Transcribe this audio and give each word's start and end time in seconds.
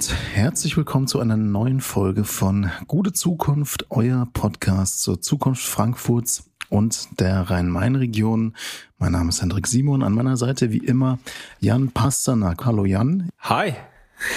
und 0.00 0.14
herzlich 0.34 0.78
willkommen 0.78 1.06
zu 1.06 1.20
einer 1.20 1.36
neuen 1.36 1.82
Folge 1.82 2.24
von 2.24 2.70
Gute 2.86 3.12
Zukunft, 3.12 3.84
euer 3.90 4.26
Podcast 4.32 5.02
zur 5.02 5.20
Zukunft 5.20 5.62
Frankfurts 5.62 6.50
und 6.70 7.20
der 7.20 7.50
Rhein-Main-Region. 7.50 8.56
Mein 8.96 9.12
Name 9.12 9.28
ist 9.28 9.42
Hendrik 9.42 9.66
Simon, 9.66 10.02
an 10.02 10.14
meiner 10.14 10.38
Seite 10.38 10.72
wie 10.72 10.78
immer 10.78 11.18
Jan 11.58 11.90
Pasternak. 11.90 12.64
Hallo 12.64 12.86
Jan. 12.86 13.28
Hi. 13.40 13.74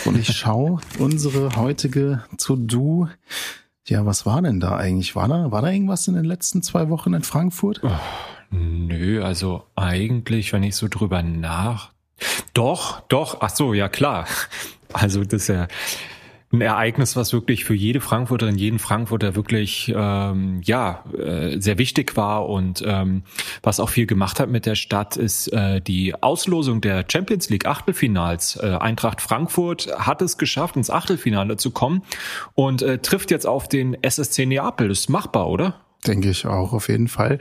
Und 0.04 0.18
ich 0.18 0.36
schaue 0.36 0.82
unsere 1.00 1.56
heutige 1.56 2.26
To-Do. 2.38 3.08
Ja, 3.88 4.06
was 4.06 4.26
war 4.26 4.42
denn 4.42 4.59
da 4.59 4.76
eigentlich? 4.76 5.16
War 5.16 5.30
da, 5.30 5.50
war 5.50 5.62
da 5.62 5.72
irgendwas 5.72 6.09
in 6.09 6.16
den 6.16 6.26
letzten 6.26 6.62
zwei 6.62 6.90
Wochen 6.90 7.14
in 7.14 7.23
Frankfurt? 7.23 7.80
Oh, 7.84 7.90
nö, 8.52 9.23
also 9.23 9.64
eigentlich, 9.78 10.52
wenn 10.52 10.64
ich 10.64 10.76
so 10.76 10.90
drüber 10.90 11.23
nach, 11.23 11.94
doch, 12.54 13.00
doch, 13.08 13.38
ach 13.40 13.50
so, 13.50 13.73
ja 13.73 13.88
klar. 13.88 14.28
Also 14.94 15.24
das 15.24 15.44
ist 15.44 15.48
ja 15.50 15.68
ein 16.54 16.62
Ereignis, 16.62 17.16
was 17.16 17.34
wirklich 17.34 17.66
für 17.66 17.74
jede 17.74 18.00
Frankfurterin, 18.00 18.56
jeden 18.56 18.78
Frankfurter 18.78 19.36
wirklich 19.36 19.92
ähm, 19.96 20.62
ja 20.64 21.04
äh, 21.18 21.60
sehr 21.60 21.80
wichtig 21.80 22.16
war 22.16 22.48
und 22.48 22.84
ähm, 22.86 23.24
was 23.64 23.80
auch 23.80 23.90
viel 23.90 24.06
gemacht 24.06 24.40
hat 24.40 24.50
mit 24.50 24.67
der 24.67 24.76
Stadt, 24.76 25.17
ist 25.17 25.48
äh, 25.48 25.82
die 25.82 26.14
Auslosung 26.22 26.80
der 26.80 27.06
Champions 27.12 27.50
League 27.50 27.66
Achtelfinals. 27.66 28.58
Äh, 28.62 28.78
Eintracht 28.80 29.20
Frankfurt 29.20 29.88
hat 29.98 30.22
es 30.22 30.38
geschafft, 30.38 30.76
ins 30.76 30.92
Achtelfinale 30.92 31.58
zu 31.58 31.72
kommen 31.72 32.04
und 32.54 32.84
äh, 32.84 33.00
trifft 33.00 33.32
jetzt 33.32 33.48
auf 33.48 33.67
den 33.67 33.98
SSC 34.04 34.45
Neapel. 34.45 34.89
Das 34.89 35.02
ist 35.02 35.10
machbar, 35.10 35.50
oder? 35.50 35.82
Denke 36.06 36.30
ich 36.30 36.45
auch, 36.45 36.73
auf 36.73 36.88
jeden 36.88 37.08
Fall. 37.08 37.39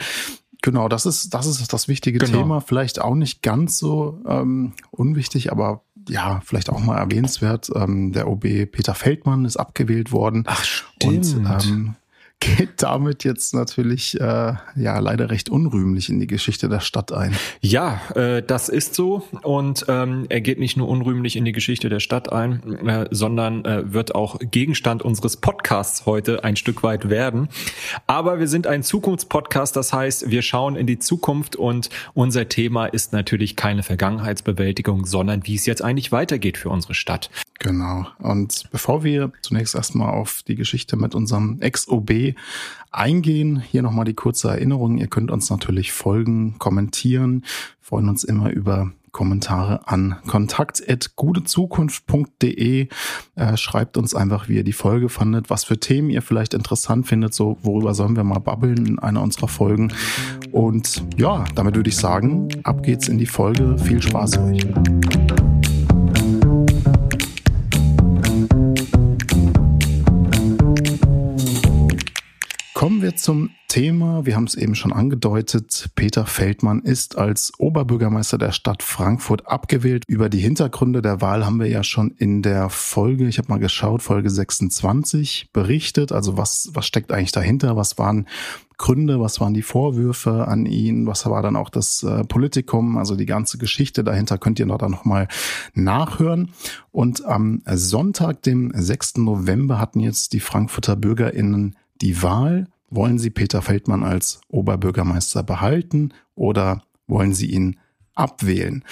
Genau, 0.63 0.89
das 0.89 1.07
ist, 1.07 1.35
das 1.35 1.47
ist 1.47 1.73
das 1.73 1.89
wichtige 1.89 2.19
genau. 2.19 2.39
Thema. 2.39 2.61
Vielleicht 2.61 3.01
auch 3.01 3.17
nicht 3.17 3.43
ganz 3.43 3.79
so 3.79 4.21
ähm, 4.27 4.73
unwichtig, 4.93 5.51
aber 5.51 5.83
ja, 6.09 6.41
vielleicht 6.45 6.71
auch 6.71 6.81
mal 6.81 6.99
erwähnenswert. 6.99 7.71
Ähm, 7.75 8.13
der 8.13 8.29
OB 8.29 8.43
Peter 8.71 8.95
Feldmann 8.95 9.45
ist 9.45 9.57
abgewählt 9.57 10.13
worden. 10.13 10.45
Ach, 10.47 10.65
stimmt. 10.65 11.35
Und 11.35 11.67
ähm, 11.67 11.95
geht 12.43 12.83
damit 12.83 13.23
jetzt 13.25 13.55
natürlich 13.55 14.21
äh, 14.21 14.55
ja 14.75 14.99
leider 14.99 15.31
recht 15.31 15.49
unrühmlich 15.49 16.09
in 16.09 16.19
die 16.19 16.27
Geschichte 16.27 16.69
der 16.69 16.81
Stadt 16.81 17.13
ein. 17.13 17.37
Ja, 17.61 18.01
äh, 18.17 18.43
das 18.43 18.69
ist 18.69 18.95
so 18.95 19.23
und 19.43 19.85
ähm, 19.89 20.27
er 20.29 20.41
geht 20.41 20.59
nicht 20.59 20.77
nur 20.77 20.89
unrühmlich 20.89 21.37
in 21.37 21.45
die 21.45 21.53
Geschichte 21.53 21.89
der 21.89 22.01
Stadt 22.01 22.33
ein, 22.33 22.87
äh, 22.87 23.07
sondern 23.11 23.65
äh, 23.65 23.93
wird 23.93 24.15
auch 24.15 24.39
Gegenstand 24.41 25.03
unseres 25.03 25.37
Podcasts 25.37 26.05
heute 26.05 26.43
ein 26.43 26.57
Stück 26.57 26.83
weit 26.83 27.09
werden. 27.09 27.49
Aber 28.09 28.41
wir 28.41 28.49
sind 28.49 28.67
ein 28.67 28.83
Zukunftspodcast, 28.83 29.77
das 29.77 29.93
heißt, 29.93 30.31
wir 30.31 30.43
schauen 30.43 30.75
in 30.75 30.87
die 30.87 30.99
Zukunft 30.99 31.55
und 31.55 31.91
unser 32.15 32.49
Thema 32.49 32.87
ist 32.87 33.13
natürlich 33.13 33.55
keine 33.55 33.85
Vergangenheitsbewältigung, 33.85 35.07
sondern 35.07 35.47
wie 35.47 35.55
es 35.55 35.67
jetzt 35.67 35.83
eigentlich 35.83 36.11
weitergeht 36.11 36.59
für 36.59 36.71
unsere 36.71 36.95
Stadt. 36.95 37.31
Genau. 37.61 38.07
Und 38.19 38.65
bevor 38.73 39.05
wir 39.05 39.31
zunächst 39.43 39.77
erstmal 39.77 40.13
auf 40.13 40.43
die 40.43 40.57
Geschichte 40.57 40.97
mit 40.97 41.15
unserem 41.15 41.61
Ex-OB 41.61 42.32
eingehen, 42.91 43.61
hier 43.61 43.83
nochmal 43.83 44.05
die 44.05 44.15
kurze 44.15 44.49
Erinnerung. 44.49 44.99
Ihr 44.99 45.09
könnt 45.09 45.31
uns 45.31 45.51
natürlich 45.51 45.93
folgen, 45.93 46.59
kommentieren. 46.59 47.43
Wir 47.43 47.87
freuen 47.87 48.09
uns 48.09 48.25
immer 48.25 48.51
über 48.51 48.93
Kommentare 49.13 49.87
an 49.87 50.17
kontakt.gutezukunft.de. 50.27 52.89
Äh, 53.35 53.57
schreibt 53.57 53.97
uns 53.99 54.15
einfach, 54.15 54.49
wie 54.49 54.57
ihr 54.57 54.65
die 54.65 54.73
Folge 54.73 55.11
fandet, 55.11 55.51
was 55.51 55.65
für 55.65 55.79
Themen 55.79 56.09
ihr 56.11 56.23
vielleicht 56.23 56.55
interessant 56.55 57.07
findet, 57.07 57.35
so 57.35 57.59
worüber 57.63 57.95
sollen 57.95 58.17
wir 58.17 58.25
mal 58.25 58.41
babbeln 58.41 58.87
in 58.87 58.99
einer 58.99 59.23
unserer 59.23 59.49
Folgen. 59.49 59.93
Und 60.51 61.05
ja, 61.17 61.45
damit 61.55 61.77
würde 61.77 61.91
ich 61.91 61.97
sagen, 61.97 62.49
ab 62.65 62.83
geht's 62.83 63.07
in 63.09 63.19
die 63.19 63.27
Folge. 63.27 63.79
Viel 63.79 64.03
Spaß 64.03 64.39
euch. 64.39 64.67
Kommen 72.83 73.01
wir 73.01 73.15
zum 73.15 73.51
Thema. 73.69 74.27
Wir 74.27 74.35
haben 74.35 74.43
es 74.43 74.57
eben 74.57 74.75
schon 74.75 74.93
angedeutet. 74.93 75.91
Peter 75.95 76.27
Feldmann 76.27 76.81
ist 76.81 77.17
als 77.17 77.53
Oberbürgermeister 77.61 78.39
der 78.39 78.51
Stadt 78.51 78.83
Frankfurt 78.83 79.47
abgewählt. 79.47 80.03
Über 80.09 80.29
die 80.29 80.41
Hintergründe 80.41 81.01
der 81.01 81.21
Wahl 81.21 81.47
haben 81.47 81.61
wir 81.61 81.69
ja 81.69 81.85
schon 81.85 82.11
in 82.11 82.43
der 82.43 82.71
Folge, 82.71 83.29
ich 83.29 83.39
habe 83.39 83.47
mal 83.51 83.61
geschaut, 83.61 84.03
Folge 84.03 84.31
26 84.31 85.51
berichtet. 85.53 86.11
Also 86.11 86.37
was, 86.37 86.71
was 86.73 86.85
steckt 86.85 87.13
eigentlich 87.13 87.31
dahinter? 87.31 87.77
Was 87.77 87.99
waren 87.99 88.27
Gründe? 88.79 89.21
Was 89.21 89.41
waren 89.41 89.55
die 89.55 89.63
Vorwürfe 89.63 90.49
an 90.49 90.67
ihn? 90.67 91.07
Was 91.07 91.25
war 91.27 91.41
dann 91.41 91.55
auch 91.55 91.71
das 91.71 92.03
äh, 92.03 92.25
Politikum? 92.25 92.99
Also 92.99 93.15
die 93.15 93.27
ganze 93.27 93.59
Geschichte 93.59 94.03
dahinter 94.03 94.39
könnt 94.39 94.59
ihr 94.59 94.67
noch 94.67 94.79
dann 94.79 94.91
nochmal 94.91 95.29
nachhören. 95.75 96.51
Und 96.91 97.25
am 97.27 97.63
Sonntag, 97.65 98.43
dem 98.43 98.73
6. 98.75 99.19
November, 99.19 99.79
hatten 99.79 100.01
jetzt 100.01 100.33
die 100.33 100.41
Frankfurter 100.41 100.97
BürgerInnen 100.97 101.77
die 102.03 102.23
Wahl. 102.23 102.67
Wollen 102.95 103.19
Sie 103.19 103.31
Peter 103.31 103.63
Feldmann 103.63 104.03
als 104.03 104.43
Oberbürgermeister 104.49 105.43
behalten 105.43 106.13
oder 106.35 106.83
wollen 107.07 107.33
Sie 107.33 107.47
ihn 107.47 107.81
abwählen? 108.15 108.85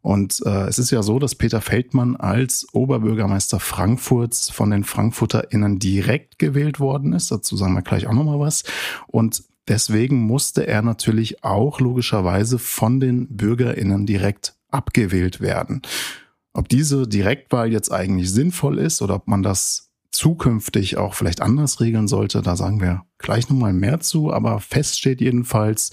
Und 0.00 0.40
äh, 0.46 0.68
es 0.68 0.78
ist 0.78 0.92
ja 0.92 1.02
so, 1.02 1.18
dass 1.18 1.34
Peter 1.34 1.60
Feldmann 1.60 2.14
als 2.14 2.68
Oberbürgermeister 2.72 3.58
Frankfurts 3.58 4.48
von 4.48 4.70
den 4.70 4.84
FrankfurterInnen 4.84 5.80
direkt 5.80 6.38
gewählt 6.38 6.78
worden 6.78 7.12
ist. 7.12 7.32
Dazu 7.32 7.56
sagen 7.56 7.74
wir 7.74 7.82
gleich 7.82 8.06
auch 8.06 8.12
nochmal 8.12 8.38
was. 8.38 8.62
Und 9.08 9.42
deswegen 9.66 10.20
musste 10.20 10.64
er 10.68 10.82
natürlich 10.82 11.42
auch 11.42 11.80
logischerweise 11.80 12.60
von 12.60 13.00
den 13.00 13.26
BürgerInnen 13.36 14.06
direkt 14.06 14.54
abgewählt 14.70 15.40
werden. 15.40 15.82
Ob 16.52 16.68
diese 16.68 17.08
Direktwahl 17.08 17.72
jetzt 17.72 17.90
eigentlich 17.90 18.30
sinnvoll 18.30 18.78
ist 18.78 19.02
oder 19.02 19.16
ob 19.16 19.26
man 19.26 19.42
das 19.42 19.87
zukünftig 20.10 20.96
auch 20.96 21.14
vielleicht 21.14 21.40
anders 21.40 21.80
regeln 21.80 22.08
sollte, 22.08 22.42
da 22.42 22.56
sagen 22.56 22.80
wir 22.80 23.02
gleich 23.18 23.48
nochmal 23.48 23.72
mehr 23.72 24.00
zu, 24.00 24.32
aber 24.32 24.60
fest 24.60 24.98
steht 24.98 25.20
jedenfalls, 25.20 25.92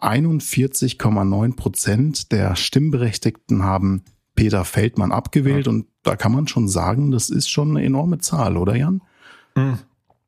41,9 0.00 1.56
Prozent 1.56 2.32
der 2.32 2.54
Stimmberechtigten 2.54 3.62
haben 3.62 4.04
Peter 4.34 4.64
Feldmann 4.64 5.12
abgewählt 5.12 5.66
ja. 5.66 5.72
und 5.72 5.86
da 6.02 6.16
kann 6.16 6.32
man 6.32 6.46
schon 6.46 6.68
sagen, 6.68 7.10
das 7.10 7.30
ist 7.30 7.48
schon 7.48 7.70
eine 7.70 7.84
enorme 7.84 8.18
Zahl, 8.18 8.56
oder 8.56 8.76
Jan? 8.76 9.02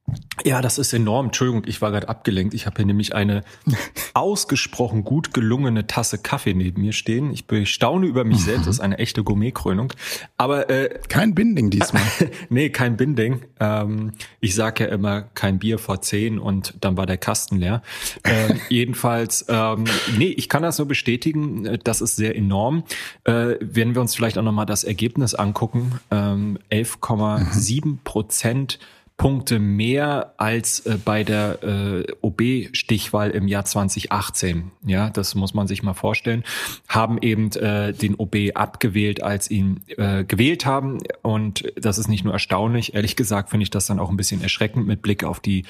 Mhm. 0.08 0.28
Ja, 0.44 0.62
das 0.62 0.78
ist 0.78 0.92
enorm. 0.92 1.26
Entschuldigung, 1.26 1.64
ich 1.66 1.82
war 1.82 1.90
gerade 1.90 2.08
abgelenkt. 2.08 2.54
Ich 2.54 2.66
habe 2.66 2.76
hier 2.76 2.86
nämlich 2.86 3.14
eine 3.14 3.42
ausgesprochen 4.14 5.04
gut 5.04 5.34
gelungene 5.34 5.86
Tasse 5.86 6.18
Kaffee 6.18 6.54
neben 6.54 6.80
mir 6.80 6.92
stehen. 6.92 7.32
Ich 7.32 7.44
staune 7.68 8.06
über 8.06 8.24
mich 8.24 8.44
selbst. 8.44 8.66
Das 8.66 8.76
ist 8.76 8.80
eine 8.80 8.98
echte 8.98 9.24
Gourmetkrönung. 9.24 9.92
Aber 10.36 10.70
äh, 10.70 11.00
kein 11.08 11.34
Binding 11.34 11.70
diesmal. 11.70 12.02
nee, 12.48 12.70
kein 12.70 12.96
Binding. 12.96 13.42
Ähm, 13.58 14.12
ich 14.40 14.54
sage 14.54 14.84
ja 14.84 14.90
immer 14.90 15.22
kein 15.22 15.58
Bier 15.58 15.78
vor 15.78 16.00
zehn 16.02 16.38
und 16.38 16.74
dann 16.80 16.96
war 16.96 17.06
der 17.06 17.18
Kasten 17.18 17.58
leer. 17.58 17.82
Äh, 18.22 18.54
jedenfalls, 18.68 19.44
ähm, 19.48 19.84
nee, 20.16 20.28
ich 20.28 20.48
kann 20.48 20.62
das 20.62 20.78
nur 20.78 20.88
bestätigen. 20.88 21.78
Das 21.84 22.00
ist 22.00 22.16
sehr 22.16 22.36
enorm. 22.36 22.84
Äh, 23.24 23.56
wenn 23.60 23.94
wir 23.94 24.00
uns 24.00 24.14
vielleicht 24.14 24.38
auch 24.38 24.42
nochmal 24.42 24.66
das 24.66 24.84
Ergebnis 24.84 25.34
angucken, 25.34 26.00
ähm, 26.10 26.58
11,7 26.70 27.98
Prozent 28.04 28.78
Punkte 29.18 29.58
mehr 29.58 30.32
als 30.36 30.86
äh, 30.86 30.96
bei 31.04 31.24
der 31.24 31.62
äh, 31.62 32.12
OB-Stichwahl 32.22 33.30
im 33.32 33.48
Jahr 33.48 33.64
2018. 33.64 34.70
Ja, 34.86 35.10
das 35.10 35.34
muss 35.34 35.54
man 35.54 35.66
sich 35.66 35.82
mal 35.82 35.92
vorstellen. 35.92 36.44
Haben 36.88 37.18
eben 37.20 37.50
äh, 37.56 37.92
den 37.92 38.14
OB 38.14 38.36
abgewählt, 38.54 39.22
als 39.22 39.50
ihn 39.50 39.80
äh, 39.88 40.24
gewählt 40.24 40.64
haben. 40.64 41.00
Und 41.22 41.64
das 41.76 41.98
ist 41.98 42.06
nicht 42.08 42.24
nur 42.24 42.32
erstaunlich, 42.32 42.94
ehrlich 42.94 43.16
gesagt 43.16 43.50
finde 43.50 43.64
ich 43.64 43.70
das 43.70 43.86
dann 43.86 43.98
auch 43.98 44.08
ein 44.08 44.16
bisschen 44.16 44.40
erschreckend 44.40 44.86
mit 44.86 45.02
Blick 45.02 45.24
auf 45.24 45.40
die 45.40 45.64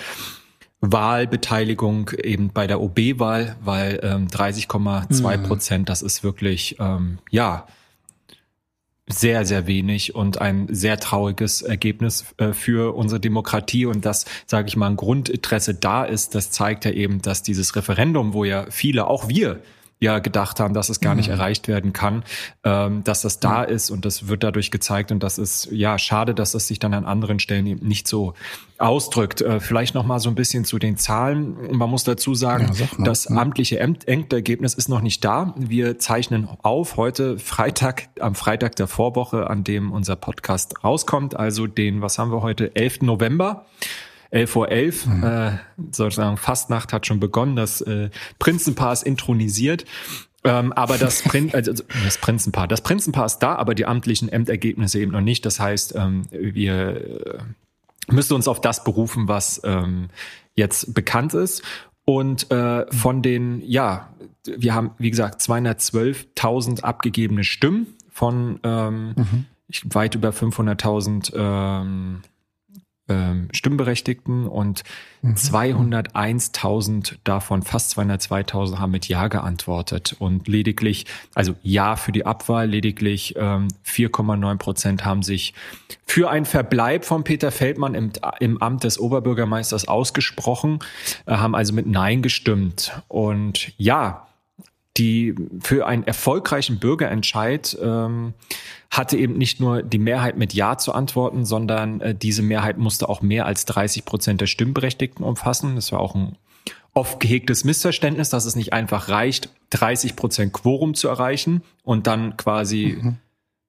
Wahlbeteiligung 0.83 2.11
eben 2.23 2.51
bei 2.51 2.67
der 2.67 2.81
OB-Wahl, 2.81 3.57
weil 3.63 3.99
ähm, 4.03 4.29
30,2 4.29 5.37
mhm. 5.37 5.43
Prozent, 5.43 5.89
das 5.89 6.03
ist 6.03 6.23
wirklich, 6.23 6.77
ähm, 6.79 7.19
ja, 7.31 7.67
sehr, 9.09 9.45
sehr 9.45 9.67
wenig 9.67 10.15
und 10.15 10.41
ein 10.41 10.67
sehr 10.71 10.99
trauriges 10.99 11.63
Ergebnis 11.63 12.27
äh, 12.37 12.53
für 12.53 12.95
unsere 12.95 13.21
Demokratie. 13.21 13.87
Und 13.87 14.05
dass, 14.05 14.27
sage 14.47 14.69
ich 14.69 14.77
mal, 14.77 14.89
ein 14.89 14.97
Grundinteresse 14.97 15.75
da 15.75 16.05
ist, 16.05 16.35
das 16.35 16.51
zeigt 16.51 16.85
ja 16.85 16.91
eben, 16.91 17.23
dass 17.23 17.43
dieses 17.43 17.75
Referendum, 17.77 18.33
wo 18.33 18.45
ja 18.45 18.67
viele, 18.71 19.07
auch 19.07 19.29
wir, 19.29 19.61
ja 20.01 20.19
gedacht 20.21 20.61
haben, 20.61 20.75
dass 20.75 20.89
es 20.89 21.01
gar 21.01 21.15
nicht 21.15 21.29
mhm. 21.29 21.35
erreicht 21.35 21.69
werden 21.69 21.93
kann, 21.93 22.23
ähm, 22.65 23.03
dass 23.05 23.23
das 23.23 23.41
da 23.41 23.63
mhm. 23.63 23.75
ist 23.75 23.91
und 23.91 24.05
das 24.05 24.29
wird 24.29 24.43
dadurch 24.43 24.71
gezeigt 24.71 25.11
und 25.13 25.23
das 25.23 25.39
ist 25.39 25.69
ja 25.71 25.99
schade, 25.99 26.35
dass 26.35 26.53
das 26.53 26.69
sich 26.69 26.79
dann 26.79 26.95
an 26.95 27.05
anderen 27.05 27.41
Stellen 27.41 27.67
eben 27.67 27.87
nicht 27.87 28.07
so 28.07 28.35
ausdrückt. 28.79 29.41
Äh, 29.41 29.61
vielleicht 29.61 29.95
noch 29.95 30.05
mal 30.05 30.21
so 30.21 30.29
ein 30.29 30.35
bisschen 30.35 30.65
zu 30.65 30.79
den 30.79 30.97
Zahlen. 30.97 31.77
Man 31.77 31.91
muss 31.91 32.05
dazu 32.05 32.35
sagen, 32.35 32.71
ja, 32.75 32.87
das 33.05 33.29
mhm. 33.29 33.39
amtliche 33.39 33.81
Endergebnis 33.81 34.75
ist 34.75 34.89
noch 34.89 35.01
nicht 35.01 35.25
da. 35.25 35.55
Wir 35.57 35.99
zeichnen 35.99 36.49
auf 36.63 36.97
heute 36.97 37.39
Freitag, 37.39 38.09
am 38.21 38.35
Freitag 38.35 38.77
der 38.77 38.87
Vorwoche, 38.87 39.51
an 39.51 39.65
dem 39.65 39.93
unser 39.93 40.17
Podcast 40.17 40.85
rauskommt, 40.85 41.37
also 41.37 41.67
den, 41.67 42.03
was 42.03 42.19
haben 42.19 42.31
wir 42.31 42.43
heute, 42.43 42.75
11. 42.77 43.03
November. 43.03 43.67
11 44.31 44.57
Uhr 44.57 44.71
11, 44.71 45.07
mhm. 45.07 45.25
äh, 45.25 45.51
sozusagen 45.91 46.37
Fastnacht 46.37 46.93
hat 46.93 47.07
schon 47.07 47.21
begonnen, 47.21 47.57
das 47.57 47.81
äh, 47.81 48.11
Prinzenpaar 48.39 48.93
ist 48.93 49.05
intronisiert. 49.05 49.85
Ähm, 50.45 50.73
aber 50.73 50.99
das, 50.99 51.23
Prin 51.23 51.51
also 51.55 51.73
das 51.73 52.19
Prinzenpaar, 52.19 52.69
das 52.69 52.81
Prinzenpaar 52.81 53.27
ist 53.27 53.39
da, 53.39 53.57
aber 53.57 53.75
die 53.75 53.87
amtlichen 53.87 54.29
Ämtergebnisse 54.29 55.01
eben 55.01 55.13
noch 55.13 55.21
nicht. 55.21 55.45
Das 55.45 55.59
heißt, 55.59 55.95
ähm, 55.97 56.27
wir 56.31 57.27
äh, 57.27 57.39
müssen 58.13 58.35
uns 58.35 58.49
auf 58.49 58.61
das 58.61 58.85
berufen, 58.85 59.29
was 59.29 59.61
ähm, 59.65 60.09
jetzt 60.55 60.95
bekannt 60.95 61.35
ist. 61.35 61.63
Und 62.05 62.51
äh, 62.51 62.87
von 62.91 63.21
den, 63.21 63.61
ja, 63.67 64.09
wir 64.47 64.75
haben, 64.75 64.93
wie 64.99 65.11
gesagt, 65.11 65.43
212.000 65.43 66.81
abgegebene 66.81 67.45
Stimmen 67.45 67.87
von 68.11 68.61
ähm, 68.63 69.15
mhm. 69.17 69.45
weit 69.93 70.15
über 70.15 70.31
500.000 70.31 71.35
ähm, 71.37 72.23
ähm, 73.09 73.49
Stimmberechtigten 73.53 74.47
und 74.47 74.85
mhm. 75.23 75.35
201.000 75.35 77.17
davon, 77.25 77.63
fast 77.63 77.99
202.000 77.99 78.79
haben 78.79 78.93
mit 78.93 79.09
Ja 79.09 79.29
geantwortet 79.29 80.17
und 80.19 80.49
lediglich, 80.49 81.07
also 81.35 81.55
Ja 81.63 81.97
für 81.97 82.13
die 82.13 82.27
Abwahl, 82.27 82.69
lediglich 82.69 83.35
ähm, 83.37 83.69
4,9 83.87 84.57
Prozent 84.57 85.05
haben 85.05 85.23
sich 85.23 85.55
für 86.07 86.31
ein 86.31 86.45
Verbleib 86.45 87.05
von 87.05 87.25
Peter 87.25 87.51
Feldmann 87.51 87.95
im, 87.95 88.13
im 88.41 88.63
Amt 88.63 88.85
des 88.85 88.99
Oberbürgermeisters 88.99 89.89
ausgesprochen, 89.89 90.79
äh, 91.27 91.33
haben 91.33 91.55
also 91.55 91.73
mit 91.73 91.87
Nein 91.87 92.23
gestimmt. 92.23 93.03
Und 93.09 93.73
ja, 93.77 94.28
die 94.99 95.35
für 95.61 95.87
einen 95.87 96.03
erfolgreichen 96.03 96.79
Bürgerentscheid 96.79 97.79
ähm, 97.81 98.35
hatte 98.91 99.17
eben 99.17 99.39
nicht 99.39 99.61
nur 99.61 99.83
die 99.83 99.99
Mehrheit 99.99 100.37
mit 100.37 100.55
Ja 100.55 100.77
zu 100.77 100.93
antworten, 100.93 101.45
sondern 101.45 102.01
äh, 102.01 102.15
diese 102.15 102.43
Mehrheit 102.43 102.79
musste 102.79 103.09
auch 103.09 103.23
mehr 103.23 103.47
als 103.47 103.65
30 103.67 104.05
Prozent 104.05 104.41
der 104.41 104.47
Stimmberechtigten 104.47 105.25
umfassen. 105.25 105.77
Das 105.77 105.93
war 105.93 106.01
auch 106.01 106.15
ein 106.15 106.37
oft 106.95 107.21
gehegtes 107.21 107.65
Missverständnis, 107.65 108.29
dass 108.31 108.45
es 108.45 108.57
nicht 108.57 108.73
einfach 108.73 109.09
reicht, 109.09 109.51
30 109.71 110.17
Prozent 110.17 110.53
Quorum 110.53 110.95
zu 110.95 111.09
erreichen 111.09 111.63
und 111.85 112.07
dann 112.09 112.37
quasi 112.37 112.99
mhm. 113.01 113.17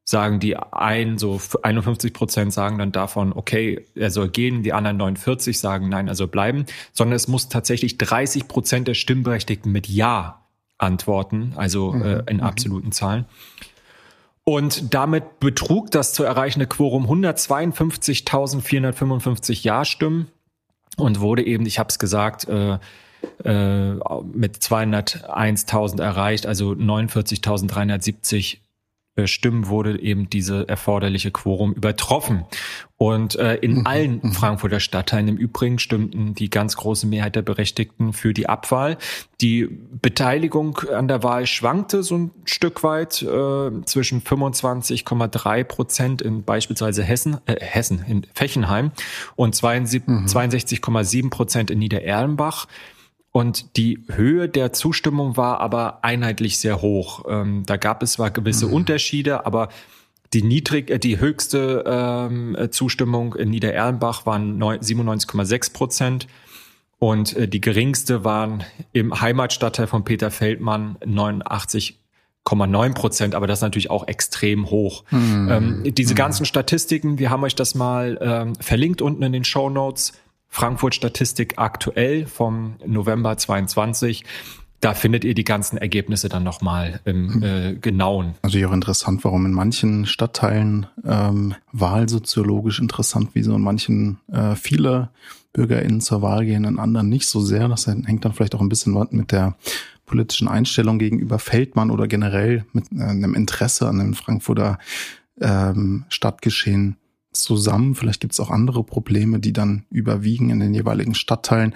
sagen 0.04 0.40
die 0.40 0.58
ein, 0.58 1.20
so 1.20 1.40
51 1.62 2.12
Prozent 2.14 2.54
sagen 2.54 2.80
dann 2.80 2.92
davon, 2.92 3.34
okay, 3.34 3.86
er 3.94 4.10
soll 4.10 4.30
gehen, 4.30 4.64
die 4.64 4.74
anderen 4.74 4.98
49 4.98 5.60
sagen, 5.60 5.90
nein, 5.90 6.08
soll 6.16 6.28
bleiben, 6.28 6.66
sondern 6.92 7.16
es 7.16 7.28
muss 7.28 7.50
tatsächlich 7.50 8.00
30 8.00 8.48
Prozent 8.48 8.88
der 8.88 8.96
Stimmberechtigten 8.96 9.72
mit 9.72 9.88
Ja 9.88 10.40
antworten, 10.80 11.54
also 11.56 11.92
mhm. 11.92 12.02
äh, 12.02 12.24
in 12.28 12.38
mhm. 12.38 12.44
absoluten 12.44 12.92
Zahlen. 12.92 13.26
Und 14.44 14.96
damit 14.96 15.40
betrug 15.40 15.92
das 15.92 16.14
zu 16.14 16.24
erreichende 16.24 16.66
Quorum 16.66 17.06
152.455 17.06 19.64
Ja-Stimmen 19.64 20.30
und 20.98 21.20
wurde 21.20 21.46
eben, 21.46 21.68
ich 21.68 21.78
habe 21.78 21.90
es 21.90 22.00
gesagt, 22.00 22.50
äh, 22.50 22.80
äh, 23.44 23.94
mit 24.34 24.58
201.000 24.58 26.02
erreicht, 26.02 26.48
also 26.48 26.72
49.370 26.72 28.56
äh, 28.56 28.58
Stimmen 29.28 29.68
wurde 29.68 30.00
eben 30.02 30.30
diese 30.30 30.68
erforderliche 30.68 31.32
Quorum 31.32 31.74
übertroffen. 31.74 32.46
Und 32.98 33.36
äh, 33.36 33.56
in 33.56 33.76
mhm. 33.76 33.88
allen 33.88 34.20
mhm. 34.22 34.34
Frankfurter 34.34 34.82
Stadtteilen 34.82 35.30
im 35.30 35.38
Übrigen 35.38 35.80
stimmten 35.80 36.36
die 36.36 36.50
ganz 36.50 36.76
große 36.76 37.08
Mehrheit 37.08 37.36
der 37.36 37.42
Berechtigten 37.42 38.12
für 38.12 38.34
die 38.34 38.50
Abwahl. 38.50 38.98
Die 39.40 39.70
Beteiligung 40.02 40.78
an 40.94 41.08
der 41.08 41.24
Wahl 41.24 41.48
schwankte 41.48 42.04
so 42.04 42.18
ein 42.18 42.32
Stück 42.44 42.84
weit 42.84 43.22
äh, 43.22 43.72
zwischen 43.86 44.22
25,3 44.22 45.64
Prozent 45.64 46.22
in 46.22 46.44
beispielsweise 46.44 47.02
Hessen, 47.02 47.38
äh, 47.46 47.56
Hessen 47.62 48.04
in 48.06 48.28
Fechenheim 48.34 48.92
und 49.38 49.56
62,7 49.56 51.24
mhm. 51.24 51.30
Prozent 51.30 51.72
in 51.72 51.80
Niedererlenbach. 51.80 52.68
Und 53.32 53.78
die 53.78 54.04
Höhe 54.10 54.50
der 54.50 54.74
Zustimmung 54.74 55.38
war 55.38 55.60
aber 55.60 56.04
einheitlich 56.04 56.60
sehr 56.60 56.82
hoch. 56.82 57.26
Ähm, 57.30 57.64
da 57.66 57.78
gab 57.78 58.02
es 58.02 58.14
zwar 58.14 58.32
gewisse 58.32 58.68
mhm. 58.68 58.74
Unterschiede, 58.74 59.46
aber 59.46 59.70
die 60.34 60.42
niedrig, 60.42 60.90
äh, 60.90 61.00
die 61.00 61.20
höchste 61.20 61.84
ähm, 61.86 62.58
Zustimmung 62.72 63.36
in 63.36 63.50
Niedererlenbach 63.50 64.26
waren 64.26 64.60
97,6 64.62 65.74
Prozent 65.74 66.28
und 67.00 67.36
äh, 67.36 67.48
die 67.48 67.62
geringste 67.62 68.24
waren 68.24 68.64
im 68.92 69.20
Heimatstadtteil 69.20 69.88
von 69.88 70.04
Peter 70.04 70.32
Feldmann 70.32 70.98
89,9 71.02 72.94
Prozent, 72.94 73.36
aber 73.36 73.48
das 73.48 73.60
ist 73.60 73.64
natürlich 73.64 73.90
auch 73.90 74.08
extrem 74.08 74.70
hoch. 74.70 75.06
Mhm. 75.10 75.50
Ähm, 75.50 75.94
diese 75.96 76.14
mhm. 76.14 76.18
ganzen 76.18 76.46
Statistiken, 76.46 77.18
wir 77.18 77.30
haben 77.30 77.44
euch 77.44 77.56
das 77.56 77.74
mal 77.74 78.20
ähm, 78.22 78.56
verlinkt 78.56 79.02
unten 79.02 79.24
in 79.24 79.32
den 79.32 79.46
Show 79.46 79.70
Notes. 79.70 80.14
Frankfurt 80.50 80.96
Statistik 80.96 81.54
aktuell 81.58 82.26
vom 82.26 82.76
November 82.86 83.38
22. 83.38 84.26
Da 84.82 84.94
findet 84.94 85.26
ihr 85.26 85.34
die 85.34 85.44
ganzen 85.44 85.78
Ergebnisse 85.78 86.30
dann 86.30 86.44
nochmal 86.44 87.02
im 87.04 87.34
hm. 87.34 87.44
äh, 87.44 87.76
genauen. 87.76 88.36
Natürlich 88.44 88.66
auch 88.66 88.74
interessant, 88.74 89.24
warum 89.26 89.46
in 89.46 89.52
manchen 89.52 90.06
Stadtteilen 90.06 90.88
ähm, 91.06 91.54
wahlsoziologisch 91.74 92.80
interessant, 92.80 93.32
wie 93.34 93.44
so 93.44 93.56
in 93.56 93.62
manchen 93.62 94.20
äh, 94.32 94.56
viele 94.56 95.10
BürgerInnen 95.52 96.00
zur 96.00 96.22
Wahl 96.22 96.46
gehen, 96.46 96.64
in 96.64 96.80
anderen 96.80 97.10
nicht 97.10 97.28
so 97.28 97.42
sehr. 97.42 97.68
Das 97.68 97.88
hängt 97.88 98.24
dann 98.24 98.34
vielleicht 98.34 98.56
auch 98.56 98.62
ein 98.62 98.70
bisschen 98.70 98.94
mit 99.12 99.32
der 99.32 99.56
politischen 100.06 100.48
Einstellung 100.48 100.98
gegenüber 100.98 101.40
Feldmann 101.40 101.92
oder 101.92 102.08
generell 102.08 102.66
mit 102.72 102.86
äh, 102.92 103.04
einem 103.04 103.36
Interesse 103.36 103.88
an 103.88 104.00
dem 104.00 104.14
Frankfurter 104.14 104.80
ähm, 105.42 106.06
Stadtgeschehen 106.10 106.98
zusammen. 107.32 107.96
Vielleicht 107.96 108.22
gibt 108.22 108.34
es 108.34 108.40
auch 108.40 108.50
andere 108.50 108.84
Probleme, 108.84 109.40
die 109.40 109.54
dann 109.54 109.86
überwiegen 109.90 110.50
in 110.50 110.60
den 110.60 110.74
jeweiligen 110.74 111.16
Stadtteilen. 111.16 111.76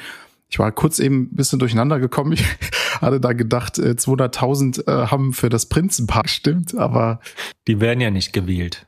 Ich 0.50 0.60
war 0.60 0.72
kurz 0.72 1.00
eben 1.00 1.24
ein 1.24 1.36
bisschen 1.36 1.60
durcheinander 1.60 2.00
gekommen. 2.00 2.34
Ich 2.34 2.46
hatte 3.02 3.20
da 3.20 3.34
gedacht, 3.34 3.78
200.000 3.78 4.88
äh, 4.88 4.92
äh, 4.92 5.08
haben 5.08 5.34
für 5.34 5.50
das 5.50 5.68
Prinzenpaar 5.68 6.24
gestimmt, 6.24 6.76
aber... 6.76 7.20
Die 7.68 7.80
werden 7.80 8.02
ja 8.02 8.12
nicht 8.12 8.34
gewählt. 8.34 8.86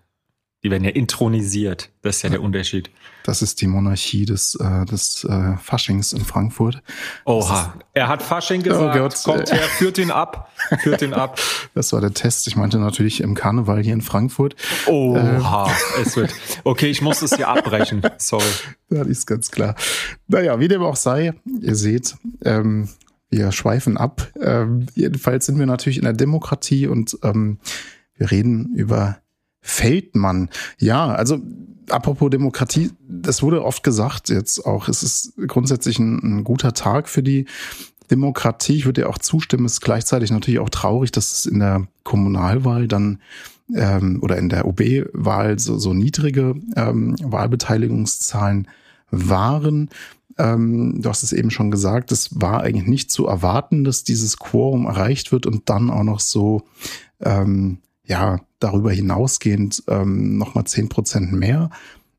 Die 0.65 0.71
werden 0.71 0.83
ja 0.83 0.89
intronisiert. 0.89 1.91
Das 2.01 2.15
ist 2.15 2.21
ja 2.23 2.29
der 2.31 2.41
Unterschied. 2.41 2.89
Das 3.23 3.43
ist 3.43 3.61
die 3.61 3.67
Monarchie 3.67 4.25
des, 4.25 4.55
äh, 4.55 4.85
des 4.85 5.23
äh, 5.23 5.57
Faschings 5.57 6.11
in 6.11 6.25
Frankfurt. 6.25 6.81
Oha, 7.25 7.75
er 7.93 8.07
hat 8.07 8.23
Fasching 8.23 8.61
oh 8.61 8.63
gesagt. 8.63 8.95
Oh 8.95 8.99
Gott. 8.99 9.23
Kommt 9.25 9.51
her, 9.51 9.61
führt 9.77 9.99
ihn 9.99 10.09
ab, 10.09 10.51
führt 10.79 11.03
ihn 11.03 11.13
ab. 11.13 11.39
Das 11.75 11.93
war 11.93 12.01
der 12.01 12.15
Test. 12.15 12.47
Ich 12.47 12.55
meinte 12.55 12.79
natürlich 12.79 13.21
im 13.21 13.35
Karneval 13.35 13.83
hier 13.83 13.93
in 13.93 14.01
Frankfurt. 14.01 14.55
Oha, 14.87 15.69
äh, 15.69 16.01
es 16.01 16.15
wird. 16.15 16.33
Okay, 16.63 16.87
ich 16.87 17.03
muss 17.03 17.21
es 17.21 17.35
hier 17.35 17.47
abbrechen. 17.47 18.01
Sorry. 18.17 18.43
Ja, 18.89 19.03
die 19.03 19.11
ist 19.11 19.27
ganz 19.27 19.51
klar. 19.51 19.75
Naja, 20.27 20.59
wie 20.59 20.67
dem 20.67 20.81
auch 20.81 20.95
sei, 20.95 21.33
ihr 21.61 21.75
seht, 21.75 22.15
ähm, 22.43 22.89
wir 23.29 23.51
schweifen 23.51 23.97
ab. 23.97 24.31
Ähm, 24.41 24.87
jedenfalls 24.95 25.45
sind 25.45 25.59
wir 25.59 25.67
natürlich 25.67 25.99
in 25.99 26.05
der 26.05 26.13
Demokratie 26.13 26.87
und 26.87 27.19
ähm, 27.21 27.59
wir 28.15 28.31
reden 28.31 28.73
über 28.73 29.19
Feldmann. 29.67 30.49
Ja, 30.77 31.07
also 31.07 31.39
apropos 31.89 32.29
Demokratie, 32.29 32.91
das 33.09 33.41
wurde 33.41 33.65
oft 33.65 33.81
gesagt 33.81 34.29
jetzt 34.29 34.63
auch. 34.63 34.87
Es 34.87 35.01
ist 35.01 35.33
grundsätzlich 35.47 35.97
ein, 35.97 36.19
ein 36.19 36.43
guter 36.43 36.73
Tag 36.73 37.09
für 37.09 37.23
die 37.23 37.45
Demokratie. 38.11 38.75
Ich 38.75 38.85
würde 38.85 39.01
dir 39.01 39.09
auch 39.09 39.17
zustimmen. 39.17 39.65
Es 39.65 39.73
ist 39.73 39.81
gleichzeitig 39.81 40.29
natürlich 40.29 40.59
auch 40.59 40.69
traurig, 40.69 41.11
dass 41.11 41.33
es 41.33 41.45
in 41.47 41.59
der 41.59 41.87
Kommunalwahl 42.03 42.87
dann 42.87 43.19
ähm, 43.73 44.19
oder 44.21 44.37
in 44.37 44.49
der 44.49 44.67
OB-Wahl 44.67 45.57
so, 45.57 45.79
so 45.79 45.95
niedrige 45.95 46.53
ähm, 46.75 47.15
Wahlbeteiligungszahlen 47.23 48.67
waren. 49.09 49.89
Ähm, 50.37 51.01
du 51.01 51.09
hast 51.09 51.23
es 51.23 51.33
eben 51.33 51.49
schon 51.49 51.71
gesagt, 51.71 52.11
es 52.11 52.39
war 52.39 52.61
eigentlich 52.61 52.87
nicht 52.87 53.09
zu 53.09 53.25
erwarten, 53.25 53.83
dass 53.83 54.03
dieses 54.03 54.37
Quorum 54.37 54.85
erreicht 54.85 55.31
wird 55.31 55.47
und 55.47 55.71
dann 55.71 55.89
auch 55.89 56.03
noch 56.03 56.19
so 56.19 56.61
ähm, 57.19 57.79
ja, 58.05 58.39
darüber 58.59 58.91
hinausgehend 58.91 59.83
ähm, 59.87 60.37
nochmal 60.37 60.65
zehn 60.65 60.89
Prozent 60.89 61.31
mehr 61.31 61.69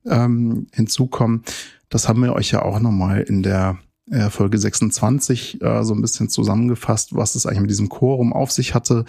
ähm, 0.05 0.67
hinzukommen. 0.73 1.43
Das 1.89 2.09
haben 2.09 2.23
wir 2.23 2.35
euch 2.35 2.51
ja 2.51 2.63
auch 2.63 2.81
nochmal 2.81 3.23
in 3.23 3.43
der 3.43 3.79
äh, 4.11 4.31
Folge 4.31 4.59
26 4.59 5.63
äh, 5.63 5.83
so 5.85 5.95
ein 5.95 6.01
bisschen 6.01 6.29
zusammengefasst, 6.29 7.15
was 7.15 7.35
es 7.35 7.47
eigentlich 7.47 7.61
mit 7.61 7.71
diesem 7.71 7.89
Quorum 7.89 8.33
auf 8.33 8.53
sich 8.53 8.75
hatte. 8.75 9.05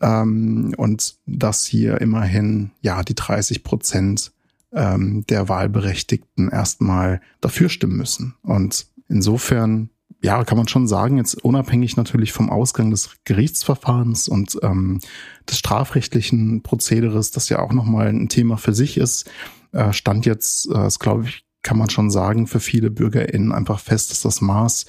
Ähm, 0.00 0.74
und 0.76 1.16
dass 1.26 1.64
hier 1.64 2.00
immerhin 2.00 2.70
ja 2.80 3.02
die 3.02 3.14
30 3.14 3.62
Prozent 3.62 4.32
ähm, 4.72 5.24
der 5.26 5.48
Wahlberechtigten 5.48 6.48
erstmal 6.48 7.20
dafür 7.40 7.68
stimmen 7.68 7.96
müssen. 7.96 8.34
Und 8.42 8.86
insofern 9.08 9.90
ja, 10.22 10.44
kann 10.44 10.56
man 10.56 10.68
schon 10.68 10.86
sagen, 10.86 11.16
jetzt 11.16 11.42
unabhängig 11.42 11.96
natürlich 11.96 12.32
vom 12.32 12.48
Ausgang 12.48 12.90
des 12.90 13.10
Gerichtsverfahrens 13.24 14.28
und 14.28 14.58
ähm, 14.62 15.00
des 15.48 15.58
strafrechtlichen 15.58 16.62
Prozederes, 16.62 17.32
das 17.32 17.48
ja 17.48 17.58
auch 17.58 17.72
nochmal 17.72 18.08
ein 18.08 18.28
Thema 18.28 18.56
für 18.56 18.72
sich 18.72 18.96
ist, 18.98 19.28
äh, 19.72 19.92
stand 19.92 20.24
jetzt, 20.24 20.66
äh, 20.70 20.74
das 20.74 21.00
glaube 21.00 21.24
ich, 21.24 21.44
kann 21.62 21.76
man 21.76 21.90
schon 21.90 22.10
sagen, 22.10 22.46
für 22.46 22.60
viele 22.60 22.90
BürgerInnen 22.90 23.52
einfach 23.52 23.80
fest, 23.80 24.10
dass 24.10 24.22
das 24.22 24.40
Maß 24.40 24.86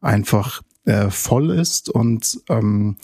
einfach 0.00 0.62
äh, 0.84 1.10
voll 1.10 1.50
ist 1.50 1.88
und 1.88 2.40
ähm, 2.48 2.96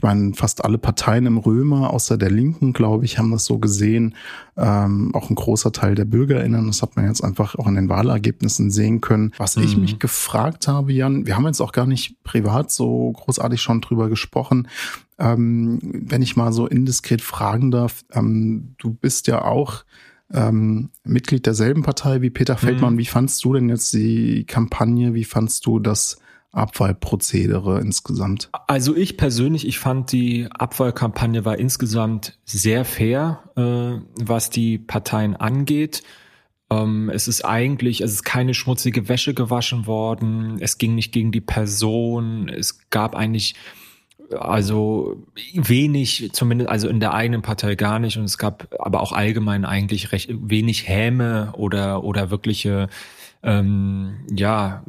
ich 0.00 0.02
meine, 0.02 0.32
fast 0.32 0.64
alle 0.64 0.78
Parteien 0.78 1.26
im 1.26 1.36
Römer, 1.36 1.90
außer 1.90 2.16
der 2.16 2.30
Linken, 2.30 2.72
glaube 2.72 3.04
ich, 3.04 3.18
haben 3.18 3.30
das 3.30 3.44
so 3.44 3.58
gesehen. 3.58 4.14
Ähm, 4.56 5.14
auch 5.14 5.28
ein 5.28 5.34
großer 5.34 5.72
Teil 5.72 5.94
der 5.94 6.06
BürgerInnen, 6.06 6.68
das 6.68 6.80
hat 6.80 6.96
man 6.96 7.04
jetzt 7.04 7.22
einfach 7.22 7.54
auch 7.56 7.66
in 7.66 7.74
den 7.74 7.90
Wahlergebnissen 7.90 8.70
sehen 8.70 9.02
können. 9.02 9.32
Was 9.36 9.56
mhm. 9.56 9.64
ich 9.64 9.76
mich 9.76 9.98
gefragt 9.98 10.68
habe, 10.68 10.94
Jan, 10.94 11.26
wir 11.26 11.36
haben 11.36 11.44
jetzt 11.44 11.60
auch 11.60 11.72
gar 11.72 11.84
nicht 11.84 12.24
privat 12.24 12.70
so 12.70 13.12
großartig 13.12 13.60
schon 13.60 13.82
drüber 13.82 14.08
gesprochen, 14.08 14.68
Ähm, 15.18 15.78
wenn 15.82 16.22
ich 16.22 16.34
mal 16.34 16.50
so 16.50 16.66
indiskret 16.66 17.20
fragen 17.20 17.70
darf, 17.70 18.06
ähm, 18.10 18.74
du 18.78 18.94
bist 18.94 19.26
ja 19.26 19.42
auch 19.44 19.84
ähm, 20.32 20.88
Mitglied 21.04 21.44
derselben 21.44 21.82
Partei 21.82 22.22
wie 22.22 22.30
Peter 22.30 22.56
Feldmann. 22.56 22.94
Mhm. 22.94 22.98
Wie 22.98 23.06
fandst 23.06 23.44
du 23.44 23.52
denn 23.52 23.68
jetzt 23.68 23.92
die 23.92 24.44
Kampagne? 24.44 25.12
Wie 25.12 25.24
fandst 25.24 25.66
du 25.66 25.78
das 25.78 26.16
Abwahlprozedere 26.52 27.80
insgesamt? 27.80 28.50
Also 28.66 28.96
ich 28.96 29.16
persönlich, 29.16 29.66
ich 29.66 29.78
fand 29.78 30.12
die 30.12 30.48
Abwahlkampagne 30.50 31.44
war 31.44 31.58
insgesamt 31.58 32.38
sehr 32.44 32.84
fair, 32.84 33.44
äh, 33.56 34.02
was 34.24 34.50
die 34.50 34.78
Parteien 34.78 35.36
angeht. 35.36 36.02
Ähm, 36.70 37.10
es 37.12 37.28
ist 37.28 37.44
eigentlich, 37.44 38.00
es 38.00 38.12
ist 38.12 38.24
keine 38.24 38.54
schmutzige 38.54 39.08
Wäsche 39.08 39.34
gewaschen 39.34 39.86
worden. 39.86 40.58
Es 40.60 40.78
ging 40.78 40.94
nicht 40.94 41.12
gegen 41.12 41.32
die 41.32 41.40
Person. 41.40 42.48
Es 42.48 42.90
gab 42.90 43.14
eigentlich 43.14 43.54
also 44.38 45.24
wenig, 45.54 46.30
zumindest 46.32 46.70
also 46.70 46.88
in 46.88 47.00
der 47.00 47.14
eigenen 47.14 47.42
Partei 47.42 47.74
gar 47.74 47.98
nicht. 47.98 48.16
Und 48.16 48.24
es 48.24 48.38
gab 48.38 48.74
aber 48.78 49.00
auch 49.00 49.12
allgemein 49.12 49.64
eigentlich 49.64 50.12
recht 50.12 50.30
wenig 50.32 50.88
Häme 50.88 51.52
oder 51.56 52.04
oder 52.04 52.30
wirkliche 52.30 52.88
ähm, 53.42 54.26
ja 54.30 54.84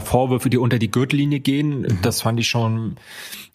Vorwürfe, 0.00 0.50
die 0.50 0.58
unter 0.58 0.78
die 0.78 0.90
Gürtellinie 0.90 1.40
gehen. 1.40 1.82
Mhm. 1.82 1.98
Das 2.02 2.22
fand 2.22 2.40
ich 2.40 2.48
schon 2.48 2.96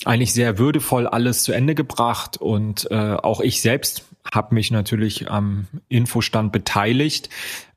eigentlich 0.05 0.34
sehr 0.34 0.58
würdevoll 0.58 1.08
alles 1.08 1.43
zu 1.43 1.51
Ende 1.51 1.75
gebracht 1.75 2.38
und 2.38 2.89
äh, 2.91 3.13
auch 3.13 3.41
ich 3.41 3.62
selbst 3.62 4.05
habe 4.34 4.55
mich 4.55 4.72
natürlich 4.72 5.29
am 5.29 5.67
Infostand 5.89 6.51
beteiligt, 6.51 7.29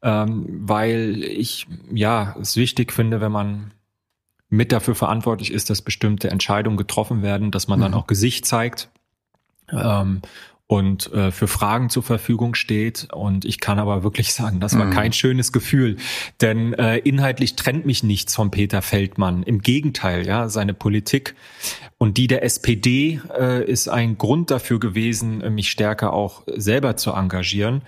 ähm, 0.02 0.46
weil 0.48 1.24
ich 1.24 1.66
ja 1.92 2.36
es 2.40 2.56
wichtig 2.56 2.92
finde, 2.92 3.20
wenn 3.20 3.32
man 3.32 3.72
mit 4.48 4.70
dafür 4.70 4.94
verantwortlich 4.94 5.52
ist, 5.52 5.70
dass 5.70 5.82
bestimmte 5.82 6.30
Entscheidungen 6.30 6.76
getroffen 6.76 7.22
werden, 7.22 7.50
dass 7.50 7.66
man 7.66 7.80
mhm. 7.80 7.82
dann 7.84 7.94
auch 7.94 8.06
Gesicht 8.06 8.46
zeigt. 8.46 8.90
Ähm, 9.72 10.22
und 10.68 11.12
äh, 11.12 11.30
für 11.30 11.46
Fragen 11.46 11.90
zur 11.90 12.02
Verfügung 12.02 12.54
steht. 12.54 13.08
Und 13.12 13.44
ich 13.44 13.60
kann 13.60 13.78
aber 13.78 14.02
wirklich 14.02 14.34
sagen, 14.34 14.58
das 14.58 14.76
war 14.76 14.86
mhm. 14.86 14.90
kein 14.90 15.12
schönes 15.12 15.52
Gefühl, 15.52 15.96
denn 16.40 16.72
äh, 16.74 16.98
inhaltlich 16.98 17.54
trennt 17.54 17.86
mich 17.86 18.02
nichts 18.02 18.34
von 18.34 18.50
Peter 18.50 18.82
Feldmann. 18.82 19.42
Im 19.44 19.60
Gegenteil, 19.60 20.26
ja, 20.26 20.48
seine 20.48 20.74
Politik 20.74 21.34
und 21.98 22.16
die 22.18 22.26
der 22.26 22.42
SPD 22.42 23.20
äh, 23.38 23.64
ist 23.64 23.88
ein 23.88 24.18
Grund 24.18 24.50
dafür 24.50 24.80
gewesen, 24.80 25.54
mich 25.54 25.70
stärker 25.70 26.12
auch 26.12 26.42
selber 26.56 26.96
zu 26.96 27.12
engagieren. 27.12 27.82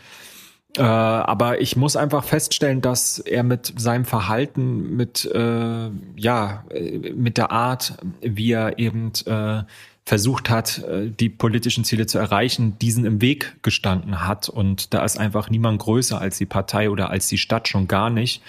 Äh, 0.77 0.83
aber 0.83 1.61
ich 1.61 1.77
muss 1.77 1.97
einfach 1.97 2.25
feststellen, 2.25 2.81
dass 2.81 3.19
er 3.19 3.43
mit 3.43 3.73
seinem 3.77 4.05
Verhalten, 4.05 4.97
mit 4.97 5.25
äh, 5.25 5.91
ja, 6.17 6.65
äh, 6.71 7.13
mit 7.13 7.39
der 7.39 7.51
Art, 7.51 7.95
wie 8.21 8.53
er 8.53 8.79
eben 8.79 9.13
äh, 9.27 9.63
versucht 10.09 10.49
hat, 10.49 10.79
äh, 10.85 11.11
die 11.11 11.29
politischen 11.29 11.85
Ziele 11.85 12.07
zu 12.07 12.19
erreichen, 12.19 12.79
diesen 12.79 13.05
im 13.05 13.21
Weg 13.21 13.57
gestanden 13.63 14.27
hat. 14.27 14.49
Und 14.49 14.95
da 14.95 15.05
ist 15.05 15.19
einfach 15.19 15.51
niemand 15.51 15.81
größer 15.81 16.19
als 16.19 16.39
die 16.39 16.47
Partei 16.47 16.89
oder 16.89 17.11
als 17.11 17.29
die 17.29 17.37
Stadt 17.37 17.69
schon 17.69 17.89
gar 17.89 18.09
nicht. 18.09 18.43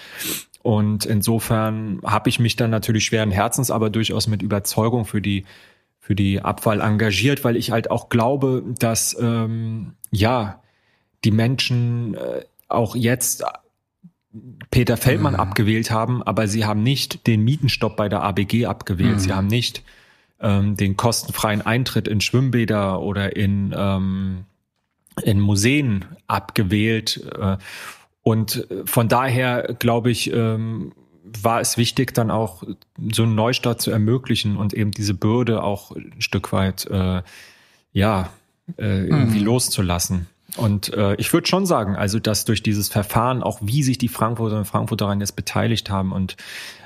Und 0.62 1.04
insofern 1.04 2.00
habe 2.02 2.30
ich 2.30 2.38
mich 2.38 2.56
dann 2.56 2.70
natürlich 2.70 3.04
schweren 3.04 3.30
Herzens, 3.30 3.70
aber 3.70 3.90
durchaus 3.90 4.26
mit 4.26 4.42
Überzeugung 4.42 5.04
für 5.04 5.20
die 5.20 5.44
für 6.02 6.14
die 6.14 6.40
Abwahl 6.40 6.80
engagiert, 6.80 7.44
weil 7.44 7.56
ich 7.56 7.70
halt 7.70 7.90
auch 7.90 8.08
glaube, 8.08 8.64
dass 8.78 9.16
ähm, 9.20 9.92
ja 10.10 10.62
die 11.24 11.30
Menschen 11.30 12.14
äh, 12.14 12.42
auch 12.68 12.96
jetzt 12.96 13.44
Peter 14.70 14.96
Feldmann 14.96 15.34
mhm. 15.34 15.40
abgewählt 15.40 15.90
haben, 15.90 16.22
aber 16.22 16.48
sie 16.48 16.64
haben 16.64 16.82
nicht 16.82 17.26
den 17.26 17.42
Mietenstopp 17.42 17.96
bei 17.96 18.08
der 18.08 18.22
ABG 18.22 18.64
abgewählt. 18.64 19.16
Mhm. 19.16 19.18
Sie 19.18 19.32
haben 19.32 19.46
nicht 19.46 19.82
ähm, 20.40 20.76
den 20.76 20.96
kostenfreien 20.96 21.62
Eintritt 21.62 22.08
in 22.08 22.20
Schwimmbäder 22.20 23.00
oder 23.00 23.36
in, 23.36 23.74
ähm, 23.76 24.44
in 25.22 25.40
Museen 25.40 26.04
abgewählt. 26.26 27.22
Äh, 27.38 27.58
und 28.22 28.66
von 28.84 29.08
daher 29.08 29.74
glaube 29.78 30.10
ich, 30.10 30.32
ähm, 30.32 30.92
war 31.42 31.60
es 31.60 31.76
wichtig, 31.76 32.14
dann 32.14 32.30
auch 32.30 32.62
so 33.12 33.22
einen 33.22 33.34
Neustart 33.34 33.80
zu 33.80 33.90
ermöglichen 33.90 34.56
und 34.56 34.74
eben 34.74 34.90
diese 34.90 35.14
Bürde 35.14 35.62
auch 35.62 35.92
ein 35.92 36.20
Stück 36.20 36.52
weit 36.52 36.86
äh, 36.86 37.22
ja 37.92 38.30
äh, 38.78 39.06
irgendwie 39.06 39.40
mhm. 39.40 39.46
loszulassen. 39.46 40.26
Und 40.56 40.92
äh, 40.94 41.14
ich 41.14 41.32
würde 41.32 41.46
schon 41.46 41.64
sagen, 41.66 41.96
also 41.96 42.18
dass 42.18 42.44
durch 42.44 42.62
dieses 42.62 42.88
Verfahren 42.88 43.42
auch 43.42 43.60
wie 43.62 43.82
sich 43.82 43.98
die 43.98 44.08
Frankfurter 44.08 44.58
und 44.58 44.64
Frankfurter 44.64 45.04
daran 45.04 45.20
jetzt 45.20 45.36
beteiligt 45.36 45.90
haben 45.90 46.12
und 46.12 46.36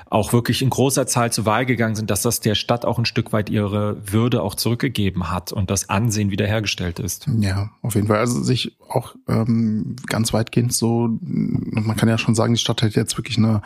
auch 0.07 0.33
wirklich 0.33 0.61
in 0.61 0.69
großer 0.69 1.07
Zahl 1.07 1.31
zur 1.31 1.45
Wahl 1.45 1.65
gegangen 1.65 1.95
sind, 1.95 2.09
dass 2.11 2.21
das 2.21 2.39
der 2.39 2.55
Stadt 2.55 2.85
auch 2.85 2.99
ein 2.99 3.05
Stück 3.05 3.33
weit 3.33 3.49
ihre 3.49 3.97
Würde 4.11 4.43
auch 4.43 4.55
zurückgegeben 4.55 5.31
hat 5.31 5.51
und 5.51 5.71
das 5.71 5.89
Ansehen 5.89 6.31
wiederhergestellt 6.31 6.99
ist. 6.99 7.27
Ja, 7.39 7.71
auf 7.81 7.95
jeden 7.95 8.07
Fall. 8.07 8.19
Also 8.19 8.41
sich 8.43 8.75
auch 8.87 9.15
ähm, 9.27 9.95
ganz 10.07 10.31
weitgehend 10.31 10.73
so, 10.73 11.09
man 11.21 11.95
kann 11.95 12.07
ja 12.07 12.17
schon 12.17 12.35
sagen, 12.35 12.53
die 12.53 12.59
Stadt 12.59 12.81
hat 12.81 12.93
jetzt 12.93 13.17
wirklich 13.17 13.37
eine 13.37 13.61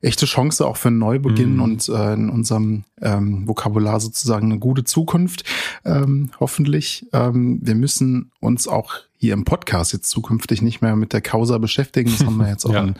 echte 0.00 0.26
Chance 0.26 0.66
auch 0.66 0.76
für 0.76 0.88
einen 0.88 0.98
Neubeginn 0.98 1.56
mm. 1.56 1.62
und 1.62 1.88
äh, 1.88 2.14
in 2.14 2.30
unserem 2.30 2.84
ähm, 3.02 3.48
Vokabular 3.48 4.00
sozusagen 4.00 4.50
eine 4.50 4.60
gute 4.60 4.84
Zukunft, 4.84 5.44
ähm, 5.84 6.30
hoffentlich. 6.38 7.06
Ähm, 7.12 7.58
wir 7.62 7.74
müssen 7.74 8.30
uns 8.40 8.68
auch 8.68 8.94
hier 9.16 9.34
im 9.34 9.44
Podcast 9.44 9.92
jetzt 9.92 10.08
zukünftig 10.08 10.62
nicht 10.62 10.80
mehr 10.80 10.96
mit 10.96 11.12
der 11.12 11.20
Causa 11.20 11.58
beschäftigen. 11.58 12.10
Das 12.10 12.24
haben 12.24 12.36
wir 12.36 12.48
jetzt 12.48 12.64
auch 12.64 12.72
ja. 12.74 12.84
in 12.84 12.94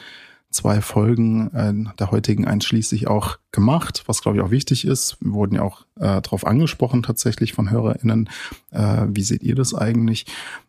zwei 0.50 0.80
Folgen 0.80 1.50
äh, 1.54 1.94
der 1.98 2.10
heutigen 2.10 2.46
einschließlich 2.46 3.08
auch 3.08 3.38
gemacht, 3.52 4.02
was 4.06 4.20
glaube 4.20 4.38
ich 4.38 4.42
auch 4.42 4.50
wichtig 4.50 4.84
ist. 4.84 5.16
Wir 5.20 5.32
wurden 5.32 5.54
ja 5.54 5.62
auch 5.62 5.82
äh, 5.96 6.20
darauf 6.20 6.46
angesprochen 6.46 7.02
tatsächlich 7.02 7.52
von 7.52 7.70
HörerInnen. 7.70 8.28
Äh, 8.70 9.06
wie 9.08 9.22
seht 9.22 9.42
ihr 9.42 9.54
das 9.54 9.74
eigentlich? 9.74 10.26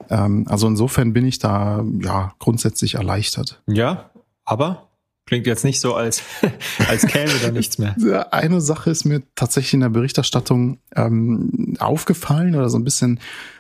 Ähm, 0.10 0.46
also 0.48 0.68
insofern 0.68 1.14
bin 1.14 1.26
ich 1.26 1.40
da 1.40 1.84
ja 2.00 2.34
grundsätzlich 2.40 2.96
erleichtert. 2.96 3.62
Ja, 3.68 4.12
aber 4.46 4.88
Klingt 5.28 5.48
jetzt 5.48 5.64
nicht 5.64 5.80
so, 5.80 5.94
als, 5.94 6.24
als 6.90 7.06
käme 7.06 7.32
da 7.42 7.52
nichts 7.52 7.78
mehr. 7.78 7.96
Eine 8.34 8.60
Sache 8.60 8.90
ist 8.90 9.06
mir 9.06 9.22
tatsächlich 9.36 9.76
in 9.76 9.80
der 9.80 9.90
Berichterstattung 9.90 10.80
ähm, 10.96 11.76
aufgefallen 11.80 12.56
oder 12.56 12.70
so 12.70 12.78
ein 12.78 12.84
bisschen 12.84 13.20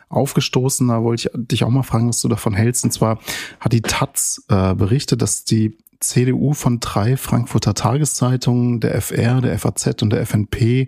aufgestoßen. 0.10 0.88
Da 0.88 1.02
wollte 1.04 1.30
ich 1.34 1.48
dich 1.48 1.64
auch 1.64 1.70
mal 1.70 1.84
fragen, 1.84 2.10
was 2.10 2.20
du 2.20 2.28
davon 2.28 2.54
hältst. 2.54 2.84
Und 2.84 2.92
zwar 2.92 3.20
hat 3.60 3.72
die 3.72 3.82
Taz 3.82 4.44
äh, 4.50 4.74
berichtet, 4.76 5.22
dass 5.22 5.46
die 5.46 5.78
CDU 6.02 6.54
von 6.54 6.80
drei 6.80 7.16
Frankfurter 7.18 7.74
Tageszeitungen, 7.74 8.80
der 8.80 9.02
FR, 9.02 9.42
der 9.42 9.58
FAZ 9.58 10.02
und 10.02 10.12
der 10.12 10.22
FNP 10.22 10.88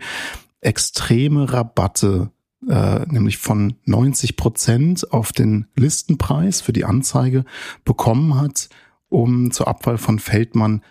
extreme 0.61 1.51
Rabatte, 1.51 2.31
äh, 2.69 3.05
nämlich 3.07 3.37
von 3.37 3.75
90 3.85 4.35
Prozent 4.35 5.11
auf 5.11 5.31
den 5.31 5.67
Listenpreis 5.75 6.61
für 6.61 6.73
die 6.73 6.85
Anzeige 6.85 7.45
bekommen 7.85 8.39
hat, 8.39 8.69
um 9.09 9.51
zur 9.51 9.67
Abwahl 9.67 9.97
von 9.97 10.19
Feldmann 10.19 10.81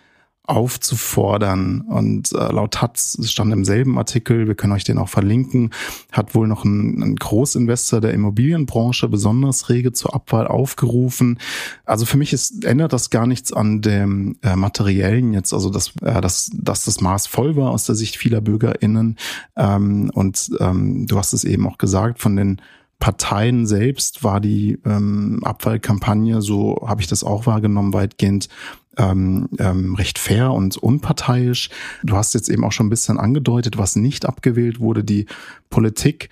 aufzufordern. 0.45 1.81
Und 1.81 2.33
äh, 2.33 2.51
laut 2.51 2.81
Hatz, 2.81 3.17
stand 3.29 3.53
im 3.53 3.63
selben 3.63 3.97
Artikel, 3.97 4.47
wir 4.47 4.55
können 4.55 4.73
euch 4.73 4.83
den 4.83 4.97
auch 4.97 5.07
verlinken, 5.07 5.71
hat 6.11 6.35
wohl 6.35 6.47
noch 6.47 6.65
ein, 6.65 7.01
ein 7.01 7.15
Großinvestor 7.15 8.01
der 8.01 8.13
Immobilienbranche 8.13 9.07
besonders 9.07 9.69
rege 9.69 9.93
zur 9.93 10.13
Abwahl 10.13 10.47
aufgerufen. 10.47 11.39
Also 11.85 12.05
für 12.05 12.17
mich 12.17 12.33
ist, 12.33 12.65
ändert 12.65 12.91
das 12.91 13.09
gar 13.09 13.25
nichts 13.25 13.53
an 13.53 13.81
dem 13.81 14.35
äh, 14.41 14.57
Materiellen 14.57 15.31
jetzt, 15.33 15.53
also 15.53 15.69
dass, 15.69 15.93
äh, 16.01 16.19
dass, 16.19 16.51
dass 16.53 16.83
das 16.83 16.99
Maß 16.99 17.27
voll 17.27 17.55
war 17.55 17.71
aus 17.71 17.85
der 17.85 17.95
Sicht 17.95 18.17
vieler 18.17 18.41
BürgerInnen. 18.41 19.17
Ähm, 19.55 20.11
und 20.13 20.51
ähm, 20.59 21.07
du 21.07 21.17
hast 21.17 21.31
es 21.31 21.45
eben 21.45 21.65
auch 21.67 21.77
gesagt, 21.77 22.19
von 22.19 22.35
den 22.35 22.61
Parteien 23.03 23.67
selbst 23.67 24.23
war 24.23 24.39
die 24.39 24.79
ähm, 24.85 25.41
Abwahlkampagne, 25.43 26.41
so 26.41 26.85
habe 26.87 27.01
ich 27.01 27.07
das 27.07 27.25
auch 27.25 27.45
wahrgenommen, 27.45 27.91
weitgehend 27.91 28.47
ähm, 28.95 29.49
ähm, 29.59 29.95
recht 29.95 30.17
fair 30.17 30.53
und 30.53 30.77
unparteiisch. 30.77 31.69
Du 32.05 32.15
hast 32.15 32.33
jetzt 32.33 32.47
eben 32.47 32.63
auch 32.63 32.71
schon 32.71 32.85
ein 32.85 32.89
bisschen 32.89 33.19
angedeutet, 33.19 33.77
was 33.77 33.97
nicht 33.97 34.25
abgewählt 34.25 34.79
wurde, 34.79 35.03
die 35.03 35.25
Politik. 35.69 36.29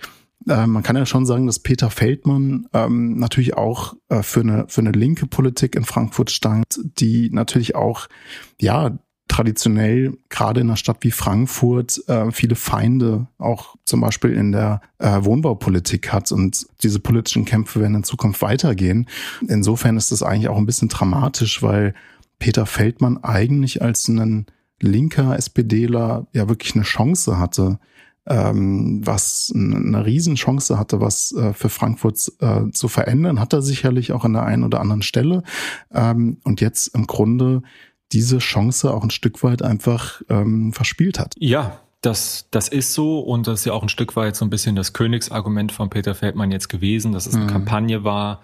Äh, 0.48 0.66
man 0.66 0.82
kann 0.82 0.96
ja 0.96 1.04
schon 1.04 1.26
sagen, 1.26 1.44
dass 1.44 1.58
Peter 1.58 1.90
Feldmann 1.90 2.66
ähm, 2.72 3.18
natürlich 3.18 3.54
auch 3.54 3.92
äh, 4.08 4.22
für 4.22 4.40
eine 4.40 4.64
für 4.66 4.80
eine 4.80 4.92
linke 4.92 5.26
Politik 5.26 5.76
in 5.76 5.84
Frankfurt 5.84 6.30
stand, 6.30 6.80
die 6.82 7.28
natürlich 7.28 7.74
auch 7.74 8.08
ja 8.58 8.98
traditionell 9.32 10.18
gerade 10.28 10.60
in 10.60 10.66
einer 10.66 10.76
Stadt 10.76 10.98
wie 11.00 11.10
Frankfurt 11.10 12.06
äh, 12.06 12.30
viele 12.32 12.54
Feinde 12.54 13.28
auch 13.38 13.76
zum 13.86 14.02
Beispiel 14.02 14.32
in 14.32 14.52
der 14.52 14.82
äh, 14.98 15.24
Wohnbaupolitik 15.24 16.12
hat 16.12 16.30
und 16.32 16.66
diese 16.82 17.00
politischen 17.00 17.46
Kämpfe 17.46 17.80
werden 17.80 17.94
in 17.94 18.04
Zukunft 18.04 18.42
weitergehen. 18.42 19.08
Insofern 19.48 19.96
ist 19.96 20.12
das 20.12 20.22
eigentlich 20.22 20.50
auch 20.50 20.58
ein 20.58 20.66
bisschen 20.66 20.88
dramatisch, 20.88 21.62
weil 21.62 21.94
Peter 22.40 22.66
Feldmann 22.66 23.24
eigentlich 23.24 23.80
als 23.80 24.06
ein 24.06 24.44
linker 24.80 25.34
SPDler 25.38 26.26
ja 26.34 26.50
wirklich 26.50 26.74
eine 26.74 26.84
Chance 26.84 27.38
hatte, 27.38 27.78
ähm, 28.26 29.00
was 29.02 29.50
eine 29.54 30.04
Riesenchance 30.04 30.78
hatte, 30.78 31.00
was 31.00 31.32
äh, 31.32 31.54
für 31.54 31.70
Frankfurt 31.70 32.30
äh, 32.40 32.70
zu 32.70 32.88
verändern, 32.88 33.40
hat 33.40 33.54
er 33.54 33.62
sicherlich 33.62 34.12
auch 34.12 34.26
an 34.26 34.34
der 34.34 34.44
einen 34.44 34.64
oder 34.64 34.80
anderen 34.80 35.02
Stelle. 35.02 35.42
Ähm, 35.90 36.36
und 36.44 36.60
jetzt 36.60 36.88
im 36.88 37.06
Grunde 37.06 37.62
diese 38.12 38.38
Chance 38.38 38.92
auch 38.92 39.02
ein 39.02 39.10
Stück 39.10 39.42
weit 39.42 39.62
einfach 39.62 40.22
ähm, 40.28 40.72
verspielt 40.72 41.18
hat. 41.18 41.34
Ja, 41.38 41.80
das, 42.02 42.46
das 42.50 42.68
ist 42.68 42.94
so 42.94 43.20
und 43.20 43.46
das 43.46 43.60
ist 43.60 43.64
ja 43.66 43.72
auch 43.72 43.82
ein 43.82 43.88
Stück 43.88 44.16
weit 44.16 44.36
so 44.36 44.44
ein 44.44 44.50
bisschen 44.50 44.76
das 44.76 44.92
Königsargument 44.92 45.72
von 45.72 45.88
Peter 45.88 46.14
Feldmann 46.14 46.50
jetzt 46.50 46.68
gewesen, 46.68 47.12
dass 47.12 47.26
es 47.26 47.34
eine 47.34 47.44
mhm. 47.44 47.50
Kampagne 47.50 48.04
war, 48.04 48.42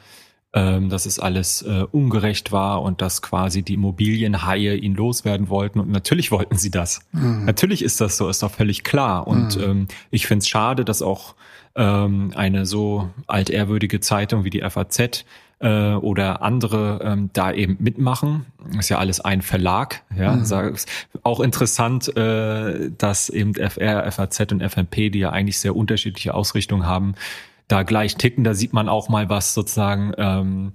ähm, 0.55 0.89
dass 0.89 1.07
es 1.07 1.19
alles 1.19 1.63
äh, 1.63 1.85
ungerecht 1.91 2.53
war 2.53 2.83
und 2.83 3.03
dass 3.03 3.21
quasi 3.21 3.63
die 3.63 3.75
Immobilienhaie 3.75 4.77
ihn 4.77 4.95
loswerden 4.95 5.49
wollten. 5.49 5.81
Und 5.81 5.91
natürlich 5.91 6.31
wollten 6.31 6.57
sie 6.57 6.71
das. 6.71 7.01
Mhm. 7.13 7.45
Natürlich 7.45 7.83
ist 7.83 8.01
das 8.01 8.17
so, 8.17 8.29
ist 8.29 8.43
doch 8.43 8.53
völlig 8.53 8.85
klar. 8.85 9.27
Und 9.27 9.57
mhm. 9.57 9.63
ähm, 9.63 9.89
ich 10.11 10.27
finde 10.27 10.43
es 10.43 10.49
schade, 10.49 10.85
dass 10.85 11.03
auch 11.03 11.35
ähm, 11.75 12.33
eine 12.35 12.65
so 12.65 13.11
altehrwürdige 13.27 14.01
Zeitung 14.01 14.45
wie 14.45 14.51
die 14.51 14.63
FAZ 14.63 15.25
äh, 15.61 15.95
oder 15.95 16.43
andere 16.43 17.01
ähm, 17.03 17.31
da 17.33 17.53
eben 17.53 17.77
mitmachen. 17.81 18.47
ist 18.79 18.89
ja 18.89 18.99
alles 18.99 19.21
ein 19.21 19.43
Verlag. 19.43 20.03
Ja, 20.17 20.33
mhm. 20.37 20.75
auch 21.23 21.41
interessant, 21.41 22.17
äh, 22.17 22.91
dass 22.97 23.29
eben 23.29 23.55
FR, 23.55 24.11
FAZ 24.11 24.53
und 24.53 24.63
FMP, 24.63 25.11
die 25.11 25.21
ja 25.21 25.31
eigentlich 25.31 25.59
sehr 25.59 25.75
unterschiedliche 25.75 26.35
Ausrichtungen 26.35 26.87
haben, 26.87 27.15
da 27.67 27.83
gleich 27.83 28.17
ticken. 28.17 28.45
Da 28.45 28.55
sieht 28.55 28.73
man 28.73 28.89
auch 28.89 29.09
mal, 29.09 29.29
was 29.29 29.55
sozusagen 29.55 30.13
ähm, 30.17 30.73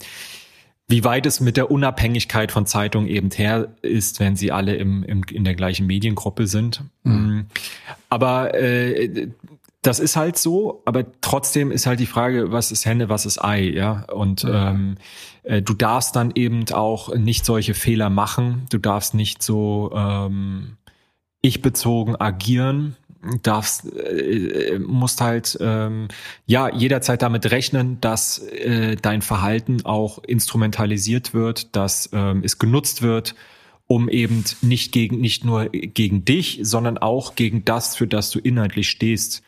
wie 0.87 1.03
weit 1.03 1.25
es 1.25 1.39
mit 1.39 1.57
der 1.57 1.71
Unabhängigkeit 1.71 2.51
von 2.51 2.65
Zeitungen 2.65 3.07
eben 3.07 3.31
her 3.31 3.69
ist, 3.81 4.19
wenn 4.19 4.35
sie 4.35 4.51
alle 4.51 4.75
im, 4.75 5.03
im, 5.03 5.23
in 5.31 5.43
der 5.43 5.55
gleichen 5.55 5.87
Mediengruppe 5.87 6.45
sind. 6.45 6.83
Mhm. 7.03 7.45
Aber 8.09 8.53
äh, 8.53 9.29
das 9.83 9.99
ist 9.99 10.15
halt 10.15 10.37
so, 10.37 10.81
aber 10.85 11.05
trotzdem 11.21 11.71
ist 11.71 11.85
halt 11.85 11.99
die 11.99 12.07
Frage, 12.07 12.51
was 12.51 12.71
ist 12.71 12.85
Henne, 12.85 13.09
was 13.09 13.25
ist 13.25 13.43
Ei, 13.43 13.61
ja. 13.61 14.05
Und 14.11 14.43
ja. 14.43 14.71
Ähm, 14.71 14.95
äh, 15.43 15.61
du 15.61 15.73
darfst 15.73 16.15
dann 16.15 16.31
eben 16.35 16.65
auch 16.71 17.13
nicht 17.15 17.45
solche 17.45 17.73
Fehler 17.73 18.09
machen. 18.09 18.65
Du 18.71 18.77
darfst 18.77 19.13
nicht 19.13 19.43
so 19.43 19.91
ähm, 19.93 20.77
ich 21.41 21.61
bezogen 21.61 22.15
agieren 22.15 22.95
darfst 23.41 23.85
äh, 23.95 24.79
musst 24.79 25.21
halt 25.21 25.57
ähm, 25.61 26.07
ja 26.45 26.69
jederzeit 26.69 27.21
damit 27.21 27.49
rechnen, 27.51 28.01
dass 28.01 28.39
äh, 28.39 28.95
dein 29.01 29.21
Verhalten 29.21 29.85
auch 29.85 30.21
instrumentalisiert 30.23 31.33
wird, 31.33 31.75
dass 31.75 32.09
ähm, 32.11 32.41
es 32.43 32.59
genutzt 32.59 33.01
wird, 33.01 33.35
um 33.87 34.09
eben 34.09 34.43
nicht 34.61 34.91
gegen 34.91 35.21
nicht 35.21 35.45
nur 35.45 35.69
gegen 35.69 36.25
dich, 36.25 36.59
sondern 36.63 36.97
auch 36.97 37.35
gegen 37.35 37.63
das, 37.65 37.95
für 37.95 38.07
das 38.07 38.29
du 38.31 38.39
inhaltlich 38.39 38.89
stehst, 38.89 39.43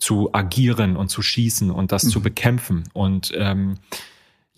zu 0.00 0.30
agieren 0.32 0.96
und 0.96 1.08
zu 1.08 1.22
schießen 1.22 1.70
und 1.70 1.92
das 1.92 2.04
mhm. 2.04 2.08
zu 2.08 2.20
bekämpfen. 2.22 2.84
Und 2.92 3.32
ähm, 3.36 3.76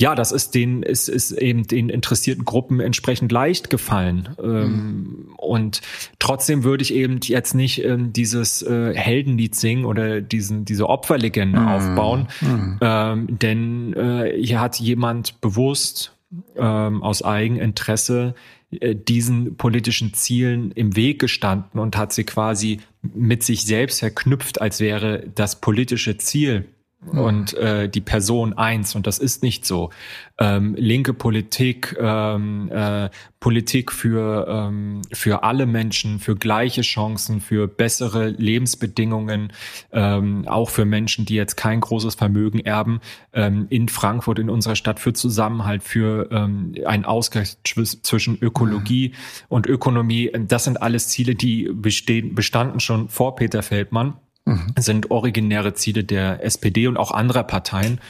ja, 0.00 0.14
das 0.14 0.32
ist 0.32 0.54
den, 0.54 0.82
ist, 0.82 1.08
ist 1.08 1.32
eben 1.32 1.66
den 1.66 1.88
interessierten 1.88 2.44
Gruppen 2.44 2.80
entsprechend 2.80 3.30
leicht 3.30 3.70
gefallen. 3.70 4.30
Ähm, 4.42 4.72
mhm. 4.72 5.34
Und 5.36 5.80
trotzdem 6.18 6.64
würde 6.64 6.82
ich 6.82 6.94
eben 6.94 7.20
jetzt 7.22 7.54
nicht 7.54 7.84
ähm, 7.84 8.12
dieses 8.12 8.62
äh, 8.62 8.94
Heldenlied 8.94 9.54
singen 9.54 9.84
oder 9.84 10.20
diesen, 10.20 10.64
diese 10.64 10.88
Opferlegende 10.88 11.60
mhm. 11.60 11.68
aufbauen. 11.68 12.28
Mhm. 12.40 12.78
Ähm, 12.80 13.38
denn 13.38 13.92
äh, 13.94 14.42
hier 14.42 14.60
hat 14.60 14.80
jemand 14.80 15.40
bewusst 15.40 16.16
ähm, 16.56 17.02
aus 17.02 17.22
Eigeninteresse 17.22 18.34
äh, 18.80 18.96
diesen 18.96 19.56
politischen 19.56 20.14
Zielen 20.14 20.72
im 20.72 20.96
Weg 20.96 21.20
gestanden 21.20 21.78
und 21.78 21.96
hat 21.96 22.12
sie 22.12 22.24
quasi 22.24 22.80
mit 23.02 23.42
sich 23.42 23.64
selbst 23.64 24.00
verknüpft, 24.00 24.60
als 24.60 24.80
wäre 24.80 25.28
das 25.34 25.60
politische 25.60 26.16
Ziel 26.18 26.66
und 27.10 27.54
äh, 27.54 27.88
die 27.88 28.00
Person 28.00 28.52
eins 28.52 28.94
und 28.94 29.06
das 29.06 29.18
ist 29.18 29.42
nicht 29.42 29.66
so. 29.66 29.90
Ähm, 30.38 30.74
linke 30.78 31.12
Politik, 31.12 31.96
ähm, 32.00 32.70
äh, 32.70 33.10
Politik 33.40 33.90
für 33.90 34.46
ähm, 34.48 35.02
für 35.12 35.42
alle 35.42 35.66
Menschen, 35.66 36.20
für 36.20 36.36
gleiche 36.36 36.82
Chancen, 36.82 37.40
für 37.40 37.66
bessere 37.66 38.28
Lebensbedingungen, 38.28 39.52
ähm, 39.90 40.46
auch 40.46 40.70
für 40.70 40.84
Menschen, 40.84 41.24
die 41.24 41.34
jetzt 41.34 41.56
kein 41.56 41.80
großes 41.80 42.14
Vermögen 42.14 42.60
erben, 42.60 43.00
ähm, 43.32 43.66
in 43.68 43.88
Frankfurt 43.88 44.38
in 44.38 44.48
unserer 44.48 44.76
Stadt 44.76 45.00
für 45.00 45.12
Zusammenhalt, 45.12 45.82
für 45.82 46.30
ähm, 46.30 46.74
einen 46.86 47.04
Ausgleich 47.04 47.56
zwischen 47.64 48.38
Ökologie 48.40 49.08
mhm. 49.08 49.14
und 49.48 49.66
Ökonomie. 49.66 50.30
Das 50.46 50.64
sind 50.64 50.80
alles 50.80 51.08
Ziele, 51.08 51.34
die 51.34 51.68
bestehen 51.72 52.34
bestanden 52.36 52.78
schon 52.78 53.08
vor 53.08 53.34
Peter 53.34 53.62
Feldmann 53.62 54.14
mhm. 54.44 54.74
sind 54.78 55.10
originäre 55.10 55.74
Ziele 55.74 56.04
der 56.04 56.44
SPD 56.44 56.86
und 56.86 56.96
auch 56.96 57.10
anderer 57.10 57.44
Parteien 57.44 58.00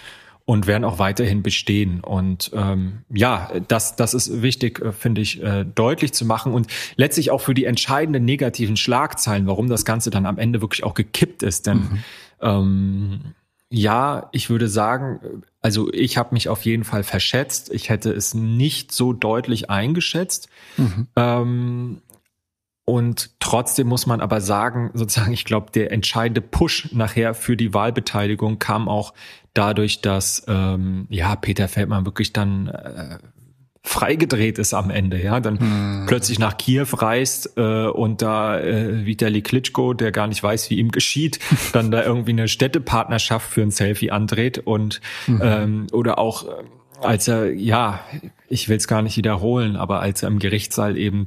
und 0.45 0.67
werden 0.67 0.85
auch 0.85 0.99
weiterhin 0.99 1.43
bestehen. 1.43 2.01
Und 2.01 2.51
ähm, 2.55 3.03
ja, 3.13 3.51
das, 3.69 3.97
das 3.97 4.15
ist 4.15 4.43
wichtig, 4.43 4.81
äh, 4.81 4.93
finde 4.93 5.21
ich, 5.21 5.43
äh, 5.43 5.65
deutlich 5.65 6.13
zu 6.13 6.25
machen 6.25 6.53
und 6.53 6.67
letztlich 6.97 7.31
auch 7.31 7.41
für 7.41 7.55
die 7.55 7.65
entscheidenden 7.65 8.25
negativen 8.25 8.77
Schlagzeilen, 8.77 9.47
warum 9.47 9.69
das 9.69 9.85
Ganze 9.85 10.11
dann 10.11 10.27
am 10.27 10.39
Ende 10.39 10.61
wirklich 10.61 10.85
auch 10.85 10.95
gekippt 10.95 11.43
ist. 11.43 11.67
Denn 11.67 11.79
mhm. 11.79 11.99
ähm, 12.41 13.21
ja, 13.71 14.29
ich 14.33 14.51
würde 14.51 14.69
sagen, 14.69 15.43
also 15.63 15.91
ich 15.93 16.19
habe 16.19 16.35
mich 16.35 16.49
auf 16.51 16.65
jeden 16.65 16.85
Fall 16.85 17.05
verschätzt. 17.05 17.73
Ich 17.73 17.89
hätte 17.89 18.13
es 18.13 18.35
nicht 18.35 18.93
so 18.93 19.15
deutlich 19.15 19.71
eingeschätzt. 19.71 20.49
Mhm. 20.77 21.07
Ähm, 21.17 22.03
und 22.85 23.31
trotzdem 23.39 23.87
muss 23.87 24.07
man 24.07 24.21
aber 24.21 24.41
sagen, 24.41 24.91
sozusagen, 24.95 25.33
ich 25.33 25.45
glaube, 25.45 25.71
der 25.73 25.93
entscheidende 25.93 26.41
Push 26.41 26.89
nachher 26.93 27.35
für 27.35 27.57
die 27.57 27.73
Wahlbeteiligung 27.73 28.59
kam 28.59 28.89
auch 28.89 29.15
dadurch, 29.55 30.01
dass 30.01 30.45
ähm, 30.49 31.07
ja 31.09 31.37
Peter 31.37 31.69
Feldmann 31.69 32.07
wirklich 32.07 32.33
dann 32.33 32.69
äh, 32.69 33.19
freigedreht 33.85 34.59
ist 34.59 34.75
am 34.75 34.91
Ende, 34.91 35.23
ja, 35.23 35.41
dann 35.41 35.59
hm. 35.59 36.05
plötzlich 36.07 36.39
nach 36.39 36.57
Kiew 36.57 36.87
reist 36.93 37.57
äh, 37.57 37.87
und 37.87 38.23
da 38.23 38.59
äh, 38.59 39.07
Vitali 39.07 39.43
Klitschko, 39.43 39.93
der 39.93 40.13
gar 40.13 40.29
nicht 40.29 40.43
weiß, 40.43 40.71
wie 40.71 40.79
ihm 40.79 40.91
geschieht, 40.91 41.39
dann 41.73 41.91
da 41.91 42.03
irgendwie 42.05 42.31
eine 42.31 42.49
Städtepartnerschaft 42.49 43.49
für 43.49 43.63
ein 43.63 43.71
Selfie 43.71 44.11
andreht 44.11 44.59
und 44.59 45.01
hm. 45.27 45.41
ähm, 45.43 45.87
oder 45.93 46.19
auch 46.19 46.47
äh, 46.47 46.63
als 47.01 47.27
er, 47.27 47.53
ja, 47.53 48.01
ich 48.49 48.69
will 48.69 48.77
es 48.77 48.87
gar 48.87 49.03
nicht 49.03 49.17
wiederholen, 49.17 49.77
aber 49.77 50.01
als 50.01 50.23
er 50.23 50.29
im 50.29 50.39
Gerichtssaal 50.39 50.97
eben 50.97 51.27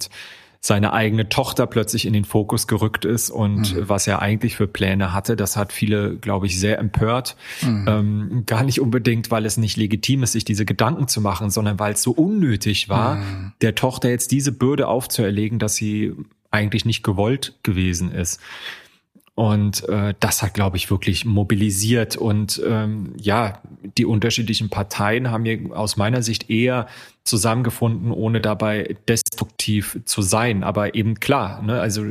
seine 0.65 0.93
eigene 0.93 1.30
Tochter 1.30 1.67
plötzlich 1.67 2.08
in 2.08 2.13
den 2.13 2.25
Fokus 2.25 2.65
gerückt 2.65 3.06
ist 3.06 3.30
und 3.30 3.75
mhm. 3.75 3.88
was 3.88 4.08
er 4.08 4.23
eigentlich 4.23 4.56
für 4.56 4.65
Pläne 4.65 5.13
hatte, 5.13 5.36
das 5.36 5.58
hat 5.58 5.71
viele, 5.71 6.15
glaube 6.15 6.47
ich, 6.47 6.60
sehr 6.60 6.80
empört. 6.80 7.36
Mhm. 7.62 7.86
Ähm, 7.88 8.43
gar 8.47 8.63
nicht 8.63 8.82
unbedingt, 8.82 9.30
weil 9.30 9.45
es 9.45 9.58
nicht 9.58 9.78
legitim 9.78 10.23
ist, 10.23 10.32
sich 10.32 10.43
diese 10.43 10.65
Gedanken 10.65 11.08
zu 11.08 11.21
machen, 11.21 11.51
sondern 11.51 11.78
weil 11.78 11.93
es 11.93 12.01
so 12.01 12.10
unnötig 12.13 12.89
war, 12.89 13.17
mhm. 13.17 13.51
der 13.62 13.75
Tochter 13.75 14.10
jetzt 14.10 14.32
diese 14.32 14.51
Bürde 14.51 14.88
aufzuerlegen, 14.88 15.60
dass 15.60 15.75
sie 15.75 16.13
eigentlich 16.49 16.84
nicht 16.84 17.04
gewollt 17.04 17.54
gewesen 17.62 18.12
ist. 18.12 18.41
Und 19.36 19.88
äh, 19.88 20.15
das 20.19 20.41
hat, 20.41 20.56
glaube 20.56 20.78
ich, 20.78 20.89
wirklich 20.89 21.25
mobilisiert. 21.25 22.15
Und 22.15 22.60
ähm, 22.65 23.13
ja, 23.19 23.62
die 23.99 24.06
unterschiedlichen 24.06 24.69
Parteien 24.69 25.30
haben 25.30 25.45
hier 25.45 25.78
aus 25.78 25.95
meiner 25.95 26.23
Sicht 26.23 26.49
eher 26.49 26.88
zusammengefunden, 27.25 28.11
ohne 28.11 28.39
dabei 28.39 28.95
destruktiv 29.07 29.99
zu 30.05 30.21
sein. 30.21 30.63
Aber 30.63 30.95
eben 30.95 31.19
klar, 31.19 31.61
ne, 31.61 31.81
also 31.81 32.05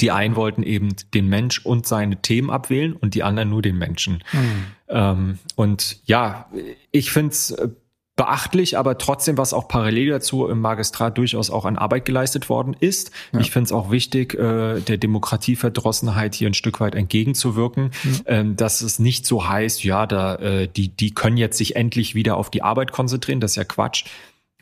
die 0.00 0.10
einen 0.10 0.36
wollten 0.36 0.62
eben 0.62 0.94
den 1.14 1.28
Mensch 1.28 1.64
und 1.64 1.86
seine 1.86 2.20
Themen 2.20 2.50
abwählen 2.50 2.92
und 2.92 3.14
die 3.14 3.22
anderen 3.22 3.50
nur 3.50 3.62
den 3.62 3.78
Menschen. 3.78 4.24
Mhm. 4.32 4.66
Ähm, 4.88 5.38
und 5.54 6.00
ja, 6.04 6.50
ich 6.90 7.10
finde 7.10 7.30
es 7.30 7.52
äh, 7.52 7.68
beachtlich, 8.16 8.78
aber 8.78 8.96
trotzdem, 8.96 9.36
was 9.36 9.52
auch 9.52 9.68
parallel 9.68 10.08
dazu 10.08 10.46
im 10.48 10.60
Magistrat 10.60 11.18
durchaus 11.18 11.50
auch 11.50 11.66
an 11.66 11.76
Arbeit 11.76 12.06
geleistet 12.06 12.48
worden 12.48 12.74
ist. 12.80 13.10
Ja. 13.32 13.40
Ich 13.40 13.50
finde 13.50 13.66
es 13.66 13.72
auch 13.72 13.90
wichtig, 13.90 14.34
äh, 14.34 14.80
der 14.80 14.96
Demokratieverdrossenheit 14.96 16.34
hier 16.34 16.48
ein 16.48 16.54
Stück 16.54 16.80
weit 16.80 16.94
entgegenzuwirken, 16.94 17.90
mhm. 18.02 18.20
ähm, 18.24 18.56
dass 18.56 18.80
es 18.80 18.98
nicht 18.98 19.26
so 19.26 19.46
heißt, 19.46 19.84
ja, 19.84 20.06
da 20.06 20.36
äh, 20.36 20.66
die 20.66 20.88
die 20.88 21.12
können 21.12 21.36
jetzt 21.36 21.58
sich 21.58 21.76
endlich 21.76 22.14
wieder 22.14 22.38
auf 22.38 22.50
die 22.50 22.62
Arbeit 22.62 22.90
konzentrieren. 22.90 23.40
Das 23.40 23.52
ist 23.52 23.56
ja 23.56 23.64
Quatsch. 23.64 24.06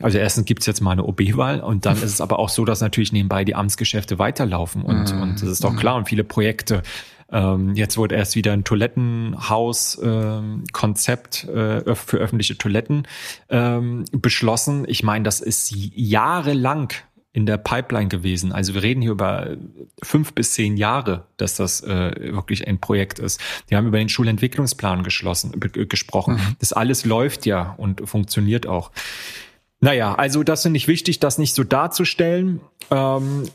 Also 0.01 0.17
erstens 0.17 0.43
gibt's 0.43 0.65
jetzt 0.65 0.81
mal 0.81 0.91
eine 0.91 1.05
OB-Wahl 1.05 1.61
und 1.61 1.85
dann 1.85 1.95
ist 1.95 2.03
es 2.03 2.19
aber 2.19 2.39
auch 2.39 2.49
so, 2.49 2.65
dass 2.65 2.81
natürlich 2.81 3.13
nebenbei 3.13 3.45
die 3.45 3.55
Amtsgeschäfte 3.55 4.19
weiterlaufen 4.19 4.81
und, 4.81 5.15
mhm. 5.15 5.21
und 5.21 5.41
das 5.41 5.47
ist 5.47 5.63
doch 5.63 5.71
mhm. 5.71 5.77
klar 5.77 5.95
und 5.95 6.09
viele 6.09 6.25
Projekte 6.25 6.83
ähm, 7.31 7.75
jetzt 7.75 7.97
wurde 7.97 8.15
erst 8.15 8.35
wieder 8.35 8.53
ein 8.53 8.63
Toilettenhaus-Konzept 8.63 11.47
ähm, 11.49 11.83
äh, 11.85 11.95
für 11.95 12.17
öffentliche 12.17 12.57
Toiletten 12.57 13.07
ähm, 13.49 14.05
beschlossen. 14.11 14.85
Ich 14.87 15.03
meine, 15.03 15.23
das 15.23 15.41
ist 15.41 15.71
jahrelang 15.73 16.93
in 17.35 17.45
der 17.45 17.57
Pipeline 17.57 18.07
gewesen. 18.07 18.53
Also 18.53 18.75
wir 18.75 18.83
reden 18.83 19.01
hier 19.01 19.11
über 19.11 19.57
fünf 20.01 20.33
bis 20.33 20.53
zehn 20.53 20.77
Jahre, 20.77 21.25
dass 21.35 21.55
das 21.55 21.81
äh, 21.81 22.33
wirklich 22.33 22.65
ein 22.65 22.79
Projekt 22.79 23.19
ist. 23.19 23.41
Wir 23.67 23.77
haben 23.77 23.87
über 23.87 23.97
den 23.97 24.07
Schulentwicklungsplan 24.07 25.03
geschlossen, 25.03 25.51
äh, 25.61 25.85
gesprochen. 25.85 26.35
Mhm. 26.35 26.55
Das 26.59 26.71
alles 26.71 27.03
läuft 27.03 27.45
ja 27.45 27.75
und 27.77 28.07
funktioniert 28.07 28.67
auch. 28.67 28.91
Naja, 29.81 30.15
also 30.15 30.43
das 30.43 30.61
finde 30.61 30.77
ich 30.77 30.87
wichtig, 30.87 31.19
das 31.19 31.37
nicht 31.37 31.55
so 31.55 31.65
darzustellen. 31.65 32.61
Ähm, 32.89 33.49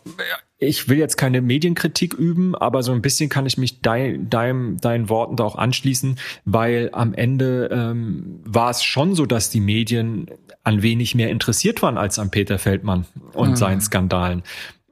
ich 0.60 0.90
will 0.90 0.98
jetzt 0.98 1.16
keine 1.16 1.40
Medienkritik 1.40 2.12
üben, 2.12 2.54
aber 2.54 2.82
so 2.82 2.92
ein 2.92 3.00
bisschen 3.00 3.30
kann 3.30 3.46
ich 3.46 3.56
mich 3.56 3.80
dein, 3.80 4.28
dein, 4.28 4.76
deinen 4.76 5.08
Worten 5.08 5.36
da 5.36 5.44
auch 5.44 5.56
anschließen, 5.56 6.18
weil 6.44 6.90
am 6.92 7.14
Ende 7.14 7.70
ähm, 7.72 8.40
war 8.44 8.70
es 8.70 8.84
schon 8.84 9.14
so, 9.14 9.24
dass 9.24 9.48
die 9.48 9.60
Medien 9.60 10.26
an 10.62 10.82
wenig 10.82 11.14
mehr 11.14 11.30
interessiert 11.30 11.80
waren 11.80 11.96
als 11.96 12.18
an 12.18 12.30
Peter 12.30 12.58
Feldmann 12.58 13.06
und 13.32 13.50
mhm. 13.50 13.56
seinen 13.56 13.80
Skandalen. 13.80 14.42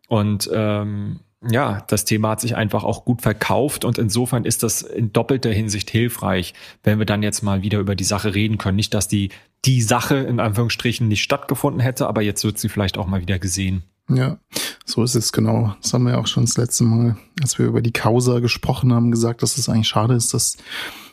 Und 0.08 0.48
ähm, 0.54 1.20
ja, 1.46 1.84
das 1.86 2.06
Thema 2.06 2.30
hat 2.30 2.40
sich 2.40 2.56
einfach 2.56 2.82
auch 2.82 3.04
gut 3.04 3.20
verkauft 3.20 3.84
und 3.84 3.98
insofern 3.98 4.46
ist 4.46 4.62
das 4.62 4.80
in 4.80 5.12
doppelter 5.12 5.50
Hinsicht 5.50 5.90
hilfreich, 5.90 6.54
wenn 6.82 6.98
wir 6.98 7.06
dann 7.06 7.22
jetzt 7.22 7.42
mal 7.42 7.62
wieder 7.62 7.78
über 7.78 7.94
die 7.94 8.04
Sache 8.04 8.34
reden 8.34 8.56
können. 8.56 8.76
Nicht, 8.76 8.94
dass 8.94 9.06
die, 9.06 9.28
die 9.66 9.82
Sache 9.82 10.16
in 10.16 10.40
Anführungsstrichen 10.40 11.06
nicht 11.06 11.22
stattgefunden 11.22 11.80
hätte, 11.80 12.08
aber 12.08 12.22
jetzt 12.22 12.42
wird 12.42 12.58
sie 12.58 12.70
vielleicht 12.70 12.96
auch 12.96 13.06
mal 13.06 13.20
wieder 13.20 13.38
gesehen. 13.38 13.82
Ja, 14.08 14.38
so 14.86 15.02
ist 15.02 15.14
es 15.14 15.32
genau. 15.32 15.74
Das 15.82 15.92
haben 15.92 16.06
wir 16.06 16.18
auch 16.18 16.26
schon 16.26 16.44
das 16.44 16.56
letzte 16.56 16.84
Mal, 16.84 17.16
als 17.42 17.58
wir 17.58 17.66
über 17.66 17.82
die 17.82 17.92
Causa 17.92 18.40
gesprochen 18.40 18.92
haben, 18.92 19.10
gesagt, 19.10 19.42
dass 19.42 19.58
es 19.58 19.68
eigentlich 19.68 19.88
schade 19.88 20.14
ist, 20.14 20.32
dass 20.32 20.56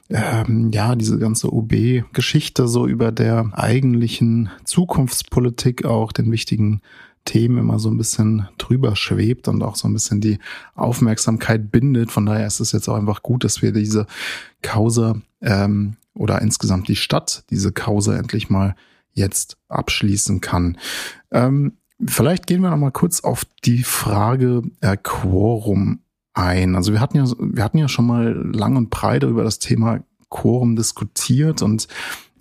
ähm, 0.10 0.72
ja 0.72 0.96
diese 0.96 1.18
ganze 1.18 1.52
OB-Geschichte 1.52 2.68
so 2.68 2.88
über 2.88 3.12
der 3.12 3.52
eigentlichen 3.54 4.50
Zukunftspolitik 4.64 5.84
auch 5.84 6.12
den 6.12 6.32
wichtigen 6.32 6.82
Themen 7.26 7.58
immer 7.58 7.80
so 7.80 7.90
ein 7.90 7.98
bisschen 7.98 8.48
drüber 8.58 8.96
schwebt 8.96 9.48
und 9.48 9.64
auch 9.64 9.76
so 9.76 9.88
ein 9.88 9.94
bisschen 9.94 10.22
die 10.22 10.38
Aufmerksamkeit 10.76 11.72
bindet. 11.72 12.12
Von 12.12 12.26
daher 12.26 12.46
ist 12.46 12.60
es 12.60 12.72
jetzt 12.72 12.88
auch 12.88 12.96
einfach 12.96 13.24
gut, 13.24 13.44
dass 13.44 13.62
wir 13.62 13.72
diese 13.72 14.06
Causa 14.62 15.22
ähm, 15.42 15.98
oder 16.14 16.42
insgesamt 16.42 16.88
die 16.88 16.96
Stadt 16.96 17.44
diese 17.50 17.72
Causa 17.72 18.16
endlich 18.16 18.50
mal 18.50 18.76
jetzt 19.12 19.58
abschließen 19.70 20.40
kann. 20.40 20.78
Ähm, 21.32 21.78
vielleicht 22.06 22.48
gehen 22.48 22.62
wir 22.62 22.70
noch 22.70 22.78
mal 22.78 22.92
kurz 22.92 23.22
auf 23.22 23.46
die 23.64 23.84
Frage 23.84 24.64
äh, 24.82 24.98
Quorum 25.02 26.00
ein. 26.34 26.76
Also 26.76 26.92
wir 26.92 27.00
hatten 27.00 27.18
ja, 27.18 27.26
wir 27.40 27.64
hatten 27.64 27.78
ja 27.78 27.88
schon 27.88 28.06
mal 28.06 28.34
lang 28.54 28.76
und 28.76 28.90
breit 28.90 29.24
über 29.24 29.44
das 29.44 29.60
Thema 29.60 30.02
Quorum 30.30 30.76
diskutiert 30.76 31.62
und 31.62 31.88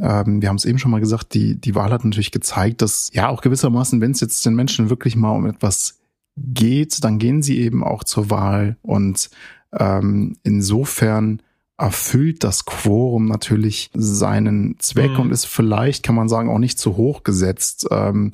ähm, 0.01 0.43
wir 0.43 0.49
haben 0.49 0.57
es 0.57 0.65
eben 0.65 0.79
schon 0.79 0.91
mal 0.91 1.01
gesagt, 1.01 1.35
die, 1.35 1.61
die 1.61 1.75
Wahl 1.75 1.93
hat 1.93 2.05
natürlich 2.05 2.33
gezeigt, 2.33 2.83
dass 2.83 3.11
ja 3.13 3.29
auch 3.29 3.41
gewissermaßen, 3.41 4.01
wenn 4.01 4.11
es 4.11 4.21
jetzt 4.21 4.45
den 4.45 4.55
Menschen 4.55 4.91
wirklich 4.91 5.15
mal 5.15 5.31
um 5.31 5.47
etwas 5.47 6.01
geht, 6.37 7.05
dann 7.05 7.19
gehen 7.19 7.43
sie 7.43 7.61
eben 7.61 7.85
auch 7.85 8.03
zur 8.03 8.31
Wahl 8.31 8.77
und 8.83 9.31
ähm, 9.73 10.37
insofern 10.43 11.41
erfüllt 11.77 12.45
das 12.45 12.65
Quorum 12.65 13.27
natürlich 13.27 13.91
seinen 13.95 14.77
Zweck 14.79 15.13
mhm. 15.13 15.21
und 15.21 15.31
ist 15.33 15.47
vielleicht, 15.47 16.05
kann 16.05 16.15
man 16.15 16.29
sagen, 16.29 16.49
auch 16.49 16.59
nicht 16.59 16.79
zu 16.79 16.97
hoch 16.97 17.25
gesetzt. 17.25 17.89
Ähm, 17.91 18.31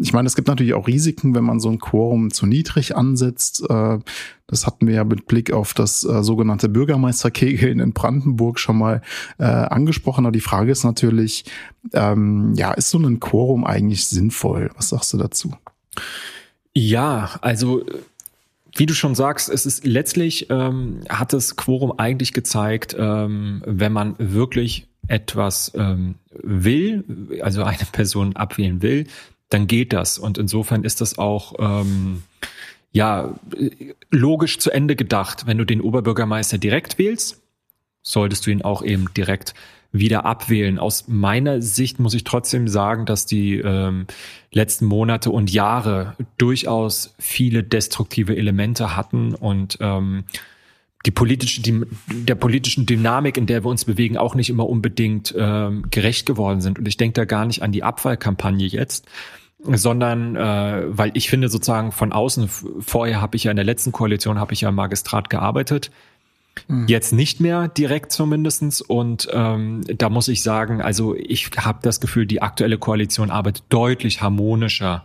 ich 0.00 0.12
meine, 0.12 0.26
es 0.26 0.34
gibt 0.34 0.48
natürlich 0.48 0.74
auch 0.74 0.88
Risiken, 0.88 1.34
wenn 1.36 1.44
man 1.44 1.60
so 1.60 1.70
ein 1.70 1.78
Quorum 1.78 2.32
zu 2.32 2.46
niedrig 2.46 2.96
ansetzt. 2.96 3.62
Äh, 3.70 3.98
das 4.48 4.66
hatten 4.66 4.88
wir 4.88 4.94
ja 4.94 5.04
mit 5.04 5.26
Blick 5.26 5.52
auf 5.52 5.72
das 5.72 6.02
äh, 6.02 6.24
sogenannte 6.24 6.68
Bürgermeisterkegeln 6.68 7.78
in 7.78 7.92
Brandenburg 7.92 8.58
schon 8.58 8.78
mal 8.78 9.02
äh, 9.38 9.44
angesprochen. 9.44 10.26
Aber 10.26 10.32
die 10.32 10.40
Frage 10.40 10.72
ist 10.72 10.82
natürlich, 10.82 11.44
ähm, 11.92 12.54
ja, 12.56 12.72
ist 12.72 12.90
so 12.90 12.98
ein 12.98 13.20
Quorum 13.20 13.64
eigentlich 13.64 14.06
sinnvoll? 14.06 14.72
Was 14.74 14.88
sagst 14.88 15.12
du 15.12 15.18
dazu? 15.18 15.52
Ja, 16.74 17.38
also 17.40 17.84
wie 18.76 18.86
du 18.86 18.94
schon 18.94 19.14
sagst, 19.14 19.48
es 19.48 19.66
ist 19.66 19.84
letztlich 19.84 20.48
ähm, 20.50 21.00
hat 21.08 21.32
das 21.32 21.56
Quorum 21.56 21.98
eigentlich 21.98 22.32
gezeigt, 22.32 22.94
ähm, 22.98 23.62
wenn 23.66 23.92
man 23.92 24.14
wirklich 24.18 24.86
etwas 25.08 25.72
ähm, 25.74 26.16
will, 26.30 27.04
also 27.42 27.64
eine 27.64 27.78
Person 27.92 28.36
abwählen 28.36 28.82
will, 28.82 29.06
dann 29.48 29.66
geht 29.66 29.92
das. 29.92 30.18
Und 30.18 30.38
insofern 30.38 30.84
ist 30.84 31.00
das 31.00 31.18
auch 31.18 31.54
ähm, 31.58 32.22
ja 32.92 33.34
logisch 34.10 34.58
zu 34.58 34.70
Ende 34.70 34.96
gedacht. 34.96 35.46
Wenn 35.46 35.58
du 35.58 35.64
den 35.64 35.80
Oberbürgermeister 35.80 36.58
direkt 36.58 36.98
wählst, 36.98 37.42
solltest 38.02 38.46
du 38.46 38.50
ihn 38.50 38.62
auch 38.62 38.82
eben 38.82 39.12
direkt 39.14 39.54
wieder 39.92 40.24
abwählen. 40.24 40.78
Aus 40.78 41.08
meiner 41.08 41.60
Sicht 41.62 41.98
muss 41.98 42.14
ich 42.14 42.24
trotzdem 42.24 42.68
sagen, 42.68 43.06
dass 43.06 43.26
die 43.26 43.56
ähm, 43.58 44.06
letzten 44.52 44.86
Monate 44.86 45.30
und 45.30 45.50
Jahre 45.52 46.14
durchaus 46.38 47.14
viele 47.18 47.62
destruktive 47.62 48.36
Elemente 48.36 48.96
hatten 48.96 49.34
und 49.34 49.78
ähm, 49.80 50.24
die 51.06 51.10
politische, 51.10 51.62
die, 51.62 51.82
der 52.08 52.34
politischen 52.34 52.86
Dynamik, 52.86 53.36
in 53.36 53.46
der 53.46 53.64
wir 53.64 53.70
uns 53.70 53.84
bewegen, 53.84 54.16
auch 54.16 54.34
nicht 54.34 54.50
immer 54.50 54.68
unbedingt 54.68 55.34
ähm, 55.36 55.86
gerecht 55.90 56.26
geworden 56.26 56.60
sind. 56.60 56.78
Und 56.78 56.86
ich 56.86 56.96
denke 56.96 57.14
da 57.14 57.24
gar 57.24 57.46
nicht 57.46 57.62
an 57.62 57.72
die 57.72 57.82
Abwahlkampagne 57.82 58.66
jetzt, 58.66 59.06
sondern 59.64 60.36
äh, 60.36 60.82
weil 60.86 61.10
ich 61.14 61.30
finde 61.30 61.48
sozusagen 61.48 61.92
von 61.92 62.12
außen, 62.12 62.48
vorher 62.48 63.20
habe 63.20 63.36
ich 63.36 63.44
ja 63.44 63.50
in 63.50 63.56
der 63.56 63.64
letzten 63.64 63.92
Koalition, 63.92 64.38
habe 64.38 64.52
ich 64.52 64.60
ja 64.60 64.68
im 64.68 64.74
Magistrat 64.74 65.30
gearbeitet, 65.30 65.90
Mhm. 66.68 66.86
Jetzt 66.88 67.12
nicht 67.12 67.40
mehr 67.40 67.68
direkt 67.68 68.12
zumindestens 68.12 68.80
Und 68.80 69.28
ähm, 69.32 69.82
da 69.86 70.08
muss 70.08 70.28
ich 70.28 70.42
sagen, 70.42 70.80
also 70.80 71.14
ich 71.14 71.50
habe 71.56 71.80
das 71.82 72.00
Gefühl, 72.00 72.26
die 72.26 72.42
aktuelle 72.42 72.78
Koalition 72.78 73.30
arbeitet 73.30 73.64
deutlich 73.68 74.22
harmonischer 74.22 75.04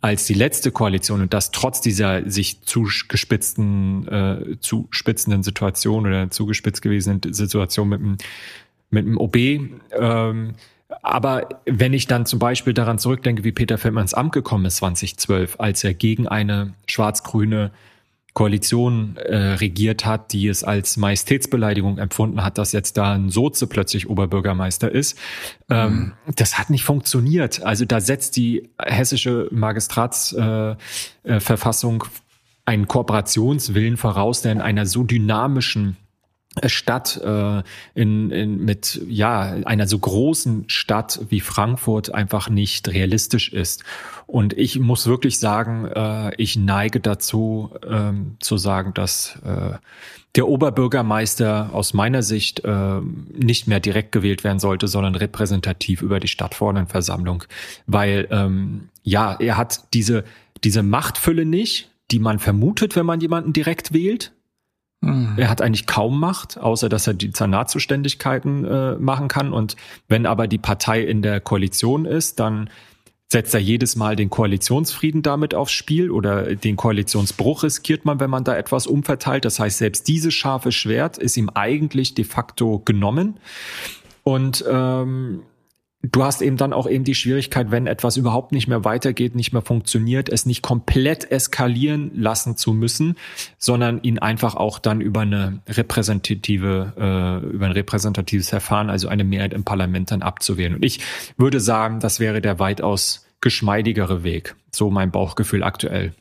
als 0.00 0.26
die 0.26 0.34
letzte 0.34 0.72
Koalition 0.72 1.20
und 1.22 1.32
das 1.32 1.52
trotz 1.52 1.80
dieser 1.80 2.28
sich 2.28 2.62
zugespitzten, 2.62 4.08
äh, 4.08 4.56
zuspitzenden 4.58 5.44
Situation 5.44 6.06
oder 6.06 6.28
zugespitzt 6.28 6.82
gewesenen 6.82 7.20
Situation 7.32 7.88
mit 7.88 8.00
dem, 8.00 8.16
mit 8.90 9.06
dem 9.06 9.16
OB. 9.16 9.36
Ähm, 9.36 10.54
aber 11.02 11.48
wenn 11.66 11.92
ich 11.92 12.08
dann 12.08 12.26
zum 12.26 12.40
Beispiel 12.40 12.74
daran 12.74 12.98
zurückdenke, 12.98 13.44
wie 13.44 13.52
Peter 13.52 13.78
Feldmann 13.78 14.02
ins 14.02 14.12
Amt 14.12 14.32
gekommen 14.32 14.66
ist 14.66 14.76
2012, 14.76 15.56
als 15.58 15.84
er 15.84 15.94
gegen 15.94 16.26
eine 16.26 16.74
schwarz-grüne 16.86 17.70
Koalition 18.34 19.16
äh, 19.16 19.36
regiert 19.36 20.04
hat, 20.06 20.32
die 20.32 20.48
es 20.48 20.64
als 20.64 20.96
Majestätsbeleidigung 20.96 21.98
empfunden 21.98 22.42
hat, 22.42 22.56
dass 22.56 22.72
jetzt 22.72 22.96
da 22.96 23.12
ein 23.12 23.28
Soze 23.28 23.66
plötzlich 23.66 24.08
Oberbürgermeister 24.08 24.90
ist. 24.90 25.18
Ähm, 25.68 26.14
mhm. 26.26 26.32
Das 26.36 26.58
hat 26.58 26.70
nicht 26.70 26.84
funktioniert. 26.84 27.62
Also 27.62 27.84
da 27.84 28.00
setzt 28.00 28.36
die 28.36 28.70
hessische 28.78 29.48
Magistratsverfassung 29.50 32.02
äh, 32.02 32.06
äh, 32.06 32.08
einen 32.64 32.88
Kooperationswillen 32.88 33.98
voraus, 33.98 34.40
der 34.40 34.52
in 34.52 34.60
einer 34.60 34.86
so 34.86 35.02
dynamischen 35.02 35.96
Stadt 36.66 37.20
äh, 37.24 37.62
in, 37.94 38.30
in, 38.30 38.64
mit 38.64 39.00
ja 39.08 39.40
einer 39.64 39.86
so 39.86 39.98
großen 39.98 40.64
Stadt 40.68 41.20
wie 41.30 41.40
Frankfurt 41.40 42.12
einfach 42.12 42.48
nicht 42.50 42.88
realistisch 42.88 43.52
ist. 43.52 43.84
Und 44.26 44.52
ich 44.54 44.78
muss 44.78 45.06
wirklich 45.06 45.38
sagen, 45.38 45.86
äh, 45.86 46.34
ich 46.36 46.56
neige 46.56 47.00
dazu 47.00 47.70
ähm, 47.88 48.36
zu 48.40 48.58
sagen, 48.58 48.92
dass 48.94 49.38
äh, 49.44 49.76
der 50.34 50.48
Oberbürgermeister 50.48 51.70
aus 51.72 51.94
meiner 51.94 52.22
Sicht 52.22 52.64
äh, 52.64 53.00
nicht 53.34 53.66
mehr 53.66 53.80
direkt 53.80 54.12
gewählt 54.12 54.44
werden 54.44 54.58
sollte, 54.58 54.88
sondern 54.88 55.14
repräsentativ 55.14 56.02
über 56.02 56.20
die 56.20 56.28
Stadtverordnetenversammlung, 56.28 57.44
weil 57.86 58.28
ähm, 58.30 58.88
ja 59.02 59.36
er 59.38 59.56
hat 59.56 59.92
diese 59.94 60.24
diese 60.64 60.82
Machtfülle 60.82 61.44
nicht, 61.44 61.90
die 62.10 62.18
man 62.18 62.38
vermutet, 62.38 62.96
wenn 62.96 63.06
man 63.06 63.20
jemanden 63.20 63.52
direkt 63.52 63.92
wählt. 63.92 64.32
Er 65.36 65.50
hat 65.50 65.60
eigentlich 65.60 65.86
kaum 65.86 66.20
Macht, 66.20 66.58
außer 66.58 66.88
dass 66.88 67.08
er 67.08 67.14
die 67.14 67.32
Zernatzuständigkeiten 67.32 68.64
äh, 68.64 68.94
machen 68.96 69.26
kann. 69.26 69.52
Und 69.52 69.76
wenn 70.08 70.26
aber 70.26 70.46
die 70.46 70.58
Partei 70.58 71.02
in 71.02 71.22
der 71.22 71.40
Koalition 71.40 72.04
ist, 72.04 72.38
dann 72.38 72.70
setzt 73.32 73.52
er 73.54 73.60
jedes 73.60 73.96
Mal 73.96 74.14
den 74.14 74.30
Koalitionsfrieden 74.30 75.22
damit 75.22 75.54
aufs 75.54 75.72
Spiel 75.72 76.10
oder 76.10 76.54
den 76.54 76.76
Koalitionsbruch 76.76 77.64
riskiert 77.64 78.04
man, 78.04 78.20
wenn 78.20 78.30
man 78.30 78.44
da 78.44 78.56
etwas 78.56 78.86
umverteilt. 78.86 79.44
Das 79.44 79.58
heißt, 79.58 79.78
selbst 79.78 80.06
dieses 80.06 80.34
scharfe 80.34 80.70
Schwert 80.70 81.18
ist 81.18 81.36
ihm 81.36 81.50
eigentlich 81.52 82.14
de 82.14 82.24
facto 82.24 82.80
genommen. 82.84 83.38
Und 84.22 84.64
ähm, 84.70 85.42
du 86.02 86.24
hast 86.24 86.42
eben 86.42 86.56
dann 86.56 86.72
auch 86.72 86.88
eben 86.88 87.04
die 87.04 87.14
Schwierigkeit, 87.14 87.70
wenn 87.70 87.86
etwas 87.86 88.16
überhaupt 88.16 88.52
nicht 88.52 88.66
mehr 88.66 88.84
weitergeht, 88.84 89.34
nicht 89.34 89.52
mehr 89.52 89.62
funktioniert, 89.62 90.28
es 90.28 90.46
nicht 90.46 90.62
komplett 90.62 91.30
eskalieren 91.30 92.10
lassen 92.14 92.56
zu 92.56 92.72
müssen, 92.72 93.16
sondern 93.58 94.02
ihn 94.02 94.18
einfach 94.18 94.56
auch 94.56 94.78
dann 94.78 95.00
über 95.00 95.20
eine 95.20 95.60
repräsentative, 95.68 96.92
äh, 96.96 97.46
über 97.46 97.66
ein 97.66 97.72
repräsentatives 97.72 98.48
Verfahren, 98.48 98.90
also 98.90 99.08
eine 99.08 99.24
Mehrheit 99.24 99.54
im 99.54 99.64
Parlament 99.64 100.10
dann 100.10 100.22
abzuwählen. 100.22 100.74
Und 100.74 100.84
ich 100.84 101.00
würde 101.36 101.60
sagen, 101.60 102.00
das 102.00 102.18
wäre 102.18 102.40
der 102.40 102.58
weitaus 102.58 103.24
geschmeidigere 103.40 104.24
Weg. 104.24 104.56
So 104.72 104.90
mein 104.90 105.10
Bauchgefühl 105.10 105.62
aktuell. 105.62 106.14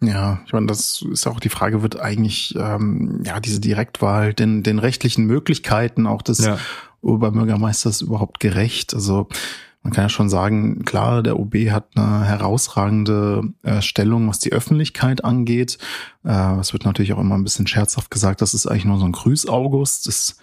Ja, 0.00 0.42
ich 0.46 0.52
meine, 0.52 0.66
das 0.66 1.04
ist 1.10 1.26
auch 1.26 1.40
die 1.40 1.48
Frage, 1.48 1.82
wird 1.82 1.98
eigentlich 1.98 2.54
ähm, 2.58 3.22
ja 3.24 3.40
diese 3.40 3.60
Direktwahl 3.60 4.34
den, 4.34 4.62
den 4.62 4.78
rechtlichen 4.78 5.24
Möglichkeiten 5.24 6.06
auch 6.06 6.20
des 6.20 6.44
ja. 6.44 6.58
Oberbürgermeisters 7.04 8.00
überhaupt 8.00 8.40
gerecht? 8.40 8.94
Also 8.94 9.28
man 9.84 9.92
kann 9.92 10.06
ja 10.06 10.08
schon 10.08 10.30
sagen, 10.30 10.82
klar, 10.86 11.22
der 11.22 11.38
OB 11.38 11.54
hat 11.70 11.88
eine 11.94 12.24
herausragende 12.24 13.42
äh, 13.64 13.82
Stellung, 13.82 14.26
was 14.26 14.38
die 14.38 14.50
Öffentlichkeit 14.50 15.22
angeht. 15.22 15.76
Äh, 16.24 16.58
es 16.58 16.72
wird 16.72 16.86
natürlich 16.86 17.12
auch 17.12 17.20
immer 17.20 17.34
ein 17.34 17.44
bisschen 17.44 17.66
scherzhaft 17.66 18.10
gesagt, 18.10 18.40
das 18.40 18.54
ist 18.54 18.66
eigentlich 18.66 18.86
nur 18.86 18.98
so 18.98 19.04
ein 19.04 19.12
Grüß-August. 19.12 20.08
Ist 20.08 20.38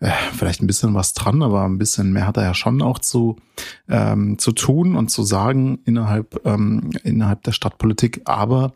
äh, 0.00 0.10
vielleicht 0.32 0.60
ein 0.60 0.66
bisschen 0.66 0.92
was 0.92 1.14
dran, 1.14 1.40
aber 1.44 1.62
ein 1.64 1.78
bisschen 1.78 2.12
mehr 2.12 2.26
hat 2.26 2.36
er 2.36 2.42
ja 2.42 2.54
schon 2.54 2.82
auch 2.82 2.98
zu, 2.98 3.36
ähm, 3.88 4.38
zu 4.38 4.50
tun 4.50 4.96
und 4.96 5.08
zu 5.08 5.22
sagen 5.22 5.78
innerhalb, 5.84 6.44
ähm, 6.44 6.90
innerhalb 7.04 7.44
der 7.44 7.52
Stadtpolitik. 7.52 8.22
Aber 8.24 8.72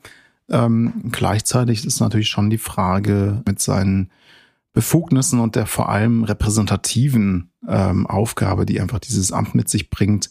ähm, 0.49 1.11
gleichzeitig 1.11 1.85
ist 1.85 1.99
natürlich 1.99 2.29
schon 2.29 2.51
die 2.51 2.59
Frage 2.59 3.42
mit 3.47 3.59
seinen 3.59 4.11
Befugnissen 4.74 5.40
und 5.40 5.56
der 5.56 5.66
vor 5.66 5.88
allem 5.88 6.24
repräsentativen 6.24 7.52
ähm, 7.66 8.06
Aufgabe, 8.06 8.66
die 8.66 8.80
einfach 8.80 8.98
dieses 8.98 9.32
Amt 9.32 9.54
mit 9.54 9.68
sich 9.70 9.88
bringt, 9.88 10.28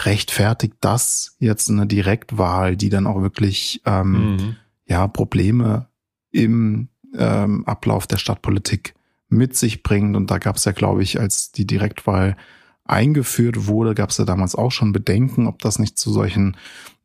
rechtfertigt 0.00 0.74
das 0.80 1.36
jetzt 1.40 1.70
eine 1.70 1.86
Direktwahl, 1.86 2.76
die 2.76 2.90
dann 2.90 3.06
auch 3.06 3.22
wirklich 3.22 3.82
ähm, 3.86 4.36
mhm. 4.36 4.56
ja 4.86 5.08
Probleme 5.08 5.88
im 6.30 6.88
ähm, 7.16 7.64
Ablauf 7.66 8.06
der 8.06 8.18
Stadtpolitik 8.18 8.94
mit 9.30 9.56
sich 9.56 9.82
bringt. 9.82 10.16
Und 10.16 10.30
da 10.30 10.38
gab 10.38 10.56
es 10.56 10.66
ja, 10.66 10.72
glaube 10.72 11.02
ich, 11.02 11.18
als 11.18 11.50
die 11.50 11.66
Direktwahl 11.66 12.36
eingeführt 12.84 13.66
wurde, 13.66 13.94
gab 13.94 14.10
es 14.10 14.18
ja 14.18 14.24
damals 14.26 14.54
auch 14.54 14.70
schon 14.70 14.92
Bedenken, 14.92 15.46
ob 15.46 15.60
das 15.60 15.78
nicht 15.78 15.98
zu 15.98 16.12
solchen 16.12 16.56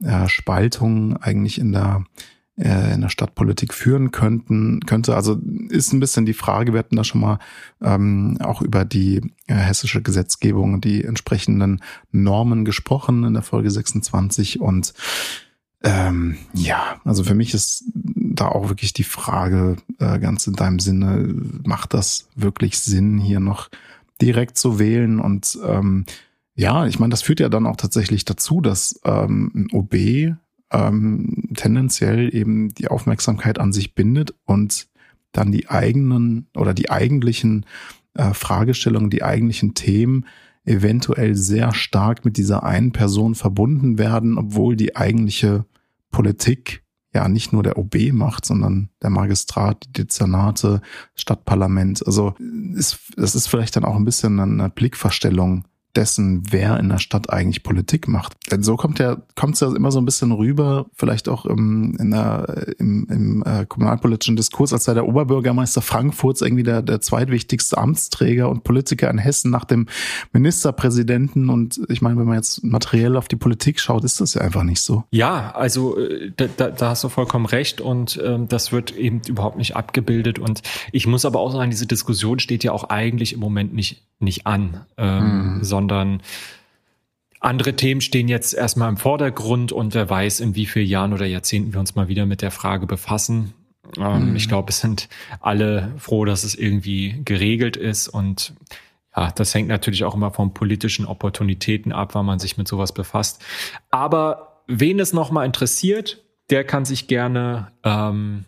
äh, 0.03 0.27
Spaltungen 0.27 1.15
eigentlich 1.17 1.59
in 1.59 1.71
der 1.71 2.03
äh, 2.57 2.93
in 2.93 3.01
der 3.01 3.09
Stadtpolitik 3.09 3.73
führen 3.73 4.11
könnten 4.11 4.81
könnte. 4.81 5.15
Also 5.15 5.39
ist 5.69 5.93
ein 5.93 5.99
bisschen 5.99 6.25
die 6.25 6.33
Frage. 6.33 6.73
Wir 6.73 6.79
hatten 6.79 6.95
da 6.95 7.03
schon 7.03 7.21
mal 7.21 7.39
ähm, 7.81 8.37
auch 8.41 8.61
über 8.61 8.85
die 8.85 9.21
äh, 9.47 9.55
hessische 9.55 10.01
Gesetzgebung 10.01 10.81
die 10.81 11.03
entsprechenden 11.03 11.81
Normen 12.11 12.65
gesprochen 12.65 13.23
in 13.23 13.33
der 13.33 13.43
Folge 13.43 13.71
26 13.71 14.61
und 14.61 14.93
ähm, 15.83 16.37
ja, 16.53 17.01
also 17.03 17.25
für 17.25 17.35
mich 17.35 17.53
ist 17.53 17.83
da 17.93 18.47
auch 18.47 18.69
wirklich 18.69 18.93
die 18.93 19.03
Frage 19.03 19.75
äh, 19.99 20.17
ganz 20.17 20.47
in 20.47 20.53
deinem 20.53 20.79
Sinne, 20.79 21.35
macht 21.65 21.93
das 21.93 22.29
wirklich 22.35 22.79
Sinn, 22.79 23.17
hier 23.17 23.41
noch 23.41 23.69
direkt 24.21 24.57
zu 24.57 24.79
wählen? 24.79 25.19
Und 25.19 25.59
ähm, 25.65 26.05
ja, 26.55 26.85
ich 26.87 26.99
meine, 26.99 27.11
das 27.11 27.21
führt 27.21 27.41
ja 27.41 27.49
dann 27.49 27.67
auch 27.67 27.75
tatsächlich 27.75 28.23
dazu, 28.23 28.61
dass 28.61 28.99
ähm, 29.03 29.51
ein 29.53 29.67
OB 29.73 30.37
ähm, 30.73 31.49
tendenziell 31.55 32.33
eben 32.35 32.73
die 32.73 32.87
Aufmerksamkeit 32.87 33.59
an 33.59 33.71
sich 33.71 33.95
bindet 33.95 34.33
und 34.45 34.87
dann 35.31 35.51
die 35.51 35.69
eigenen 35.69 36.47
oder 36.55 36.73
die 36.73 36.89
eigentlichen 36.89 37.65
äh, 38.15 38.33
Fragestellungen, 38.33 39.09
die 39.09 39.23
eigentlichen 39.23 39.73
Themen 39.73 40.25
eventuell 40.65 41.35
sehr 41.35 41.73
stark 41.73 42.25
mit 42.25 42.37
dieser 42.37 42.63
einen 42.63 42.91
Person 42.91 43.35
verbunden 43.35 43.97
werden, 43.97 44.37
obwohl 44.37 44.75
die 44.75 44.95
eigentliche 44.95 45.65
Politik 46.11 46.83
ja 47.13 47.27
nicht 47.27 47.53
nur 47.53 47.63
der 47.63 47.77
OB 47.77 48.11
macht, 48.11 48.45
sondern 48.45 48.89
der 49.01 49.09
Magistrat, 49.09 49.85
die 49.85 50.03
Dezernate, 50.03 50.81
Stadtparlament. 51.15 52.05
Also 52.05 52.33
ist, 52.73 52.99
das 53.15 53.35
ist 53.35 53.47
vielleicht 53.47 53.75
dann 53.75 53.85
auch 53.85 53.95
ein 53.95 54.05
bisschen 54.05 54.39
eine 54.39 54.69
Blickverstellung 54.69 55.65
dessen, 55.95 56.43
wer 56.49 56.79
in 56.79 56.89
der 56.89 56.99
Stadt 56.99 57.29
eigentlich 57.29 57.63
Politik 57.63 58.07
macht. 58.07 58.33
Denn 58.51 58.63
so 58.63 58.75
kommt 58.75 58.99
ja, 58.99 59.17
kommt 59.35 59.55
es 59.55 59.59
ja 59.59 59.73
immer 59.75 59.91
so 59.91 59.99
ein 59.99 60.05
bisschen 60.05 60.31
rüber, 60.31 60.87
vielleicht 60.95 61.29
auch 61.29 61.45
im, 61.45 61.95
in 61.99 62.11
der, 62.11 62.73
im, 62.79 63.07
im 63.09 63.43
äh, 63.45 63.65
kommunalpolitischen 63.65 64.35
Diskurs, 64.35 64.73
als 64.73 64.85
sei 64.85 64.93
der 64.93 65.07
Oberbürgermeister 65.07 65.81
Frankfurts 65.81 66.41
irgendwie 66.41 66.63
der, 66.63 66.81
der 66.81 67.01
zweitwichtigste 67.01 67.77
Amtsträger 67.77 68.49
und 68.49 68.63
Politiker 68.63 69.09
in 69.09 69.17
Hessen 69.17 69.51
nach 69.51 69.65
dem 69.65 69.87
Ministerpräsidenten. 70.31 71.49
Und 71.49 71.79
ich 71.89 72.01
meine, 72.01 72.17
wenn 72.17 72.25
man 72.25 72.35
jetzt 72.35 72.63
materiell 72.63 73.15
auf 73.15 73.27
die 73.27 73.35
Politik 73.35 73.79
schaut, 73.79 74.03
ist 74.03 74.19
das 74.19 74.33
ja 74.33 74.41
einfach 74.41 74.63
nicht 74.63 74.81
so. 74.81 75.03
Ja, 75.11 75.51
also 75.51 75.99
äh, 75.99 76.31
da, 76.35 76.47
da, 76.47 76.69
da 76.69 76.89
hast 76.89 77.03
du 77.03 77.09
vollkommen 77.09 77.45
recht 77.45 77.81
und 77.81 78.19
ähm, 78.23 78.47
das 78.47 78.71
wird 78.71 78.95
eben 78.95 79.21
überhaupt 79.27 79.57
nicht 79.57 79.75
abgebildet. 79.75 80.39
Und 80.39 80.63
ich 80.91 81.05
muss 81.05 81.25
aber 81.25 81.39
auch 81.39 81.51
sagen, 81.51 81.69
diese 81.69 81.87
Diskussion 81.87 82.39
steht 82.39 82.63
ja 82.63 82.71
auch 82.71 82.85
eigentlich 82.85 83.33
im 83.33 83.39
Moment 83.39 83.73
nicht, 83.73 84.03
nicht 84.23 84.47
an, 84.47 84.85
ähm, 84.97 85.55
mhm. 85.57 85.63
sondern 85.63 86.21
andere 87.39 87.75
Themen 87.75 88.01
stehen 88.01 88.29
jetzt 88.29 88.53
erstmal 88.53 88.89
im 88.89 88.97
Vordergrund 88.97 89.71
und 89.71 89.93
wer 89.93 90.09
weiß, 90.09 90.39
in 90.39 90.55
wie 90.55 90.65
vielen 90.65 90.87
Jahren 90.87 91.13
oder 91.13 91.25
Jahrzehnten 91.25 91.73
wir 91.73 91.79
uns 91.79 91.95
mal 91.95 92.07
wieder 92.07 92.25
mit 92.25 92.41
der 92.41 92.51
Frage 92.51 92.87
befassen. 92.87 93.53
Ähm, 93.97 94.29
mhm. 94.29 94.35
Ich 94.35 94.47
glaube, 94.47 94.69
es 94.69 94.79
sind 94.79 95.09
alle 95.41 95.91
froh, 95.97 96.23
dass 96.23 96.43
es 96.43 96.55
irgendwie 96.55 97.21
geregelt 97.25 97.75
ist 97.75 98.07
und 98.07 98.53
ja, 99.15 99.29
das 99.31 99.53
hängt 99.53 99.67
natürlich 99.67 100.05
auch 100.05 100.15
immer 100.15 100.31
von 100.31 100.53
politischen 100.53 101.05
Opportunitäten 101.05 101.91
ab, 101.91 102.15
wann 102.15 102.25
man 102.25 102.39
sich 102.39 102.57
mit 102.57 102.67
sowas 102.67 102.93
befasst. 102.93 103.43
Aber 103.91 104.63
wen 104.67 104.99
es 104.99 105.13
nochmal 105.13 105.45
interessiert, 105.45 106.23
der 106.49 106.63
kann 106.63 106.85
sich 106.85 107.07
gerne 107.07 107.71
ähm, 107.83 108.45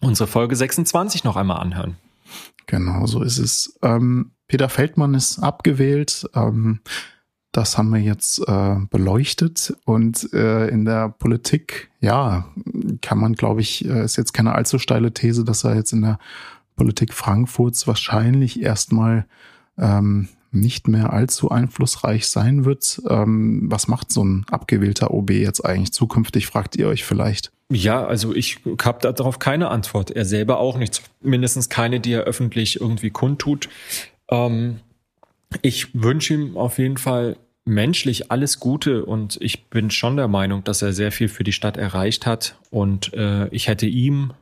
unsere 0.00 0.26
Folge 0.26 0.56
26 0.56 1.24
noch 1.24 1.36
einmal 1.36 1.60
anhören. 1.60 1.96
Genau, 2.66 3.06
so 3.06 3.22
ist 3.22 3.38
es. 3.38 3.78
Ähm, 3.82 4.32
Peter 4.50 4.68
Feldmann 4.68 5.14
ist 5.14 5.38
abgewählt. 5.38 6.28
Ähm, 6.34 6.80
das 7.52 7.78
haben 7.78 7.90
wir 7.90 8.00
jetzt 8.00 8.40
äh, 8.48 8.76
beleuchtet. 8.90 9.76
Und 9.84 10.32
äh, 10.32 10.66
in 10.66 10.84
der 10.84 11.08
Politik, 11.08 11.88
ja, 12.00 12.48
kann 13.00 13.18
man, 13.18 13.34
glaube 13.34 13.60
ich, 13.60 13.84
äh, 13.88 14.04
ist 14.04 14.16
jetzt 14.16 14.32
keine 14.32 14.56
allzu 14.56 14.80
steile 14.80 15.14
These, 15.14 15.44
dass 15.44 15.62
er 15.62 15.76
jetzt 15.76 15.92
in 15.92 16.02
der 16.02 16.18
Politik 16.74 17.14
Frankfurts 17.14 17.86
wahrscheinlich 17.86 18.60
erstmal 18.60 19.24
ähm, 19.78 20.26
nicht 20.50 20.88
mehr 20.88 21.12
allzu 21.12 21.50
einflussreich 21.52 22.26
sein 22.26 22.64
wird. 22.64 23.00
Ähm, 23.08 23.70
was 23.70 23.86
macht 23.86 24.10
so 24.10 24.24
ein 24.24 24.46
abgewählter 24.50 25.12
OB 25.12 25.30
jetzt 25.30 25.64
eigentlich 25.64 25.92
zukünftig, 25.92 26.48
fragt 26.48 26.74
ihr 26.74 26.88
euch 26.88 27.04
vielleicht? 27.04 27.52
Ja, 27.72 28.04
also 28.04 28.34
ich 28.34 28.58
habe 28.82 29.12
darauf 29.12 29.38
keine 29.38 29.68
Antwort. 29.68 30.10
Er 30.10 30.24
selber 30.24 30.58
auch 30.58 30.76
nicht. 30.76 31.02
Mindestens 31.20 31.68
keine, 31.68 32.00
die 32.00 32.14
er 32.14 32.22
öffentlich 32.22 32.80
irgendwie 32.80 33.10
kundtut. 33.10 33.68
Ähm, 34.30 34.80
ich 35.62 35.88
wünsche 35.94 36.34
ihm 36.34 36.56
auf 36.56 36.78
jeden 36.78 36.96
Fall 36.96 37.36
menschlich 37.64 38.30
alles 38.30 38.58
Gute 38.58 39.04
und 39.04 39.36
ich 39.40 39.68
bin 39.68 39.90
schon 39.90 40.16
der 40.16 40.28
Meinung, 40.28 40.64
dass 40.64 40.82
er 40.82 40.92
sehr 40.92 41.12
viel 41.12 41.28
für 41.28 41.44
die 41.44 41.52
Stadt 41.52 41.76
erreicht 41.76 42.26
hat 42.26 42.56
und 42.70 43.12
äh, 43.14 43.48
ich 43.48 43.68
hätte 43.68 43.86
ihm, 43.86 44.32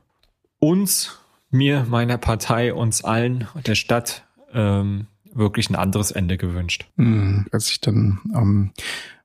uns, 0.61 1.18
mir, 1.51 1.87
meiner 1.88 2.18
Partei, 2.18 2.74
uns 2.74 3.05
allen, 3.05 3.48
der 3.66 3.74
Stadt 3.74 4.24
ähm, 4.53 5.07
wirklich 5.33 5.70
ein 5.70 5.77
anderes 5.77 6.11
Ende 6.11 6.37
gewünscht. 6.37 6.87
Mhm, 6.96 7.46
als 7.53 7.70
ich 7.70 7.81
dann 7.81 8.20
am 8.33 8.72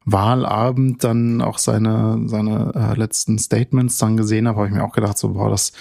Wahlabend 0.06 1.04
dann 1.04 1.41
auch 1.41 1.58
seine, 1.58 2.23
seine 2.26 2.73
äh, 2.76 2.97
letzten 2.97 3.39
Statements 3.39 3.97
dann 3.97 4.17
gesehen 4.17 4.47
habe, 4.47 4.58
habe 4.58 4.67
ich 4.67 4.73
mir 4.73 4.84
auch 4.84 4.93
gedacht, 4.93 5.17
so, 5.17 5.30
boah, 5.30 5.49
das 5.49 5.71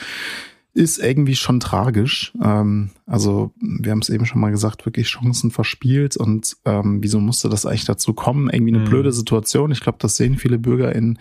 ist 0.74 0.98
irgendwie 0.98 1.37
schon 1.37 1.61
tragisch. 1.61 2.32
Ähm, 2.42 2.90
also 3.06 3.52
wir 3.61 3.92
haben 3.92 4.00
es 4.00 4.08
eben 4.08 4.26
schon 4.26 4.40
mal 4.40 4.50
gesagt, 4.50 4.87
wirklich 4.87 5.08
Chancen 5.08 5.50
verspielt 5.50 6.16
und 6.16 6.56
ähm, 6.64 7.02
wieso 7.02 7.20
musste 7.20 7.48
das 7.48 7.66
eigentlich 7.66 7.85
dazu 7.85 8.14
kommen? 8.14 8.48
Irgendwie 8.50 8.74
eine 8.74 8.85
mhm. 8.85 8.88
blöde 8.88 9.12
Situation. 9.12 9.70
Ich 9.70 9.80
glaube, 9.80 9.98
das 10.00 10.16
sehen 10.16 10.38
viele 10.38 10.58
BürgerInnen 10.58 11.18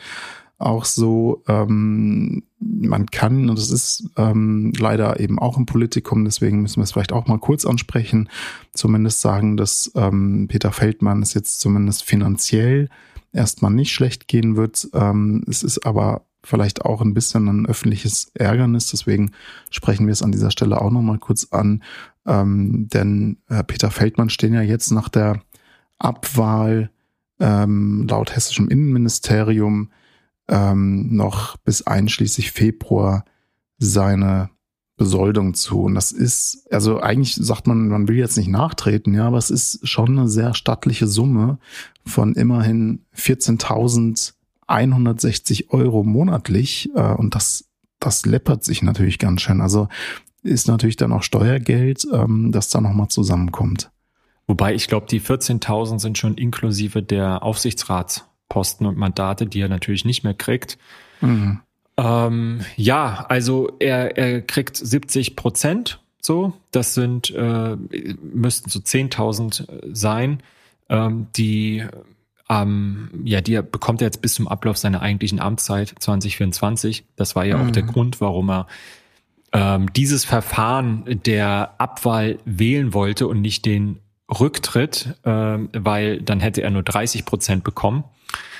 auch 0.61 0.85
so. 0.85 1.43
Ähm, 1.47 2.43
man 2.59 3.07
kann, 3.07 3.49
und 3.49 3.57
das 3.57 3.71
ist 3.71 4.09
ähm, 4.17 4.71
leider 4.77 5.19
eben 5.19 5.39
auch 5.39 5.57
im 5.57 5.65
Politikum, 5.65 6.23
deswegen 6.23 6.61
müssen 6.61 6.77
wir 6.77 6.83
es 6.83 6.91
vielleicht 6.91 7.11
auch 7.11 7.27
mal 7.27 7.39
kurz 7.39 7.65
ansprechen, 7.65 8.29
zumindest 8.71 9.21
sagen, 9.21 9.57
dass 9.57 9.91
ähm, 9.95 10.47
Peter 10.47 10.71
Feldmann 10.71 11.21
es 11.21 11.33
jetzt 11.33 11.59
zumindest 11.59 12.03
finanziell 12.03 12.89
erstmal 13.33 13.71
nicht 13.71 13.91
schlecht 13.91 14.27
gehen 14.27 14.55
wird. 14.55 14.87
Ähm, 14.93 15.43
es 15.49 15.63
ist 15.63 15.85
aber 15.85 16.25
vielleicht 16.43 16.83
auch 16.85 17.01
ein 17.01 17.13
bisschen 17.13 17.47
ein 17.47 17.65
öffentliches 17.65 18.31
Ärgernis. 18.33 18.89
Deswegen 18.89 19.31
sprechen 19.69 20.07
wir 20.07 20.13
es 20.13 20.23
an 20.23 20.31
dieser 20.31 20.51
Stelle 20.51 20.81
auch 20.81 20.91
nochmal 20.91 21.19
kurz 21.19 21.47
an. 21.51 21.83
Ähm, 22.25 22.87
denn 22.89 23.37
äh, 23.49 23.63
Peter 23.63 23.91
Feldmann 23.91 24.29
stehen 24.29 24.53
ja 24.53 24.61
jetzt 24.61 24.91
nach 24.91 25.09
der 25.09 25.41
Abwahl 25.97 26.91
ähm, 27.39 28.07
laut 28.07 28.35
hessischem 28.35 28.69
Innenministerium 28.69 29.91
ähm, 30.47 31.15
noch 31.15 31.57
bis 31.57 31.85
einschließlich 31.87 32.51
Februar 32.51 33.25
seine 33.77 34.49
Besoldung 34.97 35.55
zu. 35.55 35.81
Und 35.81 35.95
das 35.95 36.11
ist, 36.11 36.67
also 36.71 36.99
eigentlich 36.99 37.35
sagt 37.35 37.65
man, 37.65 37.87
man 37.87 38.07
will 38.07 38.17
jetzt 38.17 38.37
nicht 38.37 38.49
nachtreten, 38.49 39.15
ja, 39.15 39.25
aber 39.25 39.39
es 39.39 39.49
ist 39.49 39.87
schon 39.87 40.19
eine 40.19 40.27
sehr 40.27 40.53
stattliche 40.53 41.07
Summe 41.07 41.57
von 42.05 42.35
immerhin 42.35 43.05
14.000 43.15 44.33
160 44.71 45.71
Euro 45.71 46.03
monatlich 46.03 46.89
äh, 46.95 47.13
und 47.13 47.35
das, 47.35 47.65
das 47.99 48.25
läppert 48.25 48.63
sich 48.63 48.81
natürlich 48.81 49.19
ganz 49.19 49.41
schön. 49.41 49.61
Also 49.61 49.87
ist 50.43 50.67
natürlich 50.67 50.95
dann 50.95 51.11
auch 51.11 51.23
Steuergeld, 51.23 52.07
ähm, 52.11 52.51
das 52.51 52.69
da 52.69 52.81
nochmal 52.81 53.09
zusammenkommt. 53.09 53.91
Wobei 54.47 54.73
ich 54.73 54.87
glaube, 54.87 55.05
die 55.07 55.21
14.000 55.21 55.99
sind 55.99 56.17
schon 56.17 56.35
inklusive 56.35 57.03
der 57.03 57.43
Aufsichtsratsposten 57.43 58.85
und 58.87 58.97
Mandate, 58.97 59.45
die 59.45 59.61
er 59.61 59.69
natürlich 59.69 60.03
nicht 60.03 60.23
mehr 60.23 60.33
kriegt. 60.33 60.77
Mhm. 61.21 61.59
Ähm, 61.97 62.61
ja, 62.75 63.25
also 63.29 63.71
er, 63.79 64.17
er 64.17 64.41
kriegt 64.41 64.75
70 64.75 65.35
Prozent 65.35 66.01
so. 66.21 66.53
Das 66.71 66.93
sind, 66.93 67.29
äh, 67.31 67.75
müssten 68.21 68.69
so 68.69 68.79
10.000 68.79 69.95
sein. 69.95 70.41
Ähm, 70.89 71.27
die 71.35 71.85
ähm, 72.51 73.09
ja, 73.23 73.39
die 73.39 73.61
bekommt 73.61 74.01
er 74.01 74.07
jetzt 74.07 74.21
bis 74.21 74.33
zum 74.33 74.47
Ablauf 74.47 74.77
seiner 74.77 75.01
eigentlichen 75.01 75.39
Amtszeit 75.39 75.95
2024. 75.99 77.05
Das 77.15 77.35
war 77.35 77.45
ja 77.45 77.57
mhm. 77.57 77.67
auch 77.67 77.71
der 77.71 77.83
mhm. 77.83 77.87
Grund, 77.87 78.21
warum 78.21 78.49
er 78.49 78.67
ähm, 79.53 79.91
dieses 79.93 80.25
Verfahren 80.25 81.21
der 81.25 81.75
Abwahl 81.77 82.39
wählen 82.43 82.93
wollte 82.93 83.27
und 83.27 83.41
nicht 83.41 83.65
den 83.65 83.99
Rücktritt, 84.29 85.15
ähm, 85.23 85.69
weil 85.73 86.21
dann 86.21 86.41
hätte 86.41 86.61
er 86.61 86.71
nur 86.71 86.83
30 86.83 87.25
Prozent 87.25 87.63
bekommen. 87.63 88.03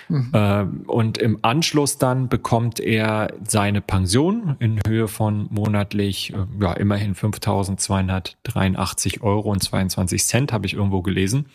Mhm. 0.07 0.31
Ähm, 0.33 0.83
und 0.87 1.17
im 1.17 1.39
Anschluss 1.41 1.97
dann 1.97 2.29
bekommt 2.29 2.79
er 2.79 3.33
seine 3.45 3.81
Pension 3.81 4.55
in 4.59 4.79
Höhe 4.85 5.09
von 5.09 5.47
monatlich, 5.49 6.33
äh, 6.33 6.45
ja, 6.61 6.73
immerhin 6.73 7.13
5.283 7.13 9.21
Euro 9.21 9.51
und 9.51 9.63
22 9.63 10.23
Cent, 10.23 10.53
habe 10.53 10.65
ich 10.65 10.75
irgendwo 10.75 11.01
gelesen. 11.01 11.47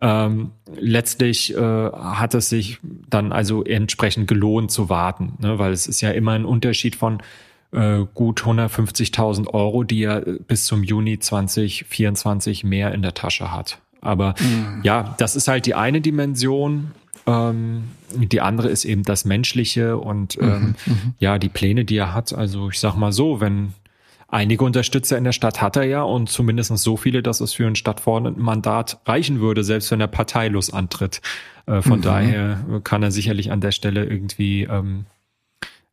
Ähm, 0.00 0.52
letztlich 0.76 1.54
äh, 1.56 1.60
hat 1.60 2.34
es 2.34 2.48
sich 2.48 2.78
dann 3.10 3.32
also 3.32 3.64
entsprechend 3.64 4.28
gelohnt 4.28 4.70
zu 4.70 4.88
warten, 4.88 5.32
ne? 5.40 5.58
weil 5.58 5.72
es 5.72 5.88
ist 5.88 6.00
ja 6.00 6.10
immer 6.10 6.32
ein 6.32 6.44
Unterschied 6.44 6.94
von 6.94 7.20
äh, 7.72 8.04
gut 8.14 8.42
150.000 8.42 9.48
Euro, 9.52 9.82
die 9.82 10.04
er 10.04 10.20
bis 10.20 10.66
zum 10.66 10.84
Juni 10.84 11.18
2024 11.18 12.64
mehr 12.64 12.92
in 12.94 13.02
der 13.02 13.14
Tasche 13.14 13.52
hat. 13.52 13.80
Aber 14.00 14.34
mhm. 14.38 14.80
ja, 14.84 15.14
das 15.18 15.34
ist 15.34 15.48
halt 15.48 15.66
die 15.66 15.74
eine 15.74 16.00
Dimension. 16.00 16.92
Ähm, 17.26 17.88
die 18.14 18.40
andere 18.40 18.68
ist 18.68 18.84
eben 18.84 19.02
das 19.02 19.24
Menschliche 19.24 19.98
und 19.98 20.38
ähm, 20.40 20.76
mhm, 20.86 20.92
mhm. 20.92 21.14
ja, 21.18 21.38
die 21.38 21.48
Pläne, 21.48 21.84
die 21.84 21.96
er 21.96 22.14
hat. 22.14 22.32
Also 22.32 22.70
ich 22.70 22.78
sag 22.78 22.96
mal 22.96 23.12
so, 23.12 23.40
wenn 23.40 23.74
einige 24.28 24.64
Unterstützer 24.64 25.18
in 25.18 25.24
der 25.24 25.32
Stadt 25.32 25.60
hat 25.60 25.76
er 25.76 25.84
ja 25.84 26.02
und 26.02 26.28
zumindest 26.28 26.76
so 26.78 26.96
viele, 26.96 27.22
dass 27.22 27.40
es 27.40 27.54
für 27.54 27.66
ein 27.66 27.74
Stadtverordnetenmandat 27.74 29.00
reichen 29.06 29.40
würde, 29.40 29.64
selbst 29.64 29.90
wenn 29.90 30.00
er 30.00 30.06
parteilos 30.06 30.72
antritt. 30.72 31.20
Äh, 31.66 31.82
von 31.82 31.98
mhm. 31.98 32.02
daher 32.02 32.64
kann 32.84 33.02
er 33.02 33.10
sicherlich 33.10 33.50
an 33.50 33.60
der 33.60 33.72
Stelle 33.72 34.04
irgendwie 34.04 34.64
ähm, 34.64 35.06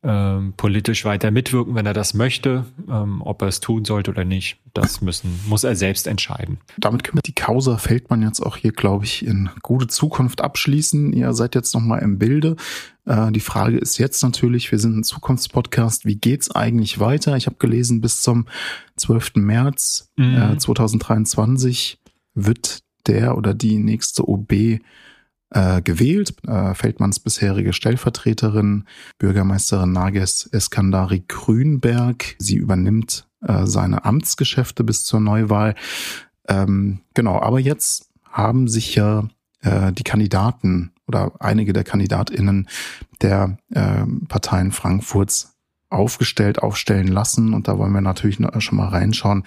ähm, 0.06 0.54
politisch 0.56 1.04
weiter 1.04 1.32
mitwirken, 1.32 1.74
wenn 1.74 1.86
er 1.86 1.94
das 1.94 2.14
möchte. 2.14 2.66
Ähm, 2.88 3.22
ob 3.24 3.42
er 3.42 3.48
es 3.48 3.60
tun 3.60 3.86
sollte 3.86 4.12
oder 4.12 4.24
nicht, 4.24 4.58
das 4.74 5.02
müssen, 5.02 5.40
muss 5.48 5.64
er 5.64 5.76
selbst 5.76 6.06
entscheiden. 6.06 6.60
Damit 6.78 7.04
können 7.04 7.18
wir 7.18 7.24
die 7.24 7.34
Causa 7.34 7.78
Feldmann 7.78 8.22
jetzt 8.22 8.40
auch 8.40 8.58
hier, 8.58 8.72
glaube 8.72 9.06
ich, 9.06 9.26
in 9.26 9.50
gute 9.64 9.88
Zukunft 9.88 10.42
abschließen. 10.42 11.12
Ihr 11.12 11.34
seid 11.34 11.56
jetzt 11.56 11.74
nochmal 11.74 12.02
im 12.04 12.20
Bilde. 12.20 12.56
Äh, 13.06 13.32
die 13.32 13.40
Frage 13.40 13.78
ist 13.78 13.98
jetzt 13.98 14.22
natürlich, 14.24 14.72
wir 14.72 14.80
sind 14.80 14.98
ein 14.98 15.04
Zukunftspodcast, 15.04 16.06
wie 16.06 16.16
geht's 16.16 16.52
eigentlich 16.52 17.00
weiter? 17.00 17.36
Ich 17.38 17.46
habe 17.46 17.58
gelesen, 17.58 18.02
bis 18.02 18.22
zum 18.22 18.46
12. 18.98 19.36
März 19.36 20.12
mhm. 20.18 20.54
äh, 20.54 20.58
2023 20.58 22.00
wird 22.34 22.80
der 23.08 23.38
oder 23.38 23.54
die 23.54 23.78
nächste 23.78 24.28
OB 24.28 24.52
äh, 24.52 25.82
gewählt. 25.82 26.36
Äh, 26.48 26.74
Feldmanns 26.74 27.20
bisherige 27.20 27.74
Stellvertreterin, 27.74 28.86
Bürgermeisterin 29.20 29.92
Nages 29.92 30.48
Eskandari 30.52 31.24
Grünberg. 31.28 32.36
Sie 32.40 32.56
übernimmt 32.56 33.28
äh, 33.42 33.66
seine 33.66 34.06
Amtsgeschäfte 34.06 34.84
bis 34.84 35.06
zur 35.06 35.20
Neuwahl. 35.20 35.76
Ähm, 36.48 37.02
genau, 37.14 37.40
aber 37.40 37.60
jetzt 37.60 38.10
haben 38.30 38.68
sich 38.68 38.96
ja 38.96 39.28
äh, 39.62 39.94
die 39.94 40.04
Kandidaten 40.04 40.92
oder 41.08 41.34
einige 41.40 41.74
der 41.74 41.84
KandidatInnen 41.84 42.68
der 43.22 43.58
äh, 43.72 44.06
Parteien 44.28 44.72
Frankfurts 44.72 45.56
aufgestellt, 45.90 46.60
aufstellen 46.60 47.08
lassen. 47.08 47.54
Und 47.54 47.68
da 47.68 47.78
wollen 47.78 47.94
wir 47.94 48.02
natürlich 48.02 48.40
schon 48.60 48.78
mal 48.78 48.90
reinschauen, 48.90 49.44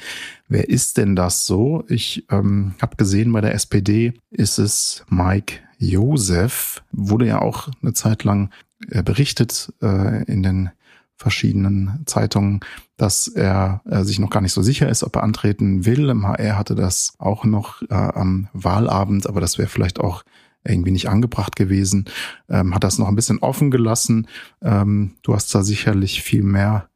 wer 0.48 0.68
ist 0.68 0.96
denn 0.96 1.16
das 1.16 1.46
so? 1.46 1.84
Ich 1.88 2.24
ähm, 2.30 2.74
habe 2.80 2.96
gesehen, 2.96 3.32
bei 3.32 3.40
der 3.40 3.54
SPD 3.54 4.14
ist 4.30 4.58
es 4.58 5.04
Mike 5.08 5.56
Josef, 5.78 6.82
wurde 6.90 7.26
ja 7.26 7.40
auch 7.40 7.68
eine 7.82 7.92
Zeit 7.92 8.24
lang 8.24 8.50
äh, 8.90 9.02
berichtet 9.02 9.72
äh, 9.82 10.24
in 10.24 10.42
den 10.42 10.70
verschiedenen 11.16 12.02
Zeitungen, 12.06 12.60
dass 12.96 13.26
er 13.26 13.82
äh, 13.84 14.04
sich 14.04 14.20
noch 14.20 14.30
gar 14.30 14.40
nicht 14.40 14.52
so 14.52 14.62
sicher 14.62 14.88
ist, 14.88 15.02
ob 15.02 15.16
er 15.16 15.24
antreten 15.24 15.84
will. 15.84 16.08
Im 16.08 16.26
HR 16.26 16.56
hatte 16.56 16.76
das 16.76 17.14
auch 17.18 17.44
noch 17.44 17.82
äh, 17.82 17.94
am 17.94 18.48
Wahlabend, 18.52 19.28
aber 19.28 19.40
das 19.40 19.58
wäre 19.58 19.68
vielleicht 19.68 19.98
auch 19.98 20.22
irgendwie 20.64 20.90
nicht 20.90 21.08
angebracht 21.08 21.56
gewesen. 21.56 22.06
Ähm, 22.48 22.74
hat 22.74 22.84
das 22.84 22.98
noch 22.98 23.08
ein 23.08 23.16
bisschen 23.16 23.38
offen 23.38 23.70
gelassen. 23.70 24.28
Ähm, 24.62 25.16
du 25.22 25.34
hast 25.34 25.54
da 25.54 25.62
sicherlich 25.62 26.22
viel 26.22 26.42
mehr 26.42 26.88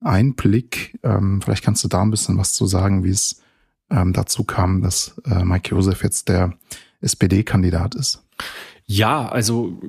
Einblick. 0.00 0.98
Ähm, 1.02 1.40
vielleicht 1.42 1.64
kannst 1.64 1.82
du 1.84 1.88
da 1.88 2.02
ein 2.02 2.10
bisschen 2.10 2.38
was 2.38 2.52
zu 2.52 2.66
sagen, 2.66 3.04
wie 3.04 3.10
es 3.10 3.42
ähm, 3.90 4.12
dazu 4.12 4.44
kam, 4.44 4.82
dass 4.82 5.20
äh, 5.26 5.44
Mike 5.44 5.70
Josef 5.70 6.02
jetzt 6.02 6.28
der 6.28 6.54
SPD-Kandidat 7.00 7.94
ist. 7.94 8.22
Ja, 8.86 9.26
also 9.28 9.80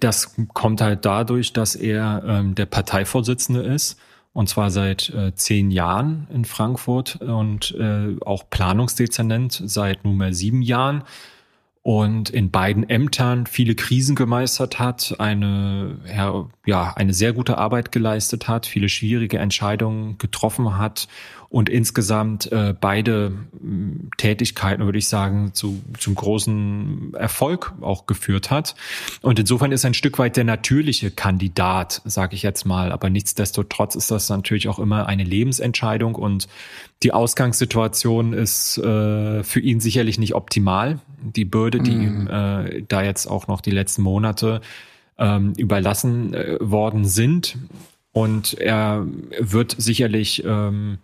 das 0.00 0.34
kommt 0.52 0.80
halt 0.80 1.04
dadurch, 1.04 1.52
dass 1.52 1.76
er 1.76 2.24
ähm, 2.26 2.54
der 2.54 2.66
Parteivorsitzende 2.66 3.62
ist 3.62 3.98
und 4.32 4.48
zwar 4.48 4.70
seit 4.70 5.10
äh, 5.10 5.34
zehn 5.34 5.70
Jahren 5.70 6.26
in 6.32 6.44
Frankfurt 6.44 7.20
und 7.20 7.72
äh, 7.78 8.16
auch 8.24 8.48
Planungsdezernent 8.50 9.62
seit 9.64 10.04
nunmehr 10.04 10.34
sieben 10.34 10.62
Jahren 10.62 11.04
und 11.82 12.30
in 12.30 12.50
beiden 12.52 12.88
Ämtern 12.88 13.46
viele 13.46 13.74
Krisen 13.74 14.14
gemeistert 14.14 14.78
hat, 14.78 15.16
eine, 15.18 15.98
ja, 16.64 16.92
eine 16.94 17.12
sehr 17.12 17.32
gute 17.32 17.58
Arbeit 17.58 17.90
geleistet 17.90 18.46
hat, 18.46 18.66
viele 18.66 18.88
schwierige 18.88 19.38
Entscheidungen 19.38 20.16
getroffen 20.18 20.78
hat 20.78 21.08
und 21.52 21.68
insgesamt 21.68 22.50
äh, 22.50 22.74
beide 22.80 23.34
äh, 23.52 24.16
Tätigkeiten, 24.16 24.86
würde 24.86 24.96
ich 24.96 25.06
sagen, 25.06 25.50
zu, 25.52 25.82
zum 25.98 26.14
großen 26.14 27.12
Erfolg 27.12 27.74
auch 27.82 28.06
geführt 28.06 28.50
hat. 28.50 28.74
Und 29.20 29.38
insofern 29.38 29.70
ist 29.70 29.84
ein 29.84 29.92
Stück 29.92 30.18
weit 30.18 30.38
der 30.38 30.44
natürliche 30.44 31.10
Kandidat, 31.10 32.00
sage 32.06 32.36
ich 32.36 32.42
jetzt 32.42 32.64
mal. 32.64 32.90
Aber 32.90 33.10
nichtsdestotrotz 33.10 33.96
ist 33.96 34.10
das 34.10 34.30
natürlich 34.30 34.66
auch 34.66 34.78
immer 34.78 35.06
eine 35.06 35.24
Lebensentscheidung 35.24 36.14
und 36.14 36.48
die 37.02 37.12
Ausgangssituation 37.12 38.32
ist 38.32 38.78
äh, 38.78 39.44
für 39.44 39.60
ihn 39.60 39.78
sicherlich 39.80 40.18
nicht 40.18 40.34
optimal. 40.34 41.00
Die 41.20 41.44
Bürde, 41.44 41.80
die 41.80 41.90
mm. 41.90 42.02
ihm 42.02 42.26
äh, 42.28 42.82
da 42.88 43.02
jetzt 43.02 43.26
auch 43.26 43.46
noch 43.46 43.60
die 43.60 43.72
letzten 43.72 44.00
Monate 44.00 44.62
ähm, 45.18 45.52
überlassen 45.58 46.32
äh, 46.32 46.56
worden 46.60 47.04
sind. 47.04 47.58
Und 48.12 48.54
er 48.54 49.06
wird 49.38 49.74
sicherlich 49.76 50.44
ähm, 50.46 50.98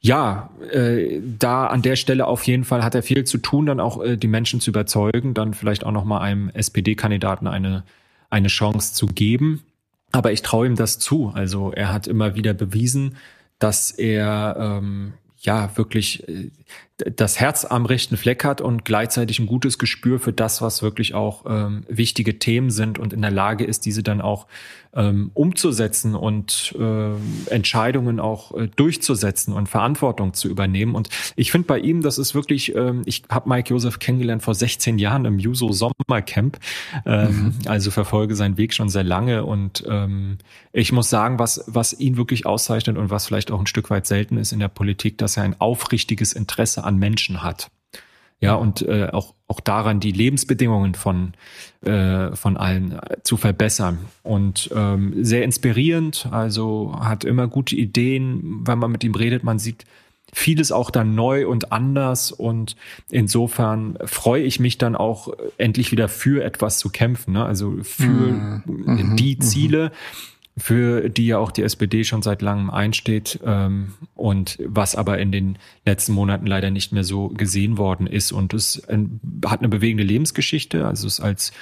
ja, 0.00 0.50
äh, 0.72 1.20
da 1.38 1.66
an 1.66 1.82
der 1.82 1.96
Stelle 1.96 2.26
auf 2.26 2.44
jeden 2.44 2.64
Fall 2.64 2.84
hat 2.84 2.94
er 2.94 3.02
viel 3.02 3.24
zu 3.24 3.38
tun, 3.38 3.66
dann 3.66 3.80
auch 3.80 4.02
äh, 4.02 4.16
die 4.16 4.28
Menschen 4.28 4.60
zu 4.60 4.70
überzeugen, 4.70 5.34
dann 5.34 5.54
vielleicht 5.54 5.84
auch 5.84 5.92
nochmal 5.92 6.22
einem 6.22 6.50
SPD-Kandidaten 6.50 7.46
eine, 7.46 7.84
eine 8.30 8.48
Chance 8.48 8.94
zu 8.94 9.06
geben. 9.06 9.62
Aber 10.12 10.32
ich 10.32 10.42
traue 10.42 10.66
ihm 10.66 10.76
das 10.76 10.98
zu. 10.98 11.32
Also 11.34 11.72
er 11.72 11.92
hat 11.92 12.06
immer 12.06 12.36
wieder 12.36 12.54
bewiesen, 12.54 13.16
dass 13.58 13.90
er 13.90 14.56
ähm, 14.58 15.14
ja 15.38 15.76
wirklich 15.76 16.28
äh, 16.28 16.50
das 16.98 17.38
Herz 17.38 17.66
am 17.66 17.84
rechten 17.84 18.16
Fleck 18.16 18.42
hat 18.44 18.60
und 18.60 18.84
gleichzeitig 18.86 19.38
ein 19.38 19.46
gutes 19.46 19.78
Gespür 19.78 20.18
für 20.18 20.32
das, 20.32 20.62
was 20.62 20.82
wirklich 20.82 21.14
auch 21.14 21.44
ähm, 21.46 21.84
wichtige 21.88 22.38
Themen 22.38 22.70
sind 22.70 22.98
und 22.98 23.12
in 23.12 23.20
der 23.20 23.30
Lage 23.30 23.64
ist, 23.64 23.84
diese 23.84 24.02
dann 24.02 24.22
auch 24.22 24.46
ähm, 24.96 25.30
umzusetzen 25.34 26.14
und 26.14 26.74
äh, 26.78 27.52
Entscheidungen 27.52 28.18
auch 28.18 28.56
äh, 28.56 28.68
durchzusetzen 28.74 29.52
und 29.52 29.68
Verantwortung 29.68 30.32
zu 30.32 30.48
übernehmen. 30.48 30.94
Und 30.94 31.10
ich 31.36 31.52
finde 31.52 31.66
bei 31.66 31.78
ihm, 31.78 32.00
das 32.00 32.16
ist 32.16 32.34
wirklich, 32.34 32.74
ähm, 32.74 33.02
ich 33.04 33.24
habe 33.28 33.48
Mike 33.48 33.68
Joseph 33.68 33.98
kennengelernt 33.98 34.42
vor 34.42 34.54
16 34.54 34.98
Jahren 34.98 35.26
im 35.26 35.38
Juso 35.38 35.70
Sommercamp, 35.72 36.58
ähm, 37.04 37.28
mhm. 37.28 37.54
also 37.66 37.90
verfolge 37.90 38.34
seinen 38.34 38.56
Weg 38.56 38.72
schon 38.72 38.88
sehr 38.88 39.04
lange 39.04 39.44
und 39.44 39.84
ähm, 39.86 40.38
ich 40.72 40.92
muss 40.92 41.10
sagen, 41.10 41.38
was, 41.38 41.62
was 41.66 41.92
ihn 41.98 42.16
wirklich 42.16 42.46
auszeichnet 42.46 42.96
und 42.96 43.10
was 43.10 43.26
vielleicht 43.26 43.50
auch 43.50 43.60
ein 43.60 43.66
Stück 43.66 43.90
weit 43.90 44.06
selten 44.06 44.38
ist 44.38 44.52
in 44.52 44.60
der 44.60 44.68
Politik, 44.68 45.18
dass 45.18 45.36
er 45.36 45.42
ein 45.42 45.60
aufrichtiges 45.60 46.32
Interesse 46.32 46.84
an 46.86 46.98
Menschen 46.98 47.42
hat. 47.42 47.70
Ja, 48.38 48.54
und 48.54 48.82
äh, 48.82 49.08
auch, 49.12 49.34
auch 49.48 49.60
daran, 49.60 49.98
die 49.98 50.12
Lebensbedingungen 50.12 50.94
von, 50.94 51.32
äh, 51.82 52.36
von 52.36 52.58
allen 52.58 52.98
zu 53.22 53.38
verbessern. 53.38 53.98
Und 54.22 54.70
ähm, 54.74 55.24
sehr 55.24 55.42
inspirierend, 55.42 56.28
also 56.30 56.94
hat 57.00 57.24
immer 57.24 57.48
gute 57.48 57.74
Ideen, 57.76 58.60
wenn 58.66 58.78
man 58.78 58.92
mit 58.92 59.04
ihm 59.04 59.14
redet, 59.14 59.42
man 59.42 59.58
sieht 59.58 59.86
vieles 60.34 60.70
auch 60.70 60.90
dann 60.90 61.14
neu 61.14 61.48
und 61.48 61.72
anders. 61.72 62.30
Und 62.30 62.76
insofern 63.10 63.96
freue 64.04 64.42
ich 64.42 64.60
mich 64.60 64.76
dann 64.76 64.96
auch 64.96 65.28
endlich 65.56 65.90
wieder 65.90 66.08
für 66.08 66.44
etwas 66.44 66.78
zu 66.78 66.90
kämpfen, 66.90 67.32
ne? 67.32 67.44
also 67.46 67.78
für 67.82 68.06
mhm. 68.06 69.16
die 69.16 69.36
mhm. 69.36 69.40
Ziele. 69.40 69.88
Mhm 69.88 70.35
für 70.58 71.10
die 71.10 71.26
ja 71.26 71.38
auch 71.38 71.50
die 71.50 71.62
SPD 71.62 72.04
schon 72.04 72.22
seit 72.22 72.40
langem 72.40 72.70
einsteht 72.70 73.40
ähm, 73.44 73.94
und 74.14 74.58
was 74.64 74.96
aber 74.96 75.18
in 75.18 75.30
den 75.30 75.58
letzten 75.84 76.12
Monaten 76.12 76.46
leider 76.46 76.70
nicht 76.70 76.92
mehr 76.92 77.04
so 77.04 77.28
gesehen 77.28 77.76
worden 77.76 78.06
ist. 78.06 78.32
Und 78.32 78.54
es 78.54 78.76
äh, 78.88 78.98
hat 79.44 79.60
eine 79.60 79.68
bewegende 79.68 80.04
Lebensgeschichte. 80.04 80.86
Also 80.86 81.06
es 81.06 81.18
ist 81.18 81.20
als 81.20 81.52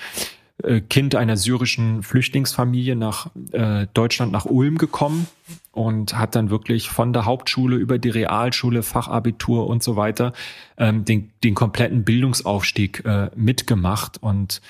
äh, 0.62 0.80
Kind 0.80 1.16
einer 1.16 1.36
syrischen 1.36 2.04
Flüchtlingsfamilie 2.04 2.94
nach 2.94 3.30
äh, 3.50 3.88
Deutschland, 3.94 4.30
nach 4.30 4.44
Ulm 4.44 4.78
gekommen 4.78 5.26
und 5.72 6.16
hat 6.16 6.36
dann 6.36 6.50
wirklich 6.50 6.88
von 6.88 7.12
der 7.12 7.24
Hauptschule 7.24 7.74
über 7.74 7.98
die 7.98 8.10
Realschule, 8.10 8.84
Fachabitur 8.84 9.66
und 9.66 9.82
so 9.82 9.96
weiter 9.96 10.32
ähm, 10.78 11.04
den, 11.04 11.32
den 11.42 11.56
kompletten 11.56 12.04
Bildungsaufstieg 12.04 13.04
äh, 13.04 13.30
mitgemacht. 13.34 14.22
Und 14.22 14.62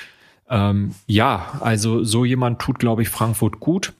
ähm, 0.48 0.94
ja, 1.06 1.58
also 1.60 2.02
so 2.02 2.24
jemand 2.24 2.62
tut, 2.62 2.78
glaube 2.78 3.02
ich, 3.02 3.10
Frankfurt 3.10 3.60
gut. 3.60 3.92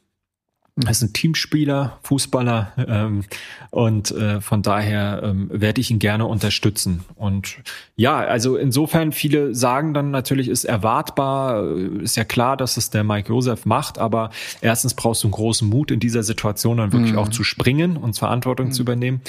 Er 0.83 0.91
ist 0.91 1.03
ein 1.03 1.12
Teamspieler, 1.12 1.99
Fußballer 2.03 2.72
ähm, 2.89 3.22
und 3.70 4.11
äh, 4.11 4.41
von 4.41 4.62
daher 4.62 5.20
ähm, 5.22 5.49
werde 5.53 5.81
ich 5.81 5.93
ihn 5.93 6.01
gerne 6.01 6.27
unterstützen. 6.27 7.05
Und 7.14 7.59
ja, 7.95 8.16
also 8.16 8.57
insofern 8.57 9.12
viele 9.12 9.55
sagen 9.55 9.95
dann 9.95 10.11
natürlich, 10.11 10.49
ist 10.49 10.64
erwartbar, 10.64 11.62
äh, 11.62 12.03
ist 12.03 12.16
ja 12.16 12.25
klar, 12.25 12.57
dass 12.57 12.77
es 12.77 12.91
der 12.91 13.05
Mike 13.05 13.29
Josef 13.29 13.66
macht, 13.66 13.99
aber 13.99 14.31
erstens 14.62 14.95
brauchst 14.95 15.22
du 15.22 15.29
einen 15.29 15.33
großen 15.33 15.68
Mut 15.68 15.93
in 15.93 16.01
dieser 16.01 16.25
Situation 16.25 16.79
dann 16.79 16.93
wirklich 16.93 17.12
mhm. 17.12 17.18
auch 17.18 17.29
zu 17.29 17.45
springen 17.45 17.97
und 17.97 18.18
Verantwortung 18.18 18.66
mhm. 18.66 18.72
zu 18.72 18.83
übernehmen. 18.83 19.20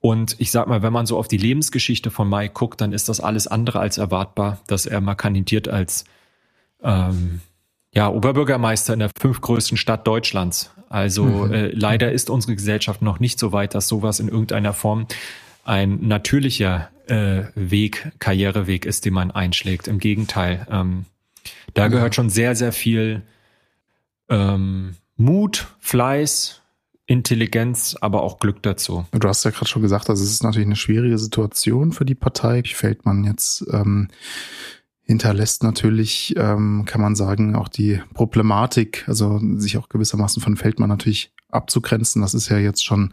Und 0.00 0.36
ich 0.38 0.50
sag 0.50 0.66
mal, 0.66 0.82
wenn 0.82 0.92
man 0.92 1.06
so 1.06 1.16
auf 1.16 1.28
die 1.28 1.38
Lebensgeschichte 1.38 2.10
von 2.10 2.28
Mike 2.28 2.52
guckt, 2.52 2.78
dann 2.82 2.92
ist 2.92 3.08
das 3.08 3.20
alles 3.20 3.46
andere 3.46 3.80
als 3.80 3.96
erwartbar, 3.96 4.60
dass 4.66 4.84
er 4.84 5.00
mal 5.00 5.14
kandidiert 5.14 5.66
als 5.66 6.04
ähm, 6.82 7.40
ja, 7.92 8.08
Oberbürgermeister 8.08 8.92
in 8.92 9.00
der 9.00 9.10
fünftgrößten 9.18 9.76
Stadt 9.76 10.06
Deutschlands. 10.06 10.70
Also 10.88 11.24
mhm. 11.24 11.52
äh, 11.52 11.66
leider 11.68 12.12
ist 12.12 12.30
unsere 12.30 12.54
Gesellschaft 12.54 13.02
noch 13.02 13.20
nicht 13.20 13.38
so 13.38 13.52
weit, 13.52 13.74
dass 13.74 13.88
sowas 13.88 14.20
in 14.20 14.28
irgendeiner 14.28 14.72
Form 14.72 15.06
ein 15.64 16.06
natürlicher 16.06 16.90
äh, 17.06 17.44
Weg, 17.54 18.12
Karriereweg 18.18 18.86
ist, 18.86 19.04
den 19.04 19.14
man 19.14 19.30
einschlägt. 19.30 19.88
Im 19.88 19.98
Gegenteil, 19.98 20.66
ähm, 20.70 21.04
da 21.74 21.88
mhm. 21.88 21.92
gehört 21.92 22.14
schon 22.14 22.30
sehr, 22.30 22.54
sehr 22.56 22.72
viel 22.72 23.22
ähm, 24.28 24.96
Mut, 25.16 25.68
Fleiß, 25.80 26.60
Intelligenz, 27.06 27.96
aber 28.00 28.22
auch 28.22 28.38
Glück 28.38 28.62
dazu. 28.62 29.04
Du 29.10 29.28
hast 29.28 29.44
ja 29.44 29.50
gerade 29.50 29.66
schon 29.66 29.82
gesagt, 29.82 30.08
also 30.08 30.22
es 30.22 30.30
ist 30.30 30.44
natürlich 30.44 30.66
eine 30.66 30.76
schwierige 30.76 31.18
Situation 31.18 31.92
für 31.92 32.04
die 32.04 32.14
Partei. 32.14 32.62
Wie 32.64 32.74
fällt 32.74 33.04
man 33.04 33.24
jetzt 33.24 33.64
ähm, 33.72 34.08
hinterlässt 35.10 35.64
natürlich, 35.64 36.34
ähm, 36.36 36.84
kann 36.86 37.00
man 37.00 37.16
sagen, 37.16 37.56
auch 37.56 37.66
die 37.66 38.00
Problematik, 38.14 39.02
also 39.08 39.40
sich 39.56 39.76
auch 39.76 39.88
gewissermaßen 39.88 40.40
von 40.40 40.56
Feldmann 40.56 40.88
natürlich 40.88 41.32
abzugrenzen. 41.48 42.22
Das 42.22 42.32
ist 42.32 42.48
ja 42.48 42.58
jetzt 42.58 42.84
schon 42.84 43.12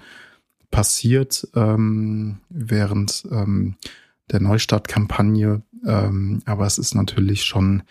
passiert 0.69 1.47
ähm, 1.55 2.37
während 2.49 3.27
ähm, 3.31 3.77
der 4.29 4.41
Neustartkampagne. 4.41 5.63
Ähm, 5.87 6.43
aber 6.45 6.67
es 6.67 6.77
ist 6.77 6.93
natürlich 6.93 7.45
schon, 7.45 7.81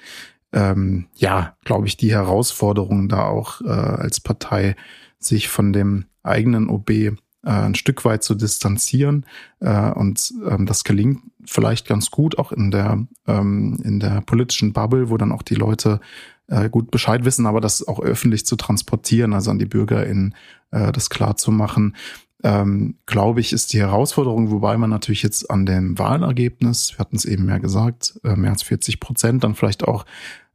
ähm, 0.53 1.09
ja, 1.17 1.57
glaube 1.65 1.89
ich, 1.89 1.97
die 1.97 2.13
Herausforderung 2.13 3.09
da 3.09 3.25
auch 3.25 3.61
äh, 3.63 3.65
als 3.67 4.21
Partei 4.21 4.77
sich 5.19 5.49
von 5.49 5.73
dem 5.73 6.05
eigenen 6.23 6.69
OB 6.69 7.19
äh, 7.47 7.51
ein 7.51 7.75
Stück 7.77 8.05
weit 8.05 8.25
zu 8.25 8.35
distanzieren. 8.35 9.25
Äh, 9.61 9.93
und 9.93 10.35
ähm, 10.47 10.67
das 10.67 10.85
gelingt 10.85 11.21
vielleicht 11.47 11.87
ganz 11.87 12.11
gut 12.11 12.39
auch 12.39 12.53
in 12.53 12.71
der, 12.71 13.07
ähm, 13.27 13.79
in 13.85 14.01
der 14.01 14.21
politischen 14.21 14.73
Bubble, 14.73 15.09
wo 15.09 15.17
dann 15.17 15.33
auch 15.33 15.43
die 15.43 15.55
Leute 15.55 16.01
äh, 16.49 16.69
gut 16.69 16.91
Bescheid 16.91 17.25
wissen, 17.25 17.47
aber 17.47 17.61
das 17.61 17.87
auch 17.87 18.01
öffentlich 18.01 18.45
zu 18.47 18.57
transportieren, 18.57 19.33
also 19.33 19.53
an 19.53 19.59
die 19.59 19.67
BürgerInnen 19.67 20.35
äh, 20.73 20.91
das 20.93 21.09
klar 21.09 21.37
zu 21.37 21.53
machen. 21.53 21.97
Ähm, 22.43 22.97
glaube 23.07 23.41
ich, 23.41 23.53
ist 23.53 23.73
die 23.73 23.81
Herausforderung, 23.81 24.51
wobei 24.51 24.77
man 24.77 24.91
natürlich 24.91 25.23
jetzt 25.23 25.51
an 25.51 25.67
dem 25.67 25.99
Wahlergebnis, 25.99 26.93
wir 26.95 26.99
hatten 26.99 27.17
es 27.17 27.25
eben 27.25 27.47
mehr 27.47 27.61
gesagt, 27.61 28.21
äh, 28.25 28.37
mehr 28.37 28.51
als 28.51 28.63
40 28.63 29.01
Prozent, 29.01 29.43
dann 29.43 29.55
vielleicht 29.55 29.85
auch 29.85 30.05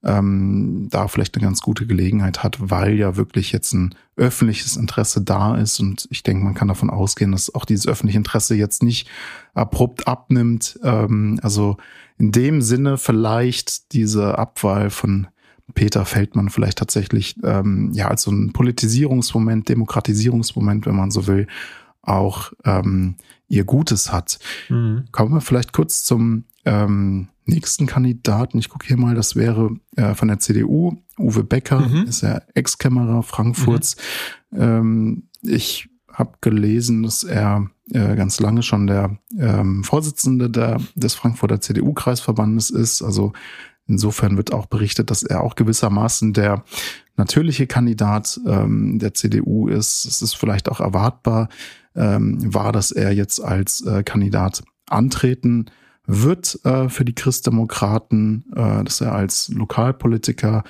ähm, 0.03 0.87
da 0.89 1.07
vielleicht 1.07 1.35
eine 1.35 1.43
ganz 1.43 1.61
gute 1.61 1.85
Gelegenheit 1.85 2.43
hat, 2.43 2.57
weil 2.59 2.95
ja 2.95 3.17
wirklich 3.17 3.51
jetzt 3.51 3.73
ein 3.73 3.95
öffentliches 4.15 4.75
Interesse 4.75 5.21
da 5.21 5.55
ist. 5.55 5.79
Und 5.79 6.07
ich 6.09 6.23
denke, 6.23 6.43
man 6.43 6.53
kann 6.53 6.67
davon 6.67 6.89
ausgehen, 6.89 7.31
dass 7.31 7.53
auch 7.53 7.65
dieses 7.65 7.87
öffentliche 7.87 8.17
Interesse 8.17 8.55
jetzt 8.55 8.83
nicht 8.83 9.09
abrupt 9.53 10.07
abnimmt. 10.07 10.79
Ähm, 10.83 11.39
also 11.43 11.77
in 12.17 12.31
dem 12.31 12.61
Sinne 12.61 12.97
vielleicht 12.97 13.93
diese 13.93 14.37
Abwahl 14.37 14.89
von 14.89 15.27
Peter 15.73 16.05
Feldmann 16.05 16.49
vielleicht 16.49 16.79
tatsächlich 16.79 17.35
ähm, 17.43 17.91
ja 17.93 18.07
als 18.07 18.23
so 18.23 18.31
ein 18.31 18.53
Politisierungsmoment, 18.53 19.69
Demokratisierungsmoment, 19.69 20.85
wenn 20.85 20.95
man 20.95 21.11
so 21.11 21.27
will, 21.27 21.47
auch 22.01 22.51
ähm, 22.65 23.15
ihr 23.47 23.63
Gutes 23.63 24.11
hat. 24.11 24.39
Mhm. 24.69 25.05
Kommen 25.11 25.33
wir 25.33 25.41
vielleicht 25.41 25.73
kurz 25.73 26.03
zum 26.03 26.45
ähm, 26.66 27.30
nächsten 27.45 27.86
Kandidaten. 27.86 28.59
Ich 28.59 28.70
gucke 28.70 28.88
hier 28.88 28.97
mal, 28.97 29.16
das 29.16 29.36
wäre 29.36 29.76
äh, 29.95 30.14
von 30.14 30.28
der 30.28 30.39
CDU, 30.39 30.97
Uwe 31.18 31.43
Becker, 31.43 31.82
mhm. 31.82 32.03
ist 32.07 32.22
ja 32.22 32.41
Ex-Kämmerer 32.53 33.24
Frankfurts. 33.24 33.97
Mhm. 34.51 34.62
Ähm, 34.62 35.24
ich 35.41 35.89
habe 36.12 36.34
gelesen, 36.41 37.03
dass 37.03 37.24
er 37.24 37.70
äh, 37.91 38.16
ganz 38.16 38.39
lange 38.39 38.64
schon 38.64 38.88
der 38.88 39.18
ähm, 39.38 39.84
Vorsitzende 39.84 40.49
der, 40.49 40.80
des 40.95 41.14
Frankfurter 41.14 41.62
CDU-Kreisverbandes 41.62 42.70
ist. 42.70 43.01
Also 43.01 43.34
insofern 43.88 44.38
wird 44.38 44.53
auch 44.53 44.66
berichtet, 44.66 45.09
dass 45.09 45.24
er 45.24 45.41
auch 45.41 45.55
gewissermaßen 45.55 46.34
der 46.34 46.64
natürliche 47.18 47.68
Kandidat 47.68 48.39
ähm, 48.45 48.99
der 48.99 49.14
CDU 49.14 49.68
ist. 49.68 50.05
Es 50.05 50.22
ist 50.22 50.36
vielleicht 50.36 50.70
auch 50.70 50.80
erwartbar, 50.80 51.49
ähm, 51.95 52.53
war, 52.53 52.72
dass 52.72 52.91
er 52.91 53.12
jetzt 53.12 53.43
als 53.43 53.86
äh, 53.86 54.03
Kandidat 54.03 54.64
antreten 54.88 55.66
wird 56.07 56.59
äh, 56.65 56.89
für 56.89 57.05
die 57.05 57.15
Christdemokraten, 57.15 58.45
äh, 58.55 58.83
dass 58.83 59.01
er 59.01 59.13
als 59.13 59.49
Lokalpolitiker 59.49 60.63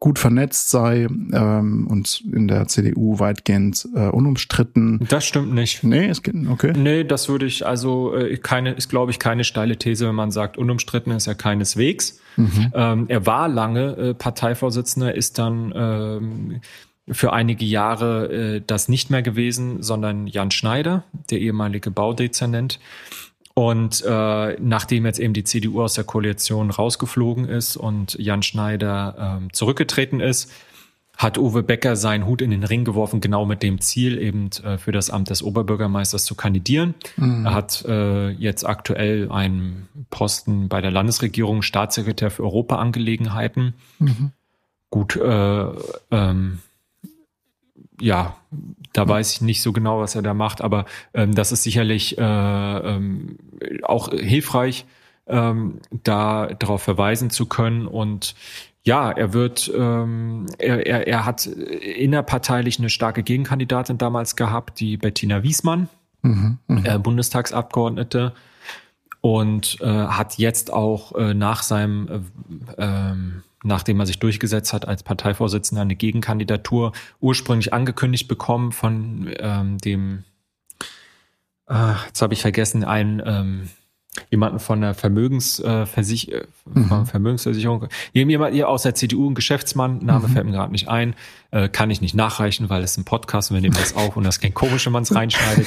gut 0.00 0.18
vernetzt 0.18 0.70
sei 0.70 1.06
ähm, 1.32 1.86
und 1.86 2.24
in 2.32 2.48
der 2.48 2.66
CDU 2.66 3.18
weitgehend 3.18 3.86
äh, 3.94 4.08
unumstritten. 4.08 5.06
Das 5.10 5.26
stimmt 5.26 5.52
nicht. 5.52 5.84
Nee, 5.84 6.06
es 6.06 6.22
geht, 6.22 6.34
okay. 6.48 6.72
Nee, 6.74 7.04
das 7.04 7.28
würde 7.28 7.44
ich, 7.44 7.66
also 7.66 8.16
äh, 8.16 8.38
keine, 8.38 8.72
ist 8.72 8.88
glaube 8.88 9.10
ich 9.10 9.18
keine 9.18 9.44
steile 9.44 9.76
These, 9.76 10.08
wenn 10.08 10.14
man 10.14 10.30
sagt, 10.30 10.56
unumstritten 10.56 11.12
ist 11.12 11.26
er 11.26 11.34
keineswegs. 11.34 12.18
Mhm. 12.36 12.72
Ähm, 12.74 13.04
er 13.08 13.26
war 13.26 13.46
lange 13.48 13.96
äh, 13.96 14.14
Parteivorsitzender, 14.14 15.14
ist 15.14 15.38
dann 15.38 15.72
ähm, 15.76 16.60
für 17.10 17.34
einige 17.34 17.66
Jahre 17.66 18.32
äh, 18.32 18.62
das 18.66 18.88
nicht 18.88 19.10
mehr 19.10 19.22
gewesen, 19.22 19.82
sondern 19.82 20.26
Jan 20.26 20.50
Schneider, 20.50 21.04
der 21.30 21.40
ehemalige 21.40 21.90
Baudezernent. 21.90 22.80
Und 23.54 24.04
äh, 24.06 24.56
nachdem 24.60 25.06
jetzt 25.06 25.18
eben 25.18 25.34
die 25.34 25.44
CDU 25.44 25.82
aus 25.82 25.94
der 25.94 26.04
Koalition 26.04 26.70
rausgeflogen 26.70 27.46
ist 27.46 27.76
und 27.76 28.14
Jan 28.18 28.42
Schneider 28.42 29.38
ähm, 29.38 29.52
zurückgetreten 29.52 30.20
ist, 30.20 30.50
hat 31.20 31.36
Uwe 31.36 31.62
Becker 31.62 31.96
seinen 31.96 32.24
Hut 32.24 32.40
in 32.40 32.50
den 32.50 32.64
Ring 32.64 32.84
geworfen, 32.84 33.20
genau 33.20 33.44
mit 33.44 33.62
dem 33.62 33.80
Ziel, 33.80 34.16
eben 34.18 34.48
äh, 34.64 34.78
für 34.78 34.90
das 34.90 35.10
Amt 35.10 35.28
des 35.28 35.42
Oberbürgermeisters 35.42 36.24
zu 36.24 36.34
kandidieren. 36.34 36.94
Mhm. 37.16 37.44
Er 37.44 37.54
hat 37.54 37.84
äh, 37.86 38.30
jetzt 38.30 38.64
aktuell 38.64 39.30
einen 39.30 39.88
Posten 40.08 40.70
bei 40.70 40.80
der 40.80 40.90
Landesregierung, 40.90 41.60
Staatssekretär 41.60 42.30
für 42.30 42.44
Europaangelegenheiten. 42.44 43.74
Mhm. 43.98 44.32
Gut, 44.88 45.16
äh, 45.16 45.66
ähm, 46.10 46.60
ja, 48.00 48.36
da 48.92 49.08
weiß 49.08 49.32
ich 49.34 49.40
nicht 49.40 49.62
so 49.62 49.72
genau, 49.72 50.00
was 50.00 50.14
er 50.14 50.22
da 50.22 50.34
macht, 50.34 50.62
aber 50.62 50.86
ähm, 51.14 51.34
das 51.34 51.52
ist 51.52 51.62
sicherlich 51.62 52.18
äh, 52.18 52.22
ähm, 52.22 53.36
auch 53.82 54.10
hilfreich, 54.10 54.86
ähm, 55.26 55.80
da 56.02 56.46
darauf 56.46 56.82
verweisen 56.82 57.30
zu 57.30 57.46
können. 57.46 57.86
Und 57.86 58.34
ja, 58.82 59.10
er 59.10 59.32
wird, 59.32 59.70
ähm, 59.76 60.46
er, 60.58 60.86
er, 60.86 61.06
er 61.06 61.24
hat 61.24 61.46
innerparteilich 61.46 62.78
eine 62.78 62.90
starke 62.90 63.22
Gegenkandidatin 63.22 63.98
damals 63.98 64.36
gehabt, 64.36 64.80
die 64.80 64.96
Bettina 64.96 65.42
Wiesmann, 65.42 65.88
mhm, 66.22 66.58
mh. 66.66 66.94
äh, 66.94 66.98
Bundestagsabgeordnete 66.98 68.32
und 69.20 69.78
äh, 69.80 69.86
hat 69.86 70.38
jetzt 70.38 70.72
auch 70.72 71.14
äh, 71.14 71.34
nach 71.34 71.62
seinem 71.62 72.08
äh, 72.08 72.20
ähm, 72.78 73.42
nachdem 73.62 74.00
er 74.00 74.06
sich 74.06 74.18
durchgesetzt 74.18 74.72
hat 74.72 74.88
als 74.88 75.02
Parteivorsitzender, 75.02 75.82
eine 75.82 75.96
Gegenkandidatur 75.96 76.92
ursprünglich 77.20 77.72
angekündigt 77.72 78.28
bekommen 78.28 78.72
von 78.72 79.30
ähm, 79.38 79.78
dem, 79.78 80.24
äh, 81.68 81.92
jetzt 82.06 82.22
habe 82.22 82.34
ich 82.34 82.40
vergessen, 82.40 82.84
einen 82.84 83.22
ähm, 83.24 83.68
jemanden 84.30 84.58
von 84.58 84.80
der 84.80 84.94
Vermögensversich 84.94 86.32
äh, 86.32 86.46
mhm. 86.64 87.06
Vermögensversicherung, 87.06 87.88
jemand 88.12 88.54
hier 88.54 88.68
aus 88.68 88.82
der 88.82 88.94
CDU, 88.94 89.30
ein 89.30 89.34
Geschäftsmann, 89.34 90.04
Name 90.04 90.28
mhm. 90.28 90.32
fällt 90.32 90.46
mir 90.46 90.52
gerade 90.52 90.72
nicht 90.72 90.88
ein, 90.88 91.14
äh, 91.50 91.68
kann 91.68 91.90
ich 91.90 92.00
nicht 92.00 92.14
nachreichen, 92.14 92.70
weil 92.70 92.82
es 92.82 92.96
ein 92.96 93.04
Podcast 93.04 93.50
und 93.50 93.56
wir 93.56 93.60
nehmen 93.60 93.74
das 93.74 93.96
auf 93.96 94.16
und 94.16 94.24
das 94.24 94.40
kein 94.40 94.54
komisch, 94.54 94.86
wenn 94.86 94.92
man 94.92 95.02
es 95.02 95.14
reinschneidet. 95.14 95.66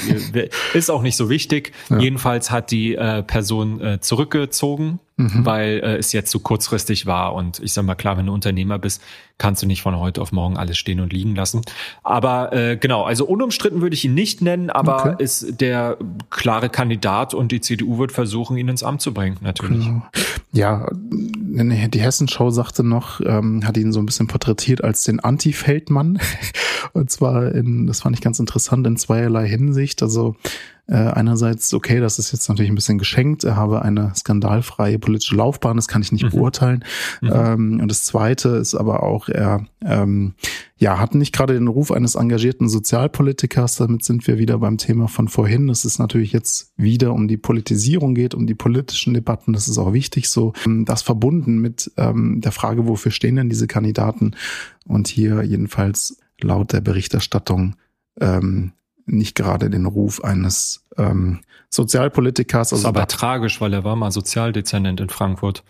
Ist 0.74 0.90
auch 0.90 1.02
nicht 1.02 1.18
so 1.18 1.30
wichtig. 1.30 1.74
Ja. 1.90 2.00
Jedenfalls 2.00 2.52
hat 2.52 2.72
die 2.72 2.96
äh, 2.96 3.24
Person 3.24 3.82
äh, 3.82 4.00
zurückgezogen 4.00 5.00
mhm. 5.18 5.46
weil 5.46 5.82
äh, 5.84 5.98
es 5.98 6.12
jetzt 6.12 6.32
zu 6.32 6.40
so 6.40 6.44
kurzfristig 6.44 7.06
war. 7.06 7.34
Und 7.34 7.60
ich 7.60 7.74
sag 7.74 7.86
mal, 7.86 7.96
klar, 7.96 8.18
wenn 8.18 8.26
du 8.26 8.34
Unternehmer 8.34 8.80
bist, 8.80 9.02
kannst 9.38 9.62
du 9.62 9.68
nicht 9.68 9.82
von 9.82 9.98
heute 9.98 10.22
auf 10.22 10.32
morgen 10.32 10.58
alles 10.58 10.78
stehen 10.78 11.00
und 11.00 11.12
liegen 11.12 11.36
lassen. 11.36 11.62
Aber 12.04 12.54
äh, 12.54 12.78
genau, 12.78 13.04
also 13.04 13.26
unumstritten 13.26 13.82
würde 13.82 13.96
ich 13.96 14.06
ihn 14.06 14.14
nicht 14.14 14.42
nennen, 14.42 14.70
aber 14.70 15.14
okay. 15.14 15.24
ist 15.24 15.60
der 15.60 15.98
klare 16.30 16.70
Kandidat 16.70 17.34
und 17.34 17.52
die 17.52 17.62
CDU 17.62 17.98
wird 17.98 18.12
versuchen, 18.12 18.58
ihn 18.58 18.68
ins 18.68 18.84
Amt 18.84 19.02
zu 19.02 19.14
bringen, 19.14 19.38
natürlich. 19.42 19.86
Genau. 19.86 20.04
Ja, 20.52 20.88
die 20.94 22.00
Hessenschau 22.00 22.52
sagte 22.52 22.84
noch, 22.84 23.20
ähm, 23.22 23.66
hat 23.66 23.76
ihn 23.78 23.92
so 23.92 24.00
ein 24.00 24.06
bisschen 24.06 24.28
porträtiert 24.28 24.84
als 24.84 25.04
den 25.04 25.20
Anti-Feldmann. 25.74 26.20
und 26.94 27.12
zwar 27.12 27.54
in, 27.54 27.88
das 27.88 28.02
fand 28.02 28.16
ich 28.16 28.22
ganz 28.22 28.40
interessant, 28.40 28.86
in 28.88 28.98
zweierlei 28.98 29.48
Hinsicht. 29.48 30.02
Also 30.02 30.36
äh, 30.88 30.96
einerseits, 30.96 31.74
okay, 31.74 32.02
das 32.02 32.20
ist 32.20 32.34
jetzt 32.34 32.50
natürlich 32.50 32.70
ein 32.70 32.76
bisschen 32.76 32.98
geschenkt, 32.98 33.46
er 33.46 33.56
habe 33.56 33.84
eine 33.84 34.12
skandalfreie 34.16 35.00
politische 35.00 35.36
Laufbahn, 35.36 35.78
das 35.78 35.88
kann 35.88 36.02
ich 36.02 36.12
nicht 36.12 36.26
mhm. 36.26 36.32
beurteilen. 36.32 36.84
Mhm. 37.22 37.32
Ähm, 37.34 37.80
und 37.82 37.88
das 37.90 38.04
Zweite 38.04 38.50
ist 38.50 38.76
aber 38.76 39.04
auch, 39.04 39.30
er 39.30 39.66
ähm, 39.82 40.34
ja, 40.76 41.00
hat 41.00 41.16
nicht 41.16 41.34
gerade 41.34 41.54
den 41.54 41.70
Ruf 41.70 41.92
eines 41.92 42.16
engagierten 42.16 42.68
Sozialpolitikers, 42.68 43.78
damit 43.78 44.04
sind 44.04 44.28
wir 44.28 44.38
wieder 44.38 44.58
beim 44.58 44.78
Thema 44.78 45.08
von 45.08 45.30
vorhin, 45.30 45.68
dass 45.68 45.86
es 45.86 46.00
natürlich 46.00 46.34
jetzt 46.34 46.74
wieder 46.76 47.14
um 47.14 47.30
die 47.30 47.38
Politisierung 47.38 48.14
geht, 48.14 48.36
um 48.36 48.46
die 48.46 48.56
politischen 48.56 49.14
Debatten, 49.14 49.54
das 49.54 49.70
ist 49.70 49.78
auch 49.78 49.94
wichtig 49.94 50.30
so. 50.30 50.52
Ähm, 50.66 50.84
das 50.84 51.02
verbunden 51.02 51.60
mit 51.60 51.92
ähm, 51.96 52.42
der 52.42 52.52
Frage, 52.52 52.88
wofür 52.88 53.12
stehen 53.12 53.38
denn 53.38 53.50
diese 53.50 53.68
Kandidaten? 53.68 54.36
Und 54.86 55.08
hier 55.08 55.44
jedenfalls 55.44 56.18
laut 56.42 56.74
der 56.74 56.82
Berichterstattung 56.82 57.78
ähm, 58.20 58.74
nicht 59.06 59.36
gerade 59.36 59.70
den 59.70 59.86
Ruf 59.86 60.24
eines 60.24 60.86
ähm, 60.98 61.42
Sozialpolitikers. 61.70 62.74
Also 62.74 62.84
ist 62.84 62.86
aber 62.86 63.08
tragisch, 63.08 63.60
weil 63.62 63.74
er 63.74 63.84
war 63.84 63.96
mal 63.96 64.12
Sozialdezernent 64.12 65.02
in 65.02 65.10
Frankfurt. 65.10 65.64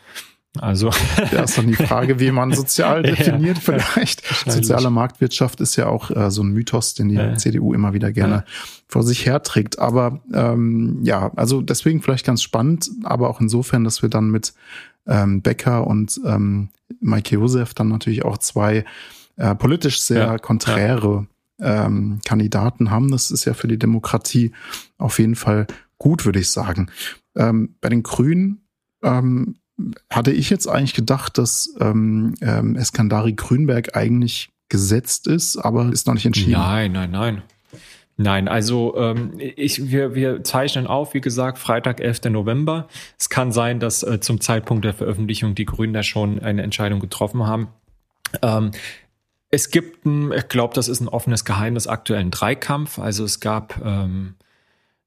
Also 0.60 0.92
ja, 1.32 1.44
ist 1.44 1.58
dann 1.58 1.68
die 1.68 1.76
Frage, 1.76 2.20
wie 2.20 2.32
man 2.32 2.54
sozial 2.54 3.02
definiert 3.04 3.58
ja, 3.58 3.64
vielleicht. 3.64 4.24
Soziale 4.46 4.92
Marktwirtschaft 4.92 5.62
ist 5.62 5.76
ja 5.78 5.88
auch 5.88 6.12
äh, 6.12 6.30
so 6.30 6.44
ein 6.44 6.52
Mythos, 6.52 6.94
den 6.94 7.10
die 7.10 7.16
ja. 7.16 7.36
CDU 7.36 7.74
immer 7.74 7.94
wieder 7.94 8.12
gerne 8.12 8.36
ja. 8.36 8.46
vor 8.88 9.04
sich 9.04 9.26
herträgt. 9.26 9.80
Aber 9.80 10.22
ähm, 10.32 11.00
ja, 11.04 11.32
also 11.36 11.62
deswegen 11.62 12.02
vielleicht 12.02 12.26
ganz 12.26 12.44
spannend, 12.44 12.90
aber 13.04 13.30
auch 13.30 13.42
insofern, 13.42 13.84
dass 13.84 14.04
wir 14.04 14.10
dann 14.10 14.30
mit 14.30 14.54
ähm, 15.08 15.42
Becker 15.42 15.88
und 15.88 16.22
ähm, 16.26 16.70
Mike 17.00 17.34
Josef 17.34 17.74
dann 17.74 17.88
natürlich 17.88 18.24
auch 18.24 18.38
zwei 18.38 18.86
äh, 19.38 19.56
politisch 19.56 20.02
sehr 20.02 20.38
konträre 20.38 21.26
ähm, 21.60 22.20
Kandidaten 22.26 22.92
haben. 22.92 23.12
Das 23.12 23.32
ist 23.32 23.46
ja 23.46 23.54
für 23.54 23.68
die 23.68 23.80
Demokratie 23.80 24.52
auf 24.98 25.20
jeden 25.20 25.36
Fall 25.36 25.68
gut, 25.98 26.26
würde 26.26 26.40
ich 26.40 26.50
sagen. 26.50 26.90
Ähm, 27.36 27.76
bei 27.82 27.90
den 27.90 28.04
Grünen 28.04 28.62
ähm, 29.04 29.56
hatte 30.10 30.32
ich 30.32 30.50
jetzt 30.50 30.68
eigentlich 30.68 30.94
gedacht, 30.94 31.38
dass 31.38 31.76
ähm, 31.80 32.36
ähm, 32.42 32.76
Eskandari 32.76 33.34
Grünberg 33.34 33.96
eigentlich 33.96 34.50
gesetzt 34.70 35.28
ist, 35.28 35.58
aber 35.58 35.92
ist 35.92 36.08
noch 36.08 36.14
nicht 36.14 36.26
entschieden. 36.26 36.54
Nein, 36.54 36.92
nein, 36.92 37.12
nein. 37.12 37.42
Nein, 38.16 38.48
also 38.48 38.96
ähm, 38.96 39.34
ich, 39.40 39.90
wir, 39.90 40.14
wir 40.14 40.44
zeichnen 40.44 40.86
auf, 40.86 41.16
wie 41.16 41.22
gesagt, 41.22 41.58
Freitag, 41.58 42.00
11. 42.00 42.26
November. 42.26 42.88
Es 43.18 43.30
kann 43.30 43.52
sein, 43.52 43.80
dass 43.80 44.04
äh, 44.04 44.20
zum 44.20 44.40
Zeitpunkt 44.40 44.86
der 44.86 44.94
Veröffentlichung 44.94 45.56
die 45.56 45.66
Grünen 45.66 45.94
da 45.94 46.04
schon 46.04 46.40
eine 46.40 46.62
Entscheidung 46.62 47.00
getroffen 47.00 47.48
haben. 47.48 47.70
Ähm, 48.42 48.72
es 49.54 49.70
gibt, 49.70 50.04
ein, 50.08 50.32
ich 50.32 50.48
glaube, 50.48 50.74
das 50.74 50.88
ist 50.88 51.00
ein 51.00 51.08
offenes 51.08 51.46
Geheimnis, 51.46 51.86
aktuellen 51.86 52.32
Dreikampf. 52.32 52.98
Also 52.98 53.24
es 53.24 53.40
gab 53.40 53.80
ähm, 53.86 54.34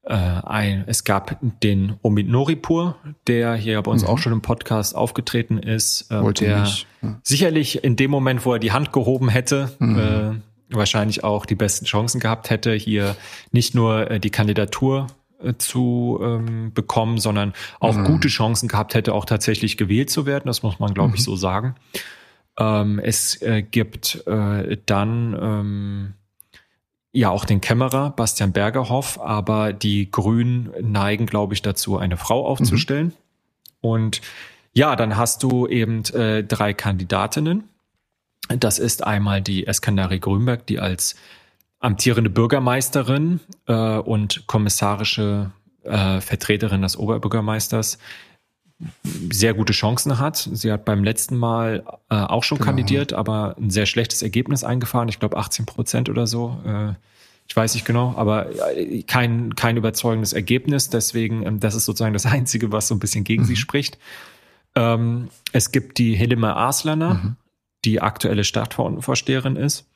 äh, 0.04 0.14
ein, 0.14 0.84
es 0.86 1.02
gab 1.02 1.38
den 1.64 1.96
Omid 2.02 2.28
Noripur, 2.28 2.94
der 3.26 3.56
hier 3.56 3.82
bei 3.82 3.90
uns 3.90 4.02
mhm. 4.02 4.08
auch 4.08 4.18
schon 4.18 4.32
im 4.32 4.42
Podcast 4.42 4.94
aufgetreten 4.94 5.58
ist, 5.58 6.12
äh, 6.12 6.32
der 6.34 6.64
ja. 7.02 7.18
sicherlich 7.24 7.82
in 7.82 7.96
dem 7.96 8.12
Moment, 8.12 8.46
wo 8.46 8.52
er 8.52 8.60
die 8.60 8.70
Hand 8.70 8.92
gehoben 8.92 9.28
hätte, 9.28 9.72
mhm. 9.80 9.98
äh, 10.70 10.76
wahrscheinlich 10.76 11.24
auch 11.24 11.44
die 11.44 11.56
besten 11.56 11.84
Chancen 11.84 12.20
gehabt 12.20 12.48
hätte, 12.48 12.72
hier 12.72 13.16
nicht 13.50 13.74
nur 13.74 14.12
äh, 14.12 14.20
die 14.20 14.30
Kandidatur 14.30 15.08
äh, 15.42 15.54
zu 15.58 16.20
ähm, 16.22 16.72
bekommen, 16.72 17.18
sondern 17.18 17.52
auch 17.80 17.96
mhm. 17.96 18.04
gute 18.04 18.28
Chancen 18.28 18.68
gehabt 18.68 18.94
hätte, 18.94 19.12
auch 19.12 19.24
tatsächlich 19.24 19.76
gewählt 19.76 20.08
zu 20.08 20.24
werden. 20.24 20.44
Das 20.46 20.62
muss 20.62 20.78
man, 20.78 20.94
glaube 20.94 21.16
ich, 21.16 21.22
mhm. 21.22 21.24
so 21.24 21.34
sagen. 21.34 21.74
Ähm, 22.58 22.98
es 22.98 23.40
äh, 23.42 23.62
gibt 23.62 24.26
äh, 24.26 24.78
dann 24.86 25.36
ähm, 25.40 26.14
ja 27.12 27.30
auch 27.30 27.44
den 27.44 27.60
Kämmerer 27.60 28.10
Bastian 28.10 28.52
Bergerhoff, 28.52 29.20
aber 29.20 29.72
die 29.72 30.10
Grünen 30.10 30.70
neigen, 30.80 31.26
glaube 31.26 31.54
ich, 31.54 31.62
dazu, 31.62 31.98
eine 31.98 32.16
Frau 32.16 32.46
aufzustellen. 32.46 33.06
Mhm. 33.06 33.12
Und 33.80 34.20
ja, 34.72 34.96
dann 34.96 35.16
hast 35.16 35.42
du 35.42 35.66
eben 35.66 36.04
äh, 36.14 36.44
drei 36.44 36.74
Kandidatinnen. 36.74 37.64
Das 38.48 38.78
ist 38.78 39.04
einmal 39.04 39.40
die 39.40 39.66
Eskandari 39.66 40.18
Grünberg, 40.18 40.66
die 40.66 40.78
als 40.78 41.16
amtierende 41.78 42.30
Bürgermeisterin 42.30 43.40
äh, 43.66 43.96
und 43.98 44.46
kommissarische 44.46 45.52
äh, 45.82 46.20
Vertreterin 46.20 46.82
des 46.82 46.96
Oberbürgermeisters 46.96 47.98
sehr 49.30 49.54
gute 49.54 49.72
Chancen 49.72 50.18
hat. 50.18 50.48
Sie 50.52 50.70
hat 50.70 50.84
beim 50.84 51.02
letzten 51.02 51.36
Mal 51.36 51.84
äh, 52.10 52.16
auch 52.16 52.44
schon 52.44 52.58
genau. 52.58 52.66
kandidiert, 52.66 53.12
aber 53.12 53.56
ein 53.58 53.70
sehr 53.70 53.86
schlechtes 53.86 54.22
Ergebnis 54.22 54.64
eingefahren. 54.64 55.08
Ich 55.08 55.18
glaube 55.18 55.36
18 55.36 55.66
Prozent 55.66 56.08
oder 56.08 56.26
so. 56.26 56.60
Äh, 56.64 56.92
ich 57.48 57.56
weiß 57.56 57.74
nicht 57.74 57.86
genau, 57.86 58.14
aber 58.16 58.48
äh, 58.76 59.02
kein, 59.02 59.54
kein 59.54 59.76
überzeugendes 59.76 60.32
Ergebnis. 60.32 60.90
Deswegen, 60.90 61.46
ähm, 61.46 61.60
das 61.60 61.74
ist 61.74 61.86
sozusagen 61.86 62.12
das 62.12 62.26
Einzige, 62.26 62.72
was 62.72 62.88
so 62.88 62.94
ein 62.94 62.98
bisschen 62.98 63.24
gegen 63.24 63.42
mhm. 63.42 63.46
sie 63.46 63.56
spricht. 63.56 63.98
Ähm, 64.74 65.28
es 65.52 65.72
gibt 65.72 65.98
die 65.98 66.14
Helime 66.14 66.54
Aslaner, 66.56 67.14
mhm. 67.14 67.36
die 67.84 68.00
aktuelle 68.00 68.44
Stadtvorsteherin 68.44 69.56
ist. 69.56 69.86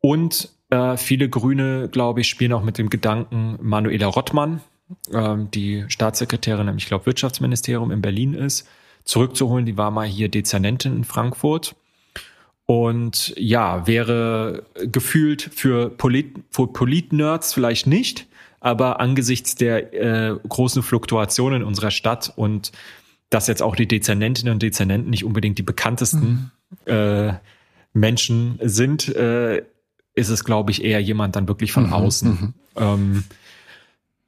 Und 0.00 0.48
äh, 0.70 0.96
viele 0.96 1.28
Grüne, 1.28 1.88
glaube 1.90 2.22
ich, 2.22 2.28
spielen 2.28 2.54
auch 2.54 2.62
mit 2.62 2.78
dem 2.78 2.88
Gedanken, 2.88 3.58
Manuela 3.60 4.06
Rottmann, 4.06 4.62
ähm, 5.12 5.50
die 5.50 5.84
Staatssekretärin 5.88 6.68
im, 6.68 6.76
ich 6.76 6.86
glaube, 6.86 7.06
Wirtschaftsministerium 7.06 7.90
in 7.90 8.02
Berlin 8.02 8.34
ist, 8.34 8.68
zurückzuholen. 9.04 9.66
Die 9.66 9.76
war 9.76 9.90
mal 9.90 10.06
hier 10.06 10.28
Dezernentin 10.28 10.96
in 10.96 11.04
Frankfurt. 11.04 11.74
Und 12.66 13.34
ja, 13.36 13.86
wäre 13.86 14.62
gefühlt 14.84 15.42
für, 15.52 15.90
Polit, 15.90 16.36
für 16.50 16.68
Polit-Nerds 16.68 17.52
vielleicht 17.52 17.88
nicht, 17.88 18.28
aber 18.60 19.00
angesichts 19.00 19.56
der 19.56 19.92
äh, 19.92 20.38
großen 20.48 20.82
Fluktuationen 20.82 21.62
in 21.62 21.66
unserer 21.66 21.90
Stadt 21.90 22.32
und 22.36 22.70
dass 23.28 23.46
jetzt 23.48 23.62
auch 23.62 23.74
die 23.74 23.88
Dezernentinnen 23.88 24.52
und 24.52 24.62
Dezernenten 24.62 25.10
nicht 25.10 25.24
unbedingt 25.24 25.58
die 25.58 25.62
bekanntesten 25.62 26.52
mhm. 26.86 26.92
äh, 26.92 27.32
Menschen 27.92 28.58
sind, 28.62 29.08
äh, 29.16 29.64
ist 30.14 30.28
es, 30.28 30.44
glaube 30.44 30.70
ich, 30.70 30.84
eher 30.84 31.00
jemand 31.00 31.36
dann 31.36 31.48
wirklich 31.48 31.72
von 31.72 31.86
mhm. 31.86 31.92
außen. 31.92 32.30
Mhm. 32.30 32.54
Ähm, 32.76 33.24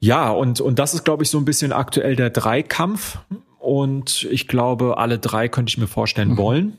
ja, 0.02 0.30
und, 0.30 0.60
und 0.60 0.80
das 0.80 0.94
ist, 0.94 1.04
glaube 1.04 1.22
ich, 1.22 1.30
so 1.30 1.38
ein 1.38 1.44
bisschen 1.44 1.72
aktuell 1.72 2.16
der 2.16 2.30
Dreikampf. 2.30 3.18
Und 3.60 4.26
ich 4.32 4.48
glaube, 4.48 4.98
alle 4.98 5.20
drei 5.20 5.46
könnte 5.46 5.70
ich 5.70 5.78
mir 5.78 5.86
vorstellen 5.86 6.30
mhm. 6.30 6.36
wollen. 6.38 6.78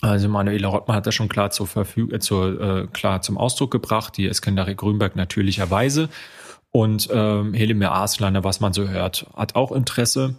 Also 0.00 0.26
Manuela 0.30 0.68
Rottmann 0.68 0.96
hat 0.96 1.06
das 1.06 1.14
schon 1.14 1.28
klar 1.28 1.50
zur 1.50 1.66
Verfügung, 1.66 2.14
äh, 2.14 2.18
zur, 2.18 2.60
äh, 2.60 2.86
klar 2.86 3.20
zum 3.20 3.36
Ausdruck 3.36 3.70
gebracht, 3.70 4.16
die 4.16 4.26
Eskandari 4.26 4.74
Grünberg 4.74 5.16
natürlicherweise. 5.16 6.08
Und 6.70 7.10
ähm, 7.12 7.52
Helime 7.52 7.92
Aslander, 7.92 8.42
was 8.42 8.60
man 8.60 8.72
so 8.72 8.88
hört, 8.88 9.26
hat 9.36 9.54
auch 9.54 9.70
Interesse. 9.70 10.34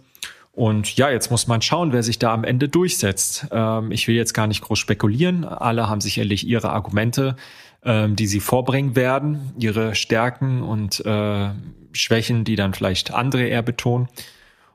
Und 0.50 0.96
ja, 0.96 1.08
jetzt 1.08 1.30
muss 1.30 1.46
man 1.46 1.62
schauen, 1.62 1.92
wer 1.92 2.02
sich 2.02 2.18
da 2.18 2.34
am 2.34 2.42
Ende 2.42 2.68
durchsetzt. 2.68 3.46
Ähm, 3.52 3.92
ich 3.92 4.08
will 4.08 4.16
jetzt 4.16 4.32
gar 4.32 4.48
nicht 4.48 4.62
groß 4.62 4.80
spekulieren. 4.80 5.44
Alle 5.44 5.88
haben 5.88 6.00
sicherlich 6.00 6.44
ihre 6.48 6.70
Argumente, 6.70 7.36
ähm, 7.84 8.16
die 8.16 8.26
sie 8.26 8.40
vorbringen 8.40 8.96
werden, 8.96 9.52
ihre 9.58 9.94
Stärken 9.94 10.62
und 10.62 11.04
äh, 11.04 11.50
Schwächen, 11.92 12.44
die 12.44 12.56
dann 12.56 12.74
vielleicht 12.74 13.12
andere 13.12 13.44
eher 13.44 13.62
betonen. 13.62 14.08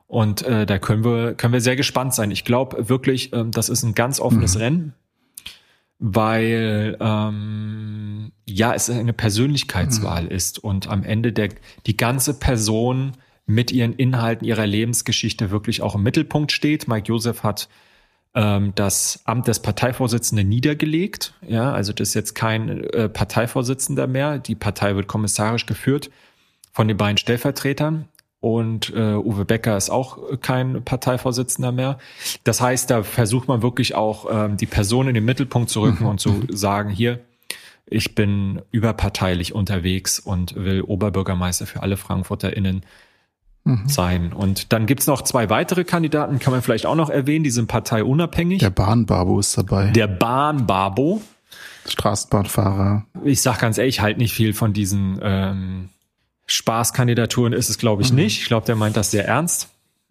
Und 0.06 0.42
äh, 0.42 0.66
da 0.66 0.78
können 0.78 1.04
wir, 1.04 1.34
können 1.34 1.52
wir 1.52 1.60
sehr 1.60 1.76
gespannt 1.76 2.14
sein. 2.14 2.30
Ich 2.30 2.44
glaube 2.44 2.88
wirklich, 2.88 3.32
ähm, 3.32 3.50
das 3.50 3.68
ist 3.68 3.82
ein 3.82 3.94
ganz 3.94 4.20
offenes 4.20 4.54
mhm. 4.54 4.60
Rennen, 4.60 4.94
weil 5.98 6.96
ähm, 7.00 8.32
ja, 8.46 8.74
es 8.74 8.88
eine 8.88 9.12
Persönlichkeitswahl 9.12 10.24
mhm. 10.24 10.30
ist 10.30 10.58
und 10.58 10.88
am 10.88 11.02
Ende 11.02 11.32
der 11.32 11.50
die 11.86 11.96
ganze 11.96 12.38
Person 12.38 13.12
mit 13.46 13.70
ihren 13.70 13.94
Inhalten, 13.94 14.46
ihrer 14.46 14.66
Lebensgeschichte 14.66 15.50
wirklich 15.50 15.82
auch 15.82 15.94
im 15.94 16.02
Mittelpunkt 16.02 16.52
steht. 16.52 16.88
Mike 16.88 17.08
Joseph 17.08 17.42
hat 17.42 17.68
ähm, 18.34 18.72
das 18.74 19.20
Amt 19.24 19.48
des 19.48 19.60
Parteivorsitzenden 19.60 20.48
niedergelegt. 20.48 21.34
Ja, 21.46 21.72
also 21.72 21.92
das 21.92 22.08
ist 22.08 22.14
jetzt 22.14 22.34
kein 22.34 22.84
äh, 22.84 23.08
Parteivorsitzender 23.08 24.06
mehr. 24.06 24.38
Die 24.38 24.54
Partei 24.54 24.94
wird 24.94 25.06
kommissarisch 25.06 25.66
geführt 25.66 26.10
von 26.72 26.88
den 26.88 26.96
beiden 26.96 27.18
Stellvertretern 27.18 28.08
und 28.40 28.90
äh, 28.94 29.14
Uwe 29.14 29.44
Becker 29.44 29.76
ist 29.76 29.90
auch 29.90 30.18
kein 30.40 30.84
Parteivorsitzender 30.84 31.72
mehr. 31.72 31.98
Das 32.44 32.60
heißt, 32.60 32.90
da 32.90 33.02
versucht 33.02 33.48
man 33.48 33.62
wirklich 33.62 33.94
auch 33.96 34.26
ähm, 34.30 34.56
die 34.56 34.66
Person 34.66 35.08
in 35.08 35.14
den 35.14 35.24
Mittelpunkt 35.24 35.70
zu 35.70 35.80
rücken 35.80 36.04
mhm. 36.04 36.10
und 36.10 36.20
zu 36.20 36.42
sagen, 36.50 36.90
hier, 36.90 37.20
ich 37.86 38.14
bin 38.14 38.62
überparteilich 38.70 39.54
unterwegs 39.54 40.20
und 40.20 40.54
will 40.54 40.82
Oberbürgermeister 40.82 41.66
für 41.66 41.82
alle 41.82 41.96
FrankfurterInnen 41.96 42.82
mhm. 43.68 43.88
sein. 43.88 44.32
Und 44.32 44.72
dann 44.72 44.86
gibt's 44.86 45.06
noch 45.06 45.22
zwei 45.22 45.50
weitere 45.50 45.84
Kandidaten, 45.84 46.38
kann 46.38 46.52
man 46.52 46.62
vielleicht 46.62 46.86
auch 46.86 46.94
noch 46.94 47.10
erwähnen, 47.10 47.44
die 47.44 47.50
sind 47.50 47.66
parteiunabhängig. 47.66 48.60
Der 48.60 48.70
Bahnbabo 48.70 49.38
ist 49.38 49.56
dabei. 49.56 49.90
Der 49.90 50.08
Bahnbabo. 50.08 51.22
Straßenbahnfahrer. 51.86 53.06
Ich 53.24 53.40
sag 53.40 53.58
ganz 53.58 53.78
ehrlich, 53.78 54.00
halt 54.00 54.18
nicht 54.18 54.32
viel 54.32 54.52
von 54.52 54.72
diesen 54.72 55.18
ähm, 55.22 55.88
Spaßkandidaturen 56.46 57.52
ist 57.52 57.68
es, 57.68 57.78
glaube 57.78 58.02
ich, 58.02 58.10
mhm. 58.10 58.16
nicht. 58.16 58.40
Ich 58.42 58.46
glaube, 58.46 58.66
der 58.66 58.76
meint 58.76 58.96
das 58.96 59.10
sehr 59.10 59.26
ernst. 59.26 59.68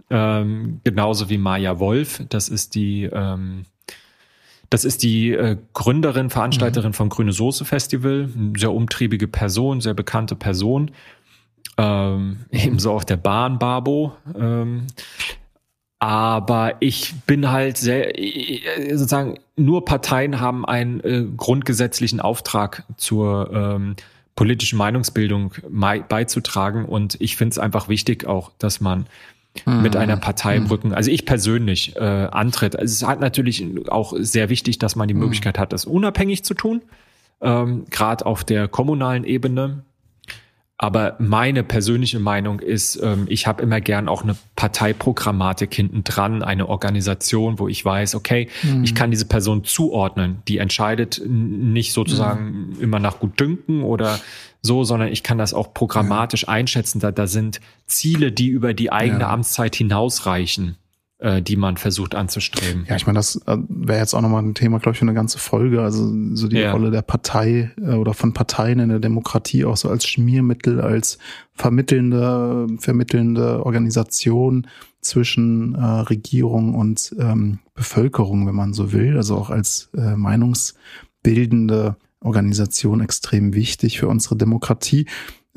Ähm, 0.10 0.80
genauso 0.84 1.30
wie 1.30 1.38
Maja 1.38 1.80
Wolf. 1.80 2.22
Das 2.30 2.48
ist 2.48 2.76
die, 2.76 3.04
ähm, 3.04 3.66
das 4.70 4.86
ist 4.86 5.04
die 5.04 5.32
äh, 5.32 5.58
Gründerin, 5.74 6.30
Veranstalterin 6.30 6.92
mhm. 6.92 6.94
vom 6.94 7.10
Grüne 7.10 7.34
Soße 7.34 7.66
Festival. 7.66 8.30
Sehr 8.58 8.72
umtriebige 8.72 9.28
Person, 9.28 9.82
sehr 9.82 9.94
bekannte 9.94 10.36
Person. 10.36 10.92
Ähm, 11.78 12.46
ebenso 12.52 12.92
auch 12.92 13.04
der 13.04 13.18
Bahn 13.18 13.60
Babo. 13.60 14.14
Ähm, 14.38 14.88
aber 16.00 16.76
ich 16.80 17.16
bin 17.26 17.50
halt 17.50 17.78
sehr, 17.78 18.14
sozusagen, 18.92 19.40
nur 19.56 19.84
Parteien 19.84 20.40
haben 20.40 20.66
einen 20.66 21.00
äh, 21.00 21.26
grundgesetzlichen 21.36 22.20
Auftrag 22.20 22.84
zur 22.98 23.52
ähm, 23.52 23.96
politische 24.36 24.76
Meinungsbildung 24.76 25.54
beizutragen. 26.08 26.86
Und 26.86 27.20
ich 27.20 27.36
finde 27.36 27.52
es 27.54 27.60
einfach 27.60 27.90
wichtig 27.90 28.28
auch, 28.28 28.52
dass 28.60 28.80
man 28.80 29.08
mhm. 29.66 29.82
mit 29.82 29.96
einer 29.96 30.18
Partei 30.18 30.56
im 30.56 30.68
Rücken, 30.68 30.94
also 30.94 31.10
ich 31.10 31.26
persönlich 31.26 31.96
äh, 31.96 32.00
antritt. 32.00 32.78
Also 32.78 32.92
es 32.94 33.10
hat 33.10 33.20
natürlich 33.20 33.66
auch 33.90 34.14
sehr 34.18 34.50
wichtig, 34.50 34.78
dass 34.78 34.96
man 34.96 35.08
die 35.08 35.16
hm. 35.16 35.22
Möglichkeit 35.22 35.58
hat, 35.58 35.74
das 35.74 35.86
unabhängig 35.86 36.44
zu 36.46 36.54
tun, 36.54 36.84
ähm, 37.42 37.86
gerade 37.90 38.26
auf 38.26 38.44
der 38.44 38.68
kommunalen 38.68 39.24
Ebene. 39.24 39.84
Aber 40.80 41.16
meine 41.18 41.64
persönliche 41.64 42.20
Meinung 42.20 42.60
ist, 42.60 43.00
ähm, 43.02 43.26
ich 43.30 43.48
habe 43.48 43.64
immer 43.64 43.82
gern 43.82 44.08
auch 44.08 44.24
eine 44.24 44.36
Parteiprogrammatik 44.56 45.74
hinten 45.74 46.04
dran, 46.04 46.44
eine 46.44 46.70
Organisation, 46.70 47.58
wo 47.58 47.68
ich 47.68 47.84
weiß, 47.84 48.14
okay, 48.14 48.50
mhm. 48.62 48.84
ich 48.84 48.94
kann 48.94 49.10
diese 49.10 49.26
Person 49.26 49.64
zuordnen. 49.64 50.44
Die 50.48 50.60
entscheidet 50.60 51.20
nicht 51.26 51.94
sozusagen 51.94 52.76
mhm. 52.76 52.82
immer 52.82 53.00
nach 53.00 53.20
Gutdünken 53.20 53.82
oder 53.82 54.20
so, 54.62 54.84
sondern 54.84 55.12
ich 55.12 55.24
kann 55.24 55.40
das 55.40 55.56
auch 55.56 55.74
programmatisch 55.74 56.44
ja. 56.44 56.50
einschätzen. 56.50 57.00
Da, 57.00 57.12
da 57.12 57.26
sind 57.26 57.60
Ziele, 57.88 58.32
die 58.32 58.50
über 58.50 58.76
die 58.76 58.92
eigene 58.92 59.22
ja. 59.22 59.30
Amtszeit 59.30 59.76
hinausreichen 59.76 60.78
die 61.20 61.56
man 61.56 61.78
versucht 61.78 62.14
anzustreben. 62.14 62.86
Ja, 62.88 62.96
ich 62.96 63.08
meine, 63.08 63.18
das 63.18 63.38
äh, 63.48 63.58
wäre 63.70 64.00
jetzt 64.00 64.14
auch 64.14 64.22
nochmal 64.22 64.44
ein 64.44 64.54
Thema, 64.54 64.78
glaube 64.78 64.94
ich, 64.94 65.00
für 65.00 65.06
eine 65.06 65.16
ganze 65.16 65.40
Folge. 65.40 65.82
Also 65.82 66.14
so 66.36 66.48
die 66.48 66.58
ja. 66.58 66.72
Rolle 66.72 66.92
der 66.92 67.02
Partei 67.02 67.72
äh, 67.82 67.94
oder 67.94 68.14
von 68.14 68.34
Parteien 68.34 68.80
in 68.80 68.90
der 68.90 69.00
Demokratie 69.00 69.66
auch 69.66 69.78
so 69.78 69.90
als 69.90 70.06
Schmiermittel, 70.06 70.80
als 70.80 71.18
vermittelnde, 71.56 72.68
vermittelnde 72.78 73.66
Organisation 73.66 74.68
zwischen 75.02 75.74
äh, 75.74 75.84
Regierung 75.84 76.76
und 76.76 77.16
ähm, 77.18 77.60
Bevölkerung, 77.74 78.46
wenn 78.46 78.56
man 78.56 78.74
so 78.74 78.92
will. 78.94 79.18
Also 79.18 79.38
auch 79.38 79.50
als 79.50 79.90
äh, 79.98 80.16
meinungsbildende 80.16 81.96
Organisation 82.22 83.02
extrem 83.02 83.56
wichtig 83.56 84.00
für 84.00 84.08
unsere 84.08 84.36
Demokratie. 84.36 85.08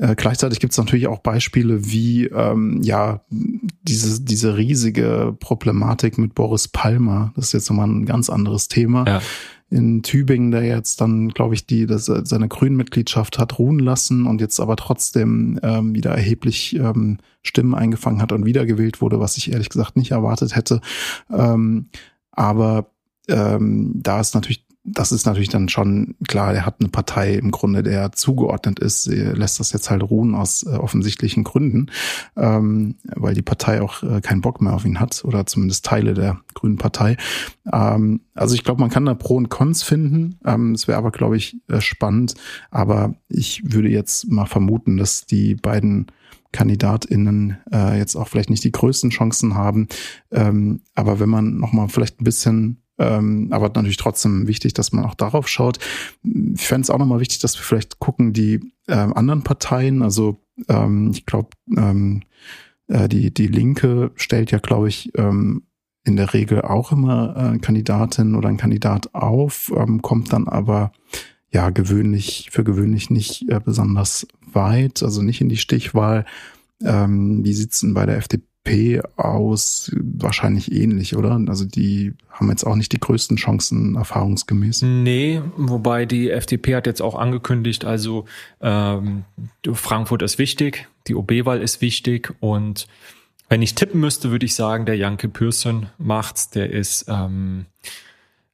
Äh, 0.01 0.15
gleichzeitig 0.15 0.59
gibt 0.59 0.71
es 0.71 0.79
natürlich 0.79 1.05
auch 1.05 1.19
Beispiele 1.19 1.85
wie 1.85 2.25
ähm, 2.25 2.81
ja 2.81 3.21
diese, 3.29 4.19
diese 4.21 4.57
riesige 4.57 5.37
Problematik 5.39 6.17
mit 6.17 6.33
Boris 6.33 6.67
Palmer. 6.67 7.31
Das 7.35 7.45
ist 7.45 7.53
jetzt 7.53 7.69
nochmal 7.69 7.87
ein 7.87 8.05
ganz 8.07 8.29
anderes 8.31 8.67
Thema. 8.67 9.05
Ja. 9.07 9.21
In 9.69 10.01
Tübingen, 10.01 10.49
der 10.49 10.63
jetzt 10.63 10.99
dann, 11.01 11.29
glaube 11.29 11.53
ich, 11.53 11.67
die 11.67 11.85
das, 11.85 12.05
seine 12.05 12.47
Grünmitgliedschaft 12.47 13.37
hat 13.37 13.59
ruhen 13.59 13.79
lassen 13.79 14.25
und 14.25 14.41
jetzt 14.41 14.59
aber 14.59 14.75
trotzdem 14.75 15.59
ähm, 15.61 15.93
wieder 15.93 16.11
erheblich 16.11 16.75
ähm, 16.75 17.19
Stimmen 17.43 17.75
eingefangen 17.75 18.21
hat 18.23 18.31
und 18.31 18.43
wiedergewählt 18.43 19.01
wurde, 19.01 19.19
was 19.19 19.37
ich 19.37 19.51
ehrlich 19.51 19.69
gesagt 19.69 19.95
nicht 19.95 20.11
erwartet 20.11 20.55
hätte. 20.55 20.81
Ähm, 21.31 21.89
aber 22.31 22.91
ähm, 23.29 23.93
da 23.95 24.19
ist 24.19 24.33
natürlich 24.33 24.65
das 24.83 25.11
ist 25.11 25.25
natürlich 25.25 25.49
dann 25.49 25.69
schon 25.69 26.15
klar, 26.27 26.53
er 26.53 26.65
hat 26.65 26.77
eine 26.79 26.89
Partei 26.89 27.35
im 27.35 27.51
Grunde, 27.51 27.83
der 27.83 28.13
zugeordnet 28.13 28.79
ist, 28.79 29.07
er 29.07 29.35
lässt 29.35 29.59
das 29.59 29.73
jetzt 29.73 29.91
halt 29.91 30.01
ruhen 30.01 30.33
aus 30.33 30.63
äh, 30.63 30.69
offensichtlichen 30.69 31.43
Gründen, 31.43 31.91
ähm, 32.35 32.95
weil 33.15 33.35
die 33.35 33.43
Partei 33.43 33.81
auch 33.81 34.01
äh, 34.01 34.21
keinen 34.21 34.41
Bock 34.41 34.59
mehr 34.59 34.73
auf 34.73 34.85
ihn 34.85 34.99
hat 34.99 35.23
oder 35.23 35.45
zumindest 35.45 35.85
Teile 35.85 36.15
der 36.15 36.39
Grünen 36.55 36.77
Partei. 36.77 37.17
Ähm, 37.71 38.21
also 38.33 38.55
ich 38.55 38.63
glaube, 38.63 38.81
man 38.81 38.89
kann 38.89 39.05
da 39.05 39.13
Pro 39.13 39.35
und 39.35 39.49
Cons 39.49 39.83
finden. 39.83 40.39
Ähm, 40.45 40.73
es 40.73 40.87
wäre 40.87 40.97
aber, 40.97 41.11
glaube 41.11 41.37
ich, 41.37 41.57
äh, 41.67 41.79
spannend. 41.79 42.33
Aber 42.71 43.13
ich 43.29 43.61
würde 43.65 43.89
jetzt 43.89 44.31
mal 44.31 44.45
vermuten, 44.45 44.97
dass 44.97 45.25
die 45.25 45.55
beiden 45.55 46.07
KandidatInnen 46.53 47.57
äh, 47.71 47.97
jetzt 47.97 48.15
auch 48.15 48.27
vielleicht 48.27 48.49
nicht 48.49 48.63
die 48.63 48.71
größten 48.71 49.11
Chancen 49.11 49.55
haben. 49.55 49.87
Ähm, 50.31 50.81
aber 50.95 51.19
wenn 51.19 51.29
man 51.29 51.57
nochmal 51.57 51.87
vielleicht 51.87 52.19
ein 52.19 52.25
bisschen 52.25 52.81
ähm, 53.01 53.47
aber 53.51 53.69
natürlich 53.69 53.97
trotzdem 53.97 54.47
wichtig, 54.47 54.73
dass 54.73 54.91
man 54.91 55.05
auch 55.05 55.15
darauf 55.15 55.47
schaut. 55.47 55.79
Ich 56.23 56.67
fände 56.67 56.83
es 56.83 56.89
auch 56.89 56.99
nochmal 56.99 57.19
wichtig, 57.19 57.39
dass 57.39 57.57
wir 57.57 57.63
vielleicht 57.63 57.99
gucken, 57.99 58.31
die 58.31 58.59
ähm, 58.87 59.13
anderen 59.13 59.43
Parteien, 59.43 60.03
also 60.03 60.37
ähm, 60.69 61.09
ich 61.11 61.25
glaube, 61.25 61.49
ähm, 61.75 62.21
äh, 62.87 63.09
die, 63.09 63.33
die 63.33 63.47
Linke 63.47 64.11
stellt 64.15 64.51
ja, 64.51 64.59
glaube 64.59 64.87
ich, 64.87 65.11
ähm, 65.17 65.63
in 66.03 66.15
der 66.15 66.33
Regel 66.33 66.61
auch 66.61 66.91
immer 66.91 67.53
äh, 67.55 67.57
Kandidatin 67.59 68.35
oder 68.35 68.49
ein 68.49 68.57
Kandidat 68.57 69.13
auf, 69.15 69.71
ähm, 69.75 70.01
kommt 70.01 70.31
dann 70.33 70.47
aber 70.47 70.91
ja 71.51 71.69
gewöhnlich, 71.69 72.49
für 72.51 72.63
gewöhnlich 72.63 73.09
nicht 73.09 73.49
äh, 73.49 73.59
besonders 73.59 74.27
weit, 74.51 75.03
also 75.03 75.21
nicht 75.21 75.41
in 75.41 75.49
die 75.49 75.57
Stichwahl. 75.57 76.25
Ähm, 76.83 77.43
wie 77.43 77.53
sieht's 77.53 77.81
denn 77.81 77.93
bei 77.93 78.05
der 78.05 78.17
FDP 78.17 78.50
FDP 78.63 79.01
aus 79.15 79.91
wahrscheinlich 79.95 80.71
ähnlich, 80.71 81.15
oder? 81.15 81.39
Also 81.47 81.65
die 81.65 82.13
haben 82.29 82.49
jetzt 82.49 82.63
auch 82.63 82.75
nicht 82.75 82.91
die 82.91 82.99
größten 82.99 83.37
Chancen 83.37 83.95
erfahrungsgemäß. 83.95 84.83
Nee, 84.83 85.41
wobei 85.57 86.05
die 86.05 86.29
FDP 86.29 86.75
hat 86.75 86.87
jetzt 86.87 87.01
auch 87.01 87.15
angekündigt, 87.15 87.85
also 87.85 88.25
ähm, 88.61 89.25
Frankfurt 89.73 90.21
ist 90.21 90.37
wichtig, 90.37 90.87
die 91.07 91.15
OB-Wahl 91.15 91.61
ist 91.61 91.81
wichtig 91.81 92.33
und 92.39 92.87
wenn 93.49 93.61
ich 93.61 93.75
tippen 93.75 93.99
müsste, 93.99 94.31
würde 94.31 94.45
ich 94.45 94.55
sagen, 94.55 94.85
der 94.85 94.95
Janke 94.95 95.27
Pürsün 95.27 95.87
macht's. 95.97 96.51
Der 96.51 96.69
ist 96.69 97.05
ähm, 97.09 97.65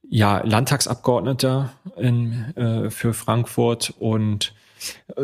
ja 0.09 0.39
Landtagsabgeordneter 0.43 1.71
in, 1.97 2.55
äh, 2.55 2.89
für 2.89 3.13
Frankfurt 3.13 3.93
und 3.99 4.55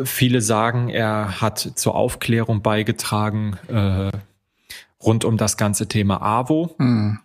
viele 0.04 0.40
sagen, 0.42 0.90
er 0.90 1.40
hat 1.40 1.72
zur 1.74 1.96
Aufklärung 1.96 2.62
beigetragen. 2.62 3.56
Äh, 3.66 4.12
rund 5.04 5.24
um 5.24 5.36
das 5.36 5.56
ganze 5.56 5.88
Thema 5.88 6.22
AWO. 6.22 6.74
Mhm. 6.78 7.18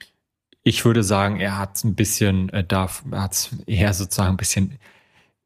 Ich 0.64 0.86
würde 0.86 1.04
sagen, 1.04 1.40
er 1.40 1.58
hat 1.58 1.84
ein 1.84 1.96
bisschen, 1.96 2.50
äh, 2.50 2.64
da 2.64 2.90
hat 3.12 3.34
es 3.34 3.56
eher 3.66 3.94
sozusagen 3.94 4.32
ein 4.32 4.38
bisschen 4.38 4.78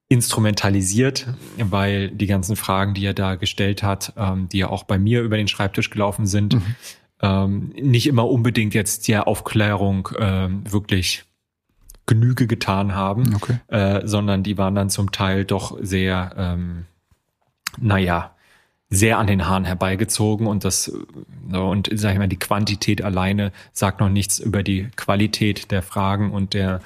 instrumentalisiert, 0.10 1.28
weil 1.58 2.10
die 2.10 2.28
ganzen 2.28 2.56
Fragen, 2.56 2.94
die 2.94 3.06
er 3.06 3.14
da 3.14 3.36
gestellt 3.36 3.84
hat, 3.84 4.14
ähm, 4.18 4.48
die 4.50 4.60
ja 4.60 4.70
auch 4.70 4.84
bei 4.84 5.00
mir 5.00 5.22
über 5.22 5.38
den 5.38 5.48
Schreibtisch 5.48 5.90
gelaufen 5.90 6.28
sind, 6.28 6.56
mhm. 6.56 6.76
ähm, 7.22 7.74
nicht 7.82 8.08
immer 8.08 8.30
unbedingt 8.30 8.74
jetzt 8.74 9.08
der 9.08 9.28
Aufklärung 9.28 10.10
ähm, 10.20 10.72
wirklich 10.72 11.24
Genüge 12.06 12.48
getan 12.48 12.94
haben, 12.94 13.36
okay. 13.36 13.60
äh, 13.68 14.06
sondern 14.06 14.44
die 14.44 14.58
waren 14.58 14.76
dann 14.76 14.90
zum 14.90 15.12
Teil 15.12 15.46
doch 15.46 15.78
sehr, 15.82 16.34
ähm, 16.38 16.86
naja, 17.80 18.33
sehr 18.94 19.18
an 19.18 19.28
den 19.28 19.48
Haaren 19.48 19.66
herbeigezogen 19.66 20.46
und 20.46 20.66
das 20.66 20.92
und 21.52 21.90
sag 21.94 22.14
ich 22.14 22.20
mal 22.20 22.28
die 22.28 22.38
Quantität 22.38 23.02
alleine 23.02 23.52
sagt 23.72 24.00
noch 24.00 24.10
nichts 24.10 24.40
über 24.40 24.62
die 24.62 24.90
Qualität 24.96 25.72
der 25.72 25.82
Fragen 25.82 26.32
und 26.32 26.54
der 26.54 26.80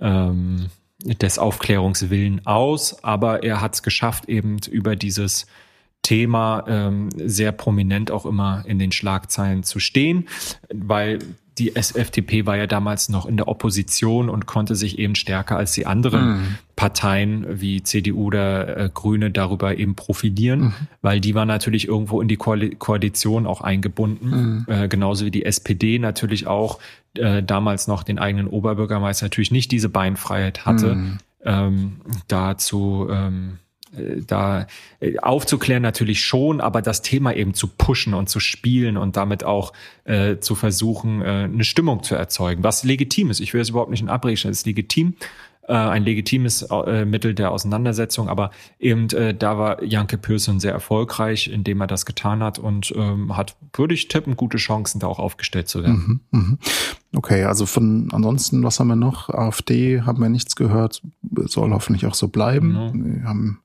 ähm, 0.00 0.70
des 1.00 1.38
Aufklärungswillen 1.38 2.44
aus, 2.46 3.04
aber 3.04 3.42
er 3.44 3.60
hat 3.60 3.74
es 3.74 3.82
geschafft, 3.82 4.28
eben 4.28 4.58
über 4.70 4.96
dieses 4.96 5.46
Thema 6.02 6.64
ähm, 6.68 7.10
sehr 7.16 7.52
prominent 7.52 8.10
auch 8.10 8.26
immer 8.26 8.64
in 8.66 8.78
den 8.78 8.92
Schlagzeilen 8.92 9.62
zu 9.62 9.78
stehen, 9.78 10.28
weil 10.72 11.18
die 11.58 11.74
FDP 11.74 12.46
war 12.46 12.56
ja 12.56 12.66
damals 12.66 13.08
noch 13.08 13.26
in 13.26 13.36
der 13.36 13.48
Opposition 13.48 14.28
und 14.28 14.46
konnte 14.46 14.76
sich 14.76 14.98
eben 14.98 15.14
stärker 15.14 15.56
als 15.56 15.72
die 15.72 15.86
anderen 15.86 16.28
mhm. 16.28 16.54
Parteien 16.76 17.60
wie 17.60 17.82
CDU 17.82 18.26
oder 18.26 18.76
äh, 18.76 18.90
Grüne 18.92 19.30
darüber 19.30 19.76
eben 19.76 19.96
profilieren, 19.96 20.60
mhm. 20.60 20.74
weil 21.02 21.20
die 21.20 21.34
war 21.34 21.44
natürlich 21.44 21.88
irgendwo 21.88 22.20
in 22.20 22.28
die 22.28 22.36
Koalition 22.36 23.46
auch 23.46 23.60
eingebunden, 23.60 24.30
mhm. 24.30 24.66
äh, 24.68 24.88
genauso 24.88 25.26
wie 25.26 25.30
die 25.30 25.44
SPD 25.44 25.98
natürlich 25.98 26.46
auch 26.46 26.78
äh, 27.14 27.42
damals 27.42 27.88
noch 27.88 28.04
den 28.04 28.18
eigenen 28.18 28.46
Oberbürgermeister 28.46 29.26
natürlich 29.26 29.50
nicht 29.50 29.72
diese 29.72 29.88
Beinfreiheit 29.88 30.64
hatte, 30.64 30.94
mhm. 30.94 31.18
ähm, 31.44 31.92
dazu 32.28 33.08
ähm, 33.10 33.54
äh, 33.54 33.67
da 34.26 34.66
äh, 35.00 35.18
aufzuklären 35.18 35.82
natürlich 35.82 36.22
schon, 36.24 36.60
aber 36.60 36.82
das 36.82 37.02
Thema 37.02 37.34
eben 37.34 37.54
zu 37.54 37.68
pushen 37.68 38.14
und 38.14 38.28
zu 38.28 38.40
spielen 38.40 38.96
und 38.96 39.16
damit 39.16 39.44
auch 39.44 39.72
äh, 40.04 40.38
zu 40.38 40.54
versuchen, 40.54 41.22
äh, 41.22 41.24
eine 41.24 41.64
Stimmung 41.64 42.02
zu 42.02 42.14
erzeugen, 42.14 42.62
was 42.62 42.84
legitim 42.84 43.30
ist. 43.30 43.40
Ich 43.40 43.54
will 43.54 43.60
es 43.60 43.70
überhaupt 43.70 43.90
nicht 43.90 44.02
in 44.02 44.08
Abrede 44.08 44.34
es 44.34 44.44
ist 44.44 44.66
legitim 44.66 45.14
äh, 45.68 45.72
ein 45.74 46.04
legitimes 46.04 46.62
äh, 46.62 47.04
Mittel 47.04 47.34
der 47.34 47.50
Auseinandersetzung, 47.52 48.28
aber 48.28 48.50
eben 48.78 49.08
äh, 49.10 49.34
da 49.34 49.58
war 49.58 49.82
Janke 49.82 50.18
Pürsün 50.18 50.60
sehr 50.60 50.72
erfolgreich, 50.72 51.48
indem 51.48 51.80
er 51.80 51.86
das 51.86 52.06
getan 52.06 52.42
hat 52.42 52.58
und 52.58 52.92
ähm, 52.96 53.36
hat, 53.36 53.56
würde 53.74 53.94
ich 53.94 54.08
tippen, 54.08 54.36
gute 54.36 54.56
Chancen, 54.56 54.98
da 54.98 55.06
auch 55.06 55.18
aufgestellt 55.18 55.68
zu 55.68 55.82
werden. 55.82 56.20
Mhm, 56.30 56.40
mh. 56.40 56.58
Okay, 57.16 57.44
also 57.44 57.66
von 57.66 58.08
ansonsten, 58.12 58.62
was 58.62 58.80
haben 58.80 58.88
wir 58.88 58.96
noch? 58.96 59.28
AfD 59.28 60.02
haben 60.02 60.22
wir 60.22 60.28
nichts 60.28 60.56
gehört, 60.56 61.02
soll 61.46 61.70
hoffentlich 61.70 62.06
auch 62.06 62.14
so 62.14 62.28
bleiben. 62.28 62.72
Mhm. 62.72 63.14
Wir 63.14 63.24
haben 63.24 63.60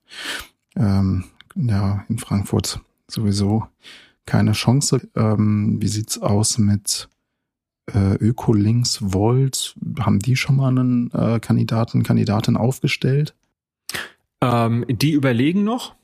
ähm, 0.76 1.24
ja 1.56 2.04
in 2.08 2.18
Frankfurt 2.18 2.80
sowieso 3.08 3.66
keine 4.26 4.52
Chance. 4.52 5.08
Ähm, 5.14 5.76
wie 5.80 5.88
sieht's 5.88 6.20
aus 6.20 6.58
mit 6.58 7.08
äh, 7.92 8.14
Ökolinks 8.14 8.98
Volt, 9.12 9.74
haben 10.00 10.18
die 10.18 10.36
schon 10.36 10.56
mal 10.56 10.68
einen 10.68 11.10
äh, 11.12 11.40
Kandidaten, 11.40 12.02
Kandidatin 12.02 12.56
aufgestellt? 12.56 13.34
Ähm, 14.40 14.84
die 14.88 15.12
überlegen 15.12 15.64
noch. 15.64 15.94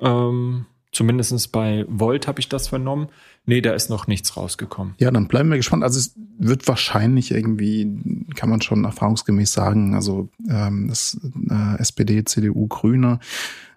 Ähm, 0.00 0.66
zumindest 0.92 1.52
bei 1.52 1.84
Volt 1.88 2.26
habe 2.26 2.40
ich 2.40 2.48
das 2.48 2.68
vernommen. 2.68 3.08
Nee, 3.46 3.60
da 3.60 3.72
ist 3.72 3.88
noch 3.88 4.06
nichts 4.06 4.36
rausgekommen. 4.36 4.94
Ja, 4.98 5.10
dann 5.10 5.28
bleiben 5.28 5.48
wir 5.48 5.56
gespannt. 5.56 5.82
Also 5.82 5.98
es 5.98 6.14
wird 6.38 6.68
wahrscheinlich 6.68 7.30
irgendwie, 7.30 8.26
kann 8.34 8.50
man 8.50 8.60
schon 8.60 8.84
erfahrungsgemäß 8.84 9.52
sagen, 9.52 9.94
also 9.94 10.28
ähm, 10.48 10.88
das 10.88 11.18
äh, 11.48 11.78
SPD, 11.78 12.24
CDU, 12.24 12.66
Grüne 12.68 13.20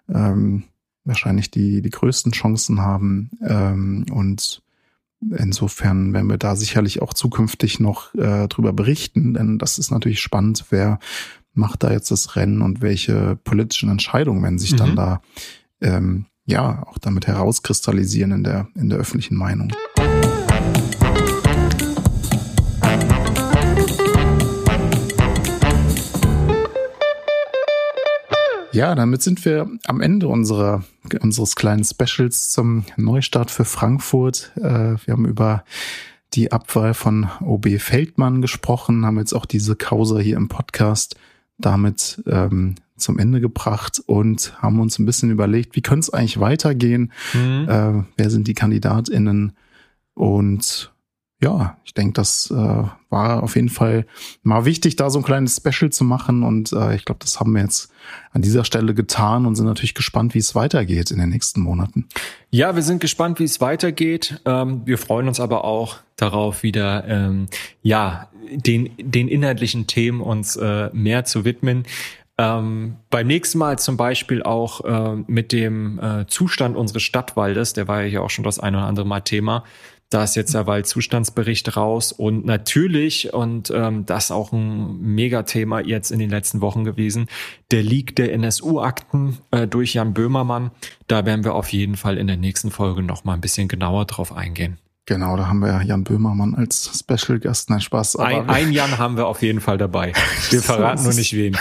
ähm, 0.08 0.64
wahrscheinlich 1.04 1.50
die, 1.50 1.82
die 1.82 1.90
größten 1.90 2.32
Chancen 2.32 2.80
haben. 2.80 3.30
Ähm, 3.42 4.06
und 4.12 4.62
Insofern 5.36 6.12
werden 6.12 6.28
wir 6.28 6.38
da 6.38 6.56
sicherlich 6.56 7.00
auch 7.00 7.14
zukünftig 7.14 7.80
noch 7.80 8.14
äh, 8.14 8.48
drüber 8.48 8.72
berichten, 8.72 9.34
denn 9.34 9.58
das 9.58 9.78
ist 9.78 9.90
natürlich 9.90 10.20
spannend, 10.20 10.64
wer 10.70 10.98
macht 11.54 11.82
da 11.82 11.92
jetzt 11.92 12.10
das 12.10 12.36
Rennen 12.36 12.62
und 12.62 12.80
welche 12.80 13.36
politischen 13.44 13.90
Entscheidungen 13.90 14.42
werden 14.42 14.58
sich 14.58 14.72
mhm. 14.72 14.76
dann 14.76 14.96
da 14.96 15.22
ähm, 15.80 16.26
ja 16.44 16.82
auch 16.86 16.98
damit 16.98 17.26
herauskristallisieren 17.26 18.32
in 18.32 18.44
der, 18.44 18.68
in 18.74 18.88
der 18.88 18.98
öffentlichen 18.98 19.36
Meinung. 19.36 19.72
Ja, 28.72 28.94
damit 28.94 29.22
sind 29.22 29.44
wir 29.44 29.70
am 29.86 30.00
Ende 30.00 30.28
unserer, 30.28 30.84
unseres 31.20 31.56
kleinen 31.56 31.84
Specials 31.84 32.50
zum 32.50 32.84
Neustart 32.96 33.50
für 33.50 33.64
Frankfurt. 33.64 34.52
Äh, 34.56 34.96
wir 35.04 35.12
haben 35.12 35.26
über 35.26 35.64
die 36.34 36.52
Abwahl 36.52 36.94
von 36.94 37.28
OB 37.40 37.78
Feldmann 37.78 38.40
gesprochen, 38.40 39.04
haben 39.04 39.18
jetzt 39.18 39.34
auch 39.34 39.46
diese 39.46 39.76
Causa 39.76 40.18
hier 40.18 40.36
im 40.36 40.48
Podcast 40.48 41.16
damit 41.58 42.22
ähm, 42.26 42.76
zum 42.96 43.18
Ende 43.18 43.40
gebracht 43.40 44.02
und 44.06 44.54
haben 44.62 44.80
uns 44.80 44.98
ein 44.98 45.06
bisschen 45.06 45.30
überlegt, 45.30 45.76
wie 45.76 45.82
könnte 45.82 46.00
es 46.00 46.10
eigentlich 46.10 46.40
weitergehen? 46.40 47.12
Mhm. 47.34 47.68
Äh, 47.68 48.04
wer 48.16 48.30
sind 48.30 48.48
die 48.48 48.54
KandidatInnen? 48.54 49.52
Und 50.14 50.92
ja, 51.42 51.76
ich 51.84 51.92
denke, 51.92 52.12
das 52.12 52.50
äh, 52.50 52.84
war 53.10 53.42
auf 53.42 53.56
jeden 53.56 53.68
Fall 53.68 54.06
mal 54.44 54.64
wichtig, 54.64 54.94
da 54.94 55.10
so 55.10 55.18
ein 55.18 55.24
kleines 55.24 55.56
Special 55.56 55.90
zu 55.90 56.04
machen. 56.04 56.44
Und 56.44 56.72
äh, 56.72 56.94
ich 56.94 57.04
glaube, 57.04 57.18
das 57.20 57.40
haben 57.40 57.52
wir 57.52 57.62
jetzt 57.62 57.92
an 58.30 58.42
dieser 58.42 58.64
Stelle 58.64 58.94
getan 58.94 59.44
und 59.44 59.56
sind 59.56 59.66
natürlich 59.66 59.94
gespannt, 59.94 60.34
wie 60.34 60.38
es 60.38 60.54
weitergeht 60.54 61.10
in 61.10 61.18
den 61.18 61.30
nächsten 61.30 61.60
Monaten. 61.60 62.06
Ja, 62.50 62.76
wir 62.76 62.82
sind 62.82 63.00
gespannt, 63.00 63.40
wie 63.40 63.44
es 63.44 63.60
weitergeht. 63.60 64.40
Ähm, 64.44 64.82
wir 64.84 64.98
freuen 64.98 65.26
uns 65.26 65.40
aber 65.40 65.64
auch 65.64 65.96
darauf, 66.16 66.62
wieder 66.62 67.06
ähm, 67.08 67.46
ja 67.82 68.28
den 68.50 68.90
den 68.98 69.26
inhaltlichen 69.26 69.86
Themen 69.88 70.20
uns 70.20 70.54
äh, 70.56 70.90
mehr 70.92 71.24
zu 71.24 71.44
widmen. 71.44 71.84
Ähm, 72.38 72.96
beim 73.10 73.26
nächsten 73.26 73.58
Mal 73.58 73.78
zum 73.78 73.96
Beispiel 73.96 74.42
auch 74.42 74.84
äh, 74.84 75.22
mit 75.26 75.52
dem 75.52 75.98
äh, 75.98 76.26
Zustand 76.28 76.76
unseres 76.76 77.02
Stadtwaldes, 77.02 77.72
der 77.72 77.88
war 77.88 78.02
ja 78.02 78.08
hier 78.08 78.22
auch 78.22 78.30
schon 78.30 78.44
das 78.44 78.58
ein 78.58 78.74
oder 78.74 78.84
andere 78.84 79.06
Mal 79.06 79.20
Thema. 79.20 79.64
Da 80.12 80.24
ist 80.24 80.36
jetzt 80.36 80.52
der 80.52 80.66
Waldzustandsbericht 80.66 81.74
raus 81.74 82.12
und 82.12 82.44
natürlich, 82.44 83.32
und 83.32 83.72
ähm, 83.74 84.04
das 84.04 84.30
auch 84.30 84.52
ein 84.52 85.00
Megathema 85.00 85.80
jetzt 85.80 86.10
in 86.10 86.18
den 86.18 86.28
letzten 86.28 86.60
Wochen 86.60 86.84
gewesen, 86.84 87.28
der 87.70 87.82
Leak 87.82 88.14
der 88.16 88.34
NSU-Akten 88.34 89.38
äh, 89.52 89.66
durch 89.66 89.94
Jan 89.94 90.12
Böhmermann. 90.12 90.70
Da 91.06 91.24
werden 91.24 91.44
wir 91.44 91.54
auf 91.54 91.72
jeden 91.72 91.96
Fall 91.96 92.18
in 92.18 92.26
der 92.26 92.36
nächsten 92.36 92.70
Folge 92.70 93.02
noch 93.02 93.24
mal 93.24 93.32
ein 93.32 93.40
bisschen 93.40 93.68
genauer 93.68 94.04
drauf 94.04 94.36
eingehen. 94.36 94.76
Genau, 95.06 95.34
da 95.38 95.46
haben 95.46 95.60
wir 95.60 95.82
Jan 95.82 96.04
Böhmermann 96.04 96.54
als 96.54 96.90
Special 96.98 97.38
Gast. 97.38 97.70
Nein, 97.70 97.80
Spaß. 97.80 98.16
Ein, 98.16 98.50
ein 98.50 98.70
Jan 98.70 98.98
haben 98.98 99.16
wir 99.16 99.26
auf 99.26 99.40
jeden 99.40 99.62
Fall 99.62 99.78
dabei. 99.78 100.12
Wir 100.50 100.60
verraten 100.60 100.98
so 100.98 101.04
nur 101.04 101.14
nicht 101.14 101.32
wen. 101.34 101.56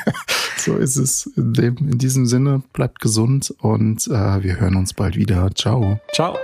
so 0.56 0.76
ist 0.76 0.96
es. 0.96 1.26
In, 1.36 1.52
dem, 1.52 1.76
in 1.76 1.98
diesem 1.98 2.24
Sinne, 2.24 2.62
bleibt 2.72 3.00
gesund 3.00 3.54
und 3.58 4.06
äh, 4.06 4.42
wir 4.42 4.58
hören 4.58 4.76
uns 4.76 4.94
bald 4.94 5.16
wieder. 5.16 5.50
Ciao. 5.54 6.00
Ciao. 6.14 6.38